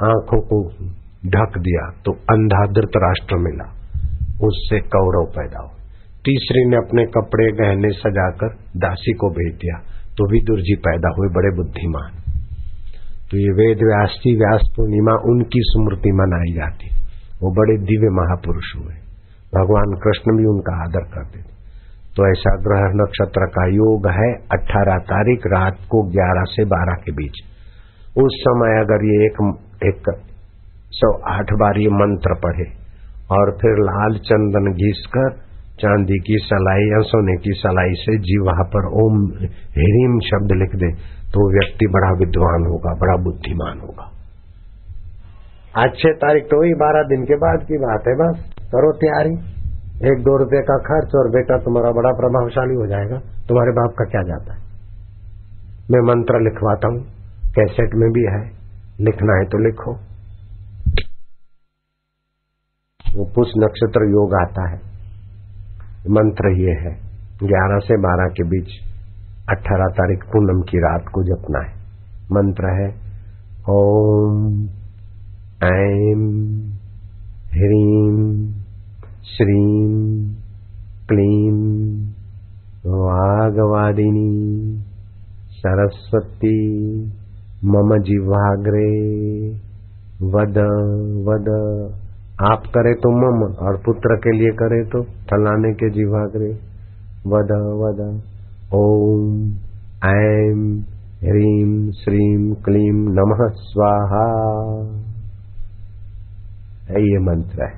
आँखों 0.04 0.40
को 0.42 0.58
ढक 1.28 1.58
दिया 1.58 1.84
तो 2.04 2.12
अंधा 2.32 2.62
राष्ट्र 2.98 3.36
मिला। 3.38 3.68
उससे 4.46 4.80
कौरव 4.88 5.30
पैदा 5.36 5.62
हुआ 5.62 5.72
तीसरी 6.24 6.64
ने 6.68 6.76
अपने 6.76 7.04
कपड़े 7.06 7.46
गहने 7.52 7.90
सजाकर 7.92 8.54
दासी 8.76 9.12
को 9.12 9.28
भेज 9.30 9.54
दिया 9.54 9.78
तो 10.16 10.30
विदुर 10.32 10.60
जी 10.60 10.74
पैदा 10.80 11.08
हुए, 11.18 11.28
बड़े 11.28 11.50
बुद्धिमान। 11.56 12.23
तो 13.30 13.38
ये 13.38 13.50
वेद 13.50 13.78
व्यास 13.78 14.10
जी 14.18 14.36
व्यास 14.36 14.72
पूर्णिमा 14.76 15.12
उनकी 15.12 15.60
स्मृति 15.62 16.12
मनाई 16.12 16.54
जाती। 16.54 16.86
वो 17.42 17.50
बड़े 17.50 17.76
दिव्य 17.76 18.08
महापुरुष 18.08 18.76
हुए। 18.76 18.94
भगवान 19.54 19.98
कृष्ण 20.04 20.36
भी 20.36 20.44
उनका 20.44 20.82
आदर 20.82 21.04
करते 21.14 21.38
थे। 21.38 21.54
तो 22.16 22.30
ऐसा 22.30 22.56
ग्रह 22.56 22.82
नक्षत्र 22.94 23.46
का 23.46 23.66
योग 23.66 24.08
है 24.08 24.34
18 24.52 24.98
तारीख, 24.98 25.38
रात 25.46 25.76
को 25.90 26.02
11 26.02 26.44
से 26.44 26.64
12 26.64 26.94
के 27.04 27.12
बीच। 27.12 27.36
उस 28.18 28.36
समय 28.40 28.80
अगर 28.80 29.04
ये 29.04 29.26
एक 29.26 29.58
एक 29.84 30.16
सौ 30.90 31.18
आठ 31.32 31.52
बार 31.52 31.78
ये 31.78 31.88
मंत्र 31.88 32.34
पढ़े, 32.34 32.84
और 33.30 33.52
फिर 33.52 33.70
लाल 33.70 34.18
चंदन 34.18 34.72
घिस 34.72 35.06
कर 35.06 35.44
चांदी 35.80 36.18
की 36.18 36.38
सलाई 36.38 36.80
या 36.80 37.02
सोने 37.02 37.36
की 37.36 37.50
सलाई 37.52 37.92
से 37.94 38.18
जीवा 38.18 38.62
पर 38.62 38.86
ओम, 38.86 39.26
ह्रीम 39.54 40.20
शब्द 40.20 40.52
लिख 40.52 40.74
दे 40.74 40.90
तो 41.34 41.60
व्यक्ति 41.60 41.86
बड़ा 41.86 42.10
विद्वान 42.12 42.66
होगा, 42.66 42.94
बड़ा 42.94 43.16
बुद्धिमान 43.16 43.80
होगा। 43.80 44.10
आज 45.78 45.90
छह 45.90 46.12
तारीख 46.12 46.44
तो 46.44 46.60
वही 46.60 46.74
बारह 46.74 47.02
दिन 47.02 47.24
के 47.24 47.34
बाद 47.36 47.60
की 47.62 47.78
बात 47.78 48.02
है, 48.08 48.14
बस। 48.14 48.54
करो 48.58 48.92
तैयारी। 48.92 49.54
एक 50.12 50.18
दो 50.18 50.36
रुपए 50.36 50.62
का 50.62 50.78
खर्च 50.78 51.14
और 51.14 51.30
बेटा 51.30 51.58
तुम्हारा 51.58 51.90
बड़ा 51.90 52.10
प्रभावशाली 52.10 52.74
हो 52.74 52.86
जाएगा। 52.86 53.18
तुम्हारे 53.48 53.70
बाप 53.70 53.90
का 53.98 54.04
क्या 54.04 54.22
जाता 54.22 54.54
है? 54.54 54.60
मैं 55.90 56.00
मंत्र 56.00 56.40
लिखवाता 56.40 56.88
हूँ। 56.88 56.98
कैसेट 57.50 57.90
में 57.94 58.10
भी 58.10 58.22
है। 58.22 58.64
लिखना 59.00 59.34
है 59.34 59.44
तो 59.44 59.58
लिखो। 59.58 59.94
वो 63.18 63.24
पुष 63.24 63.48
नक्षत्र 63.58 64.10
योग 64.10 64.34
आता 64.34 64.70
है। 64.70 64.76
मंत्र 66.10 66.48
ये 66.48 66.70
है, 66.70 66.96
ग्यारह 67.42 67.78
से 67.78 67.96
बारह 67.96 68.28
के 68.28 68.42
बीच। 68.42 68.93
अठारह 69.50 69.86
तारीख 69.86 70.24
पूनम 70.24 70.60
की 70.62 70.78
रात 70.78 71.04
को 71.14 71.22
जपना 71.22 71.58
है। 71.58 71.72
मंत्र 72.32 72.70
है, 72.72 72.88
ओम 73.70 74.46
ऐम 75.64 76.22
ह्रीम 77.50 78.16
श्रीम 79.24 79.92
क्लीम 81.08 81.58
वागवादिनी, 82.86 84.32
सरस्वती, 85.50 86.58
मम 87.64 87.96
जिह्वाग्रे, 88.02 88.90
वद 90.22 90.58
वद। 91.28 91.48
आप 92.42 92.62
करे 92.66 92.94
तो 92.94 93.10
मम, 93.10 93.42
और 93.66 93.76
पुत्र 93.76 94.16
के 94.16 94.36
लिए 94.38 94.50
करे 94.50 94.84
तो 94.84 95.02
फलाने 95.02 95.72
के 95.72 95.90
जीवाग्रे 95.90 96.52
वद 97.26 97.52
वद। 97.82 98.22
ओम 98.72 99.40
ऐम 100.04 100.60
ह्रीम 101.22 101.90
श्रीम 101.90 102.54
क्लीम 102.54 102.96
नमः 103.08 103.40
स्वाहा। 103.54 104.22
ये 106.90 107.18
मंत्र 107.18 107.62
है। 107.62 107.72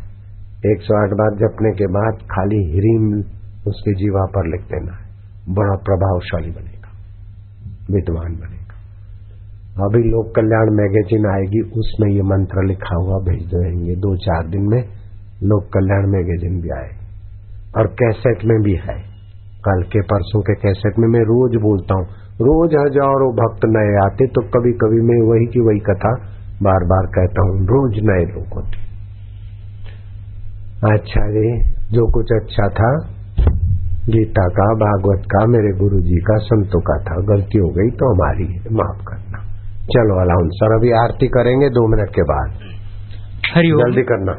एक 0.72 0.82
सौ 0.82 0.95
आठ 1.03 1.11
बार 1.11 1.34
जपने 1.37 1.70
के 1.70 1.87
बाद 1.87 2.22
खाली 2.22 2.61
ह्रीम 2.70 3.18
उसके 3.66 3.95
जीवा 3.95 4.26
पर 4.26 4.47
लिख 4.47 4.61
देना 4.61 4.93
है। 4.93 5.07
बड़ा 5.55 5.74
प्रभावशाली 5.74 6.51
बनेगा, 6.51 6.93
विद्वान 7.95 8.32
बनेगा। 8.32 8.76
अभी 9.84 10.03
लोक 10.03 10.34
कल्याण 10.37 10.70
मैगजीन 10.70 11.26
आएगी, 11.26 11.61
उसमें 11.61 12.12
ये 12.12 12.22
मंत्र 12.22 12.66
लिखा 12.68 12.97
हुआ 12.97 13.18
भेज 13.18 13.47
देंगे। 13.47 13.97
दो 13.97 14.16
चार 14.16 14.47
दिन 14.47 14.62
में 14.62 14.82
लोक 15.43 15.64
कल्याण 15.74 16.07
मैगजीन 16.07 16.61
भी 16.61 16.68
आए 16.68 16.91
और 17.76 17.87
कैसेट 17.87 18.45
में 18.45 18.59
भी 18.62 18.74
है। 18.74 19.15
कल 19.66 19.82
के 19.92 20.02
परसों 20.06 20.40
के 20.42 20.54
कैसेट 20.60 20.98
में 20.98 21.08
मैं 21.08 21.22
रोज 21.26 21.56
बोलता 21.62 21.94
हूँ, 21.94 22.06
रोज 22.42 22.74
हज़ारों 22.76 23.30
भक्त 23.36 23.68
नए 23.70 23.92
आते 24.00 24.26
तो 24.30 24.42
कभी 24.54 24.72
कभी 24.80 25.00
मैं 25.08 25.20
वही 25.28 25.46
की 25.52 25.60
वही 25.66 25.80
कथा 25.86 26.12
बार 26.62 26.84
बार 26.86 27.06
कहता 27.14 27.42
हूँ, 27.42 27.54
रोज 27.66 27.98
नए 28.04 28.24
लोग 28.26 28.54
होते। 28.54 28.84
अच्छा 30.88 31.22
जी, 31.30 31.48
जो 31.90 32.06
कुछ 32.12 32.32
अच्छा 32.32 32.68
था, 32.76 32.90
गीता 34.08 34.46
का, 34.56 34.66
भागवत 34.80 35.22
का, 35.26 35.44
मेरे 35.46 35.72
गुरु 35.78 36.00
जी 36.02 36.20
का, 36.20 36.36
संतों 36.44 36.80
का 36.80 36.96
था, 37.04 37.16
गलती 37.26 37.58
हो 37.58 37.68
गई 37.70 37.90
तो 37.96 38.10
हमारी 38.12 38.46
माफ़ 38.72 39.00
करना। 39.08 39.42
चलो 39.88 40.20
अलाउन 40.20 40.48
सर 40.54 40.74
अभी 40.74 40.92
आरती 41.00 41.28
करेंगे 41.28 41.68
दो 41.70 41.86
मिनट 41.88 42.10
के 42.10 42.22
बाद। 42.30 42.76
हरिओम 43.47 43.80
जल्दी 43.80 44.03
करना। 44.03 44.32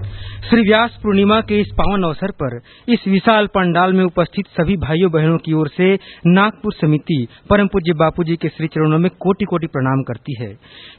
श्री 0.49 0.61
व्यास 0.61 0.97
पूर्णिमा 1.03 1.39
के 1.41 1.59
इस 1.59 1.67
पावन 1.77 2.03
अवसर 2.03 2.31
पर 2.31 2.55
इस 2.87 3.07
विशाल 3.07 3.47
पंडाल 3.47 3.93
में 3.93 4.03
उपस्थित 4.05 4.47
सभी 4.47 4.75
भाइयों 4.77 5.11
बहनों 5.11 5.37
की 5.37 5.53
ओर 5.53 5.67
से 5.67 5.87
नागपुर 6.27 6.73
समिति 6.73 7.27
परम 7.49 7.67
पूज्य 7.67 7.93
बापू 7.93 8.23
जी 8.23 8.35
के 8.35 8.49
श्री 8.49 8.67
चरणों 8.67 8.99
में 8.99 9.09
कोटि 9.19 9.45
कोटि 9.45 9.67
प्रणाम 9.67 10.03
करती 10.03 10.35
है। 10.41 10.53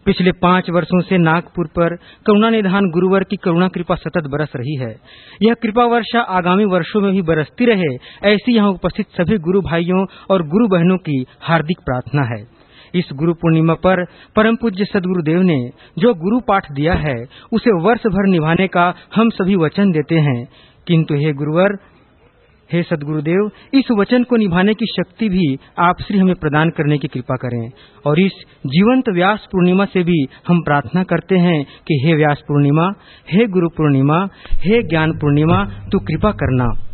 पिछले 0.05 0.33
पाँच 0.33 0.71
वर्षों 0.71 1.01
से 1.01 1.19
नागपुर 1.19 1.67
पर 1.67 1.97
करुणा 2.27 2.51
निधान 2.51 2.91
गुरुवर 2.91 3.25
की 3.25 3.37
करुणा 3.37 3.69
कृपा 3.69 3.95
सतत 3.95 4.29
बरस 4.31 4.53
रही 4.57 4.77
है। 4.77 4.95
यह 5.43 5.55
कृपा 5.55 5.85
वर्षा 5.85 6.21
आगामी 6.21 6.65
वर्षों 6.65 7.01
में 7.01 7.13
भी 7.13 7.23
बरसती 7.23 7.65
रहे 7.65 7.95
ऐसी 8.33 8.57
यहाँ 8.57 8.71
उपस्थित 8.71 9.07
सभी 9.11 9.39
गुरु 9.39 9.61
भाइयों 9.63 10.07
और 10.31 10.49
गुरु 10.49 10.69
बहनों 10.69 10.97
की 10.99 11.25
हार्दिक 11.43 11.79
प्रार्थना 11.81 12.23
है। 12.23 12.58
इस 12.95 13.09
गुरु 13.15 13.35
पूर्णिमा 13.35 13.75
पर 13.75 14.05
परम 14.37 14.57
पूज्य 14.57 14.85
सदगुरुदेव 14.85 15.41
ने 15.41 15.71
जो 15.99 16.15
गुरु 16.15 16.41
पाठ 16.41 16.73
दिया 16.73 16.95
है, 16.95 17.25
उसे 17.53 17.71
वर्ष 17.71 18.01
भर 18.01 18.29
निभाने 18.29 18.69
का 18.69 18.95
हम 19.15 19.31
सभी 19.31 19.57
वचन 19.57 19.91
देते 19.91 20.15
हैं। 20.15 20.49
किंतु 20.87 21.15
हे 21.15 21.33
गुरुवर, 21.33 21.69
हे 22.73 22.83
सदगुरुदेव 22.83 23.51
इस 23.75 23.85
वचन 23.91 24.25
को 24.25 24.37
निभाने 24.37 24.75
की 24.75 24.87
शक्ति 24.87 25.29
भी 25.29 25.59
आप 25.79 25.95
श्री 26.03 26.19
हमें 26.19 26.35
प्रदान 26.35 26.71
करने 26.71 26.99
की 26.99 27.09
कृपा 27.09 27.37
करें। 27.37 27.71
और 28.07 28.21
इस 28.21 28.33
जीवंत 28.67 29.09
व्यास 29.09 29.45
पूर्णिमा 29.53 29.85
से 29.85 30.03
भी 30.03 30.27
हम 30.49 30.61
प्रार्थना 30.61 31.03
करते 31.03 31.37
हैं 31.39 31.65
कि 31.65 32.03
हे 32.05 32.15
व्यास 32.15 32.41
पूर्णिमा, 32.49 32.93
हे 33.33 33.47
गुरु 33.47 33.69
पूर्णिमा, 33.69 34.29
हे 34.53 34.83
ज्ञान 34.83 35.13
पूर्णिमा, 35.13 35.65
तू 35.65 35.99
कृपा 35.99 36.31
करना। 36.31 36.88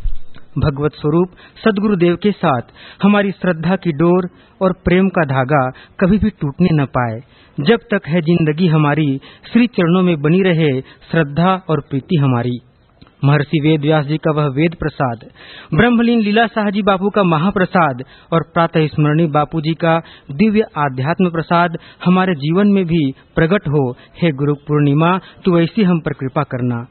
भगवत 0.58 0.92
स्वरूप, 0.92 1.30
सदगुरुदेव 1.64 2.16
के 2.16 2.30
साथ 2.32 2.72
हमारी 3.02 3.30
श्रद्धा 3.32 3.76
की 3.76 3.92
डोर 3.92 4.28
और 4.60 4.72
प्रेम 4.84 5.08
का 5.08 5.24
धागा 5.24 5.68
कभी 6.00 6.18
भी 6.18 6.30
टूटने 6.30 6.68
न 6.72 6.84
पाए। 6.88 7.20
जब 7.58 7.80
तक 7.90 8.06
है 8.08 8.20
ज़िंदगी 8.20 8.68
हमारी, 8.68 9.20
श्री 9.52 9.66
चरणों 9.66 10.02
में 10.02 10.20
बनी 10.22 10.42
रहे 10.42 10.70
श्रद्धा 11.10 11.54
और 11.70 11.80
प्रीति 11.80 12.16
हमारी। 12.16 12.58
महर्षि 13.24 13.60
वेद 13.60 13.80
व्यास 13.80 14.06
जी 14.06 14.16
का 14.16 14.30
वह 14.30 14.46
वेद 14.46 14.74
प्रसाद, 14.74 15.20
ब्रह्मलीन 15.74 16.20
लीला 16.20 16.46
शाह 16.46 16.70
जी 16.70 16.82
बापू 16.82 17.10
का 17.10 17.22
महाप्रसाद 17.24 18.02
और 18.32 18.42
प्रातः 18.54 18.86
स्मरणीय 18.86 19.26
बापू 19.26 19.60
जी 19.60 19.72
का 19.74 19.98
दिव्य 20.32 20.64
आध्यात्म 20.78 21.30
प्रसाद 21.30 21.78
हमारे 22.04 22.34
जीवन 22.34 22.72
में 22.72 22.84
भी 22.84 23.04
प्रकट 23.34 23.68
हो। 23.68 23.90
हे 24.22 24.32
गुरु 24.32 24.54
पूर्णिमा, 24.68 25.18
तू 25.44 25.58
ऐसी 25.58 25.82
हम 25.82 26.00
पर 26.00 26.12
कृपा 26.12 26.42
करना। 26.42 26.86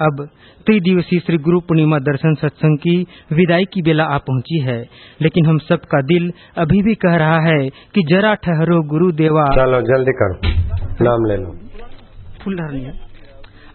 अब 0.00 0.28
त्रिदिवसीय 0.66 1.18
श्री 1.18 1.36
गुरु 1.36 1.60
पूर्णिमा 1.60 1.98
दर्शन 1.98 2.34
सत्संग 2.34 2.78
की 2.78 3.06
विदाई 3.32 3.64
की 3.64 3.82
बेला 3.82 4.04
आ 4.04 4.18
पहुँची 4.18 4.58
है। 4.60 4.88
लेकिन 5.22 5.46
हम 5.46 5.58
सबका 5.58 6.02
दिल 6.02 6.32
अभी 6.58 6.82
भी 6.82 6.94
कह 6.94 7.16
रहा 7.16 7.40
है 7.40 7.68
कि 7.68 8.02
जरा 8.10 8.34
ठहरो 8.34 8.82
गुरु 8.82 9.12
देवा 9.12 9.44
चलो 9.44 9.80
जल्दी 9.80 10.12
करो। 10.12 10.38
नाम 11.04 11.24
ले 11.24 11.36
लो। 11.36 11.56
फूल 12.44 12.90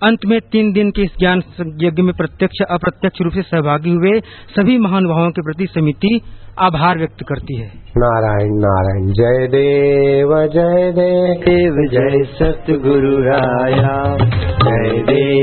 अंत 0.04 0.20
में 0.26 0.40
तीन 0.52 0.74
दिन 0.74 0.92
के 0.92 1.02
इस 1.02 1.12
ज्ञान 1.20 1.42
यज्ञ 1.82 2.02
में 2.02 2.14
प्रत्यक्ष 2.14 2.66
अप्रत्यक्ष 2.70 3.22
रूप 3.22 3.34
से 3.34 3.42
सहभागी 3.42 3.92
हुए 3.92 4.20
सभी 4.56 4.78
महानुभावों 4.78 5.30
के 5.30 5.42
प्रति 5.42 5.66
समिति 5.66 6.22
आभार 6.60 6.98
व्यक्त 6.98 7.24
करती 7.28 7.56
है। 7.56 7.68
नारायण 7.98 8.50
नारायण 8.54 9.08
जय 9.08 9.48
देव 9.48 10.48
जय 10.48 10.92
देव 10.92 11.76
जय 11.92 12.24
सतगुरु 12.24 13.18
राया 13.18 14.18
जय 14.18 15.02
देव। 15.02 15.43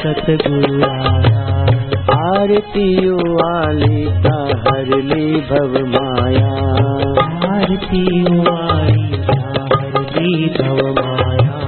सतगुरु 0.00 0.78
राया 0.80 1.40
आरतियो 2.18 3.16
आलिता 3.46 4.36
हरली 4.64 5.26
भव 5.40 5.74
माया। 5.94 6.52
आरतियो 7.50 8.42
आलिता 8.52 9.36
हरली 9.74 10.46
भव 10.46 10.80
माया। 11.00 11.58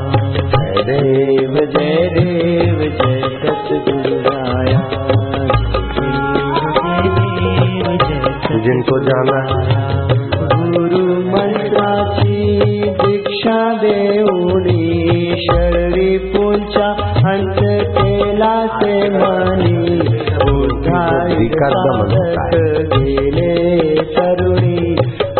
जय 0.52 0.82
देव 0.82 1.54
जय 1.74 2.08
देव 2.14 2.78
जय 3.00 3.20
सतगुरु 3.42 4.16
राया 4.20 4.80
जिनको 8.64 8.98
जाना 9.00 9.40
गुरु 10.54 11.04
मंत्राची 11.30 12.40
दीक्षा 12.90 13.58
देऊनी 13.74 14.82
शरणी 15.42 16.18
पुंचा 16.18 16.88
हंस 17.26 17.71
केला 18.22 18.54
से 18.78 18.96
मनी 19.12 20.00
तरुणी 24.16 24.94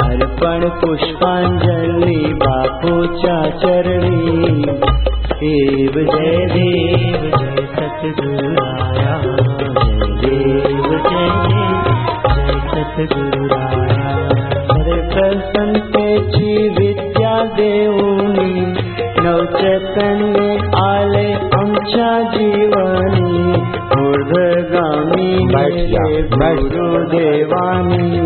अर्पण 0.04 0.68
पुष्पांजली 0.80 2.16
बापूच्या 2.42 3.36
चरणी 3.62 4.62
देव 5.42 5.98
जय 6.10 6.36
देव 6.54 7.28
जय 7.36 7.64
सतगुराया 7.76 9.16
जय 10.22 10.40
देव 10.42 10.88
जय 11.08 11.28
देव 11.46 12.66
सतगुराया 12.72 14.10
हरे 14.70 15.00
प्रसन्नतेची 15.14 16.68
विद्या 16.78 17.36
देऊनी 17.56 18.60
नवचैतन्य 19.24 20.56
आले 20.84 21.31
आमच्या 21.82 22.10
जीवनी 22.32 23.52
ऊर्ध्वगामी 24.00 25.30
गुरुदेवानी 26.74 28.20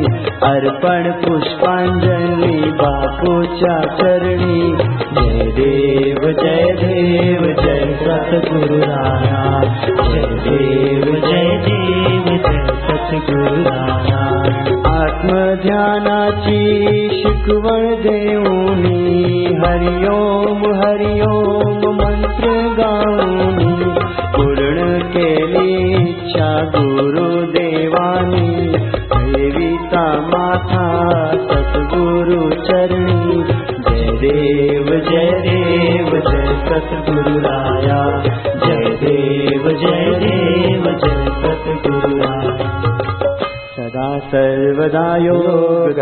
अर्पण 0.48 1.11
पुष्पांजली 1.22 2.59
बापूच्या 2.80 3.76
चरणी 4.00 4.61
जय 5.16 5.50
देव 5.57 6.28
जय 6.42 6.68
देव 6.82 7.46
जय 7.62 7.80
सतगुरुराया 8.02 9.40
जय 10.02 10.26
देव 10.44 11.14
जय 11.26 11.48
देव 11.66 12.28
जय 12.46 12.61
सतगुरुराया 12.84 14.22
आत्मध्यानाची 14.96 16.61
शिकवण 17.22 17.94
देऊनी 18.02 19.44
हरिओम 19.64 20.64
हरिओम 20.82 21.57
मंत्र 21.84 21.95
गाऊनी 22.78 23.74
पूर्ण 24.37 24.99
केली 25.09 25.95
इच्छा 26.11 26.49
गुरुदेवानी 26.76 28.49
देविता 29.12 30.05
माथा 30.20 30.87
सतगुरु 31.37 32.51
चरणी. 32.51 33.43
जय 33.89 34.12
देव 34.20 34.87
जय 35.11 35.30
देव 35.47 36.11
जय 36.30 36.47
सतगुरुराया 36.68 38.01
जय 38.66 38.91
देव 39.05 39.68
जय 39.68 40.14
देव 40.24 40.84
जय 41.05 41.24
सतगुरुराया 41.43 42.95
सदा 43.97 44.18
सर्वदा 44.18 45.16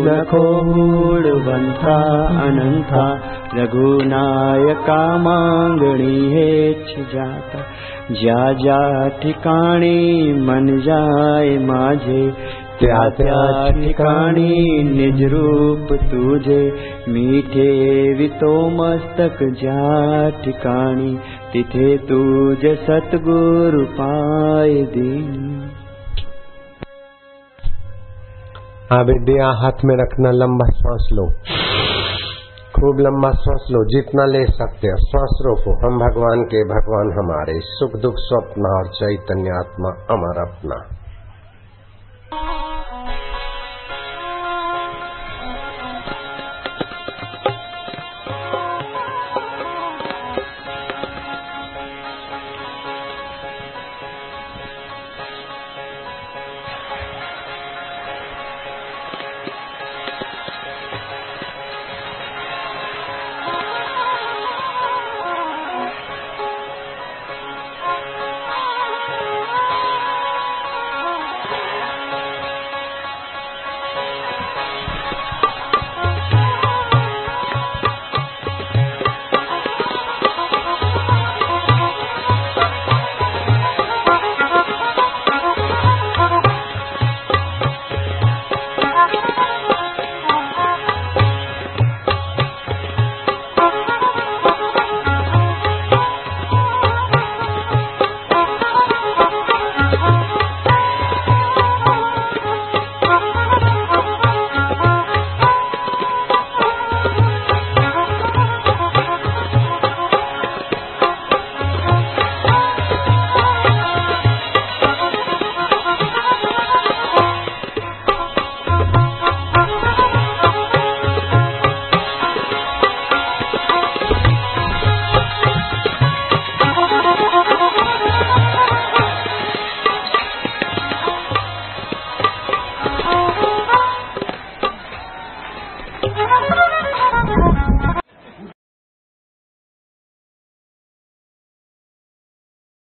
नको 0.04 0.62
मूढवंथा 0.64 2.26
अनंथा। 2.42 3.18
रघुनायका 3.54 5.16
मागणी 5.16 6.28
हेच 6.28 7.14
जाता। 7.14 7.58
ज्या 8.10 8.52
ज्या 8.52 9.08
ठिकाणी 9.08 10.32
मन 10.32 10.66
जाय 10.78 11.58
माझे 11.58 12.32
त्या 12.80 13.08
त्या 13.08 13.70
ठिकाणी 13.70 14.82
निज 14.82 15.32
रूप 15.32 15.92
तुझे 15.92 16.72
मीठे 17.08 18.12
वितो 18.14 18.68
मस्तक 18.68 19.42
ज्या 19.42 20.28
ठिकाणी 20.44 21.16
तिथे 21.52 21.96
तुझ 21.96 22.58
सतगुरु 22.58 23.84
पाय 23.84 24.82
दे 24.82 25.38
हाँ 28.92 29.04
विद्या 29.04 29.48
हाथ 29.48 29.84
में 29.84 29.96
रखना 29.96 30.30
लंबा 30.30 30.66
श्वास 30.70 31.08
लो। 31.12 31.26
खूब 32.76 33.00
लंबा 33.00 33.30
श्वास 33.30 33.68
लो, 33.70 33.84
जितना 33.84 34.24
ले 34.24 34.46
सकते 34.46 34.88
हो। 34.88 34.96
श्वास 34.96 35.38
रोको। 35.46 35.86
हम 35.86 35.98
भगवान 35.98 36.42
के 36.42 36.64
भगवान 36.64 37.18
हमारे। 37.18 37.60
सुख 37.62 38.00
दुख, 38.00 38.14
स्वप्न 38.16 38.62
और 38.62 38.86
चैतन्य 38.86 39.50
आत्मा 39.50 39.88
अमर 39.88 40.48
अपना। 40.48 40.97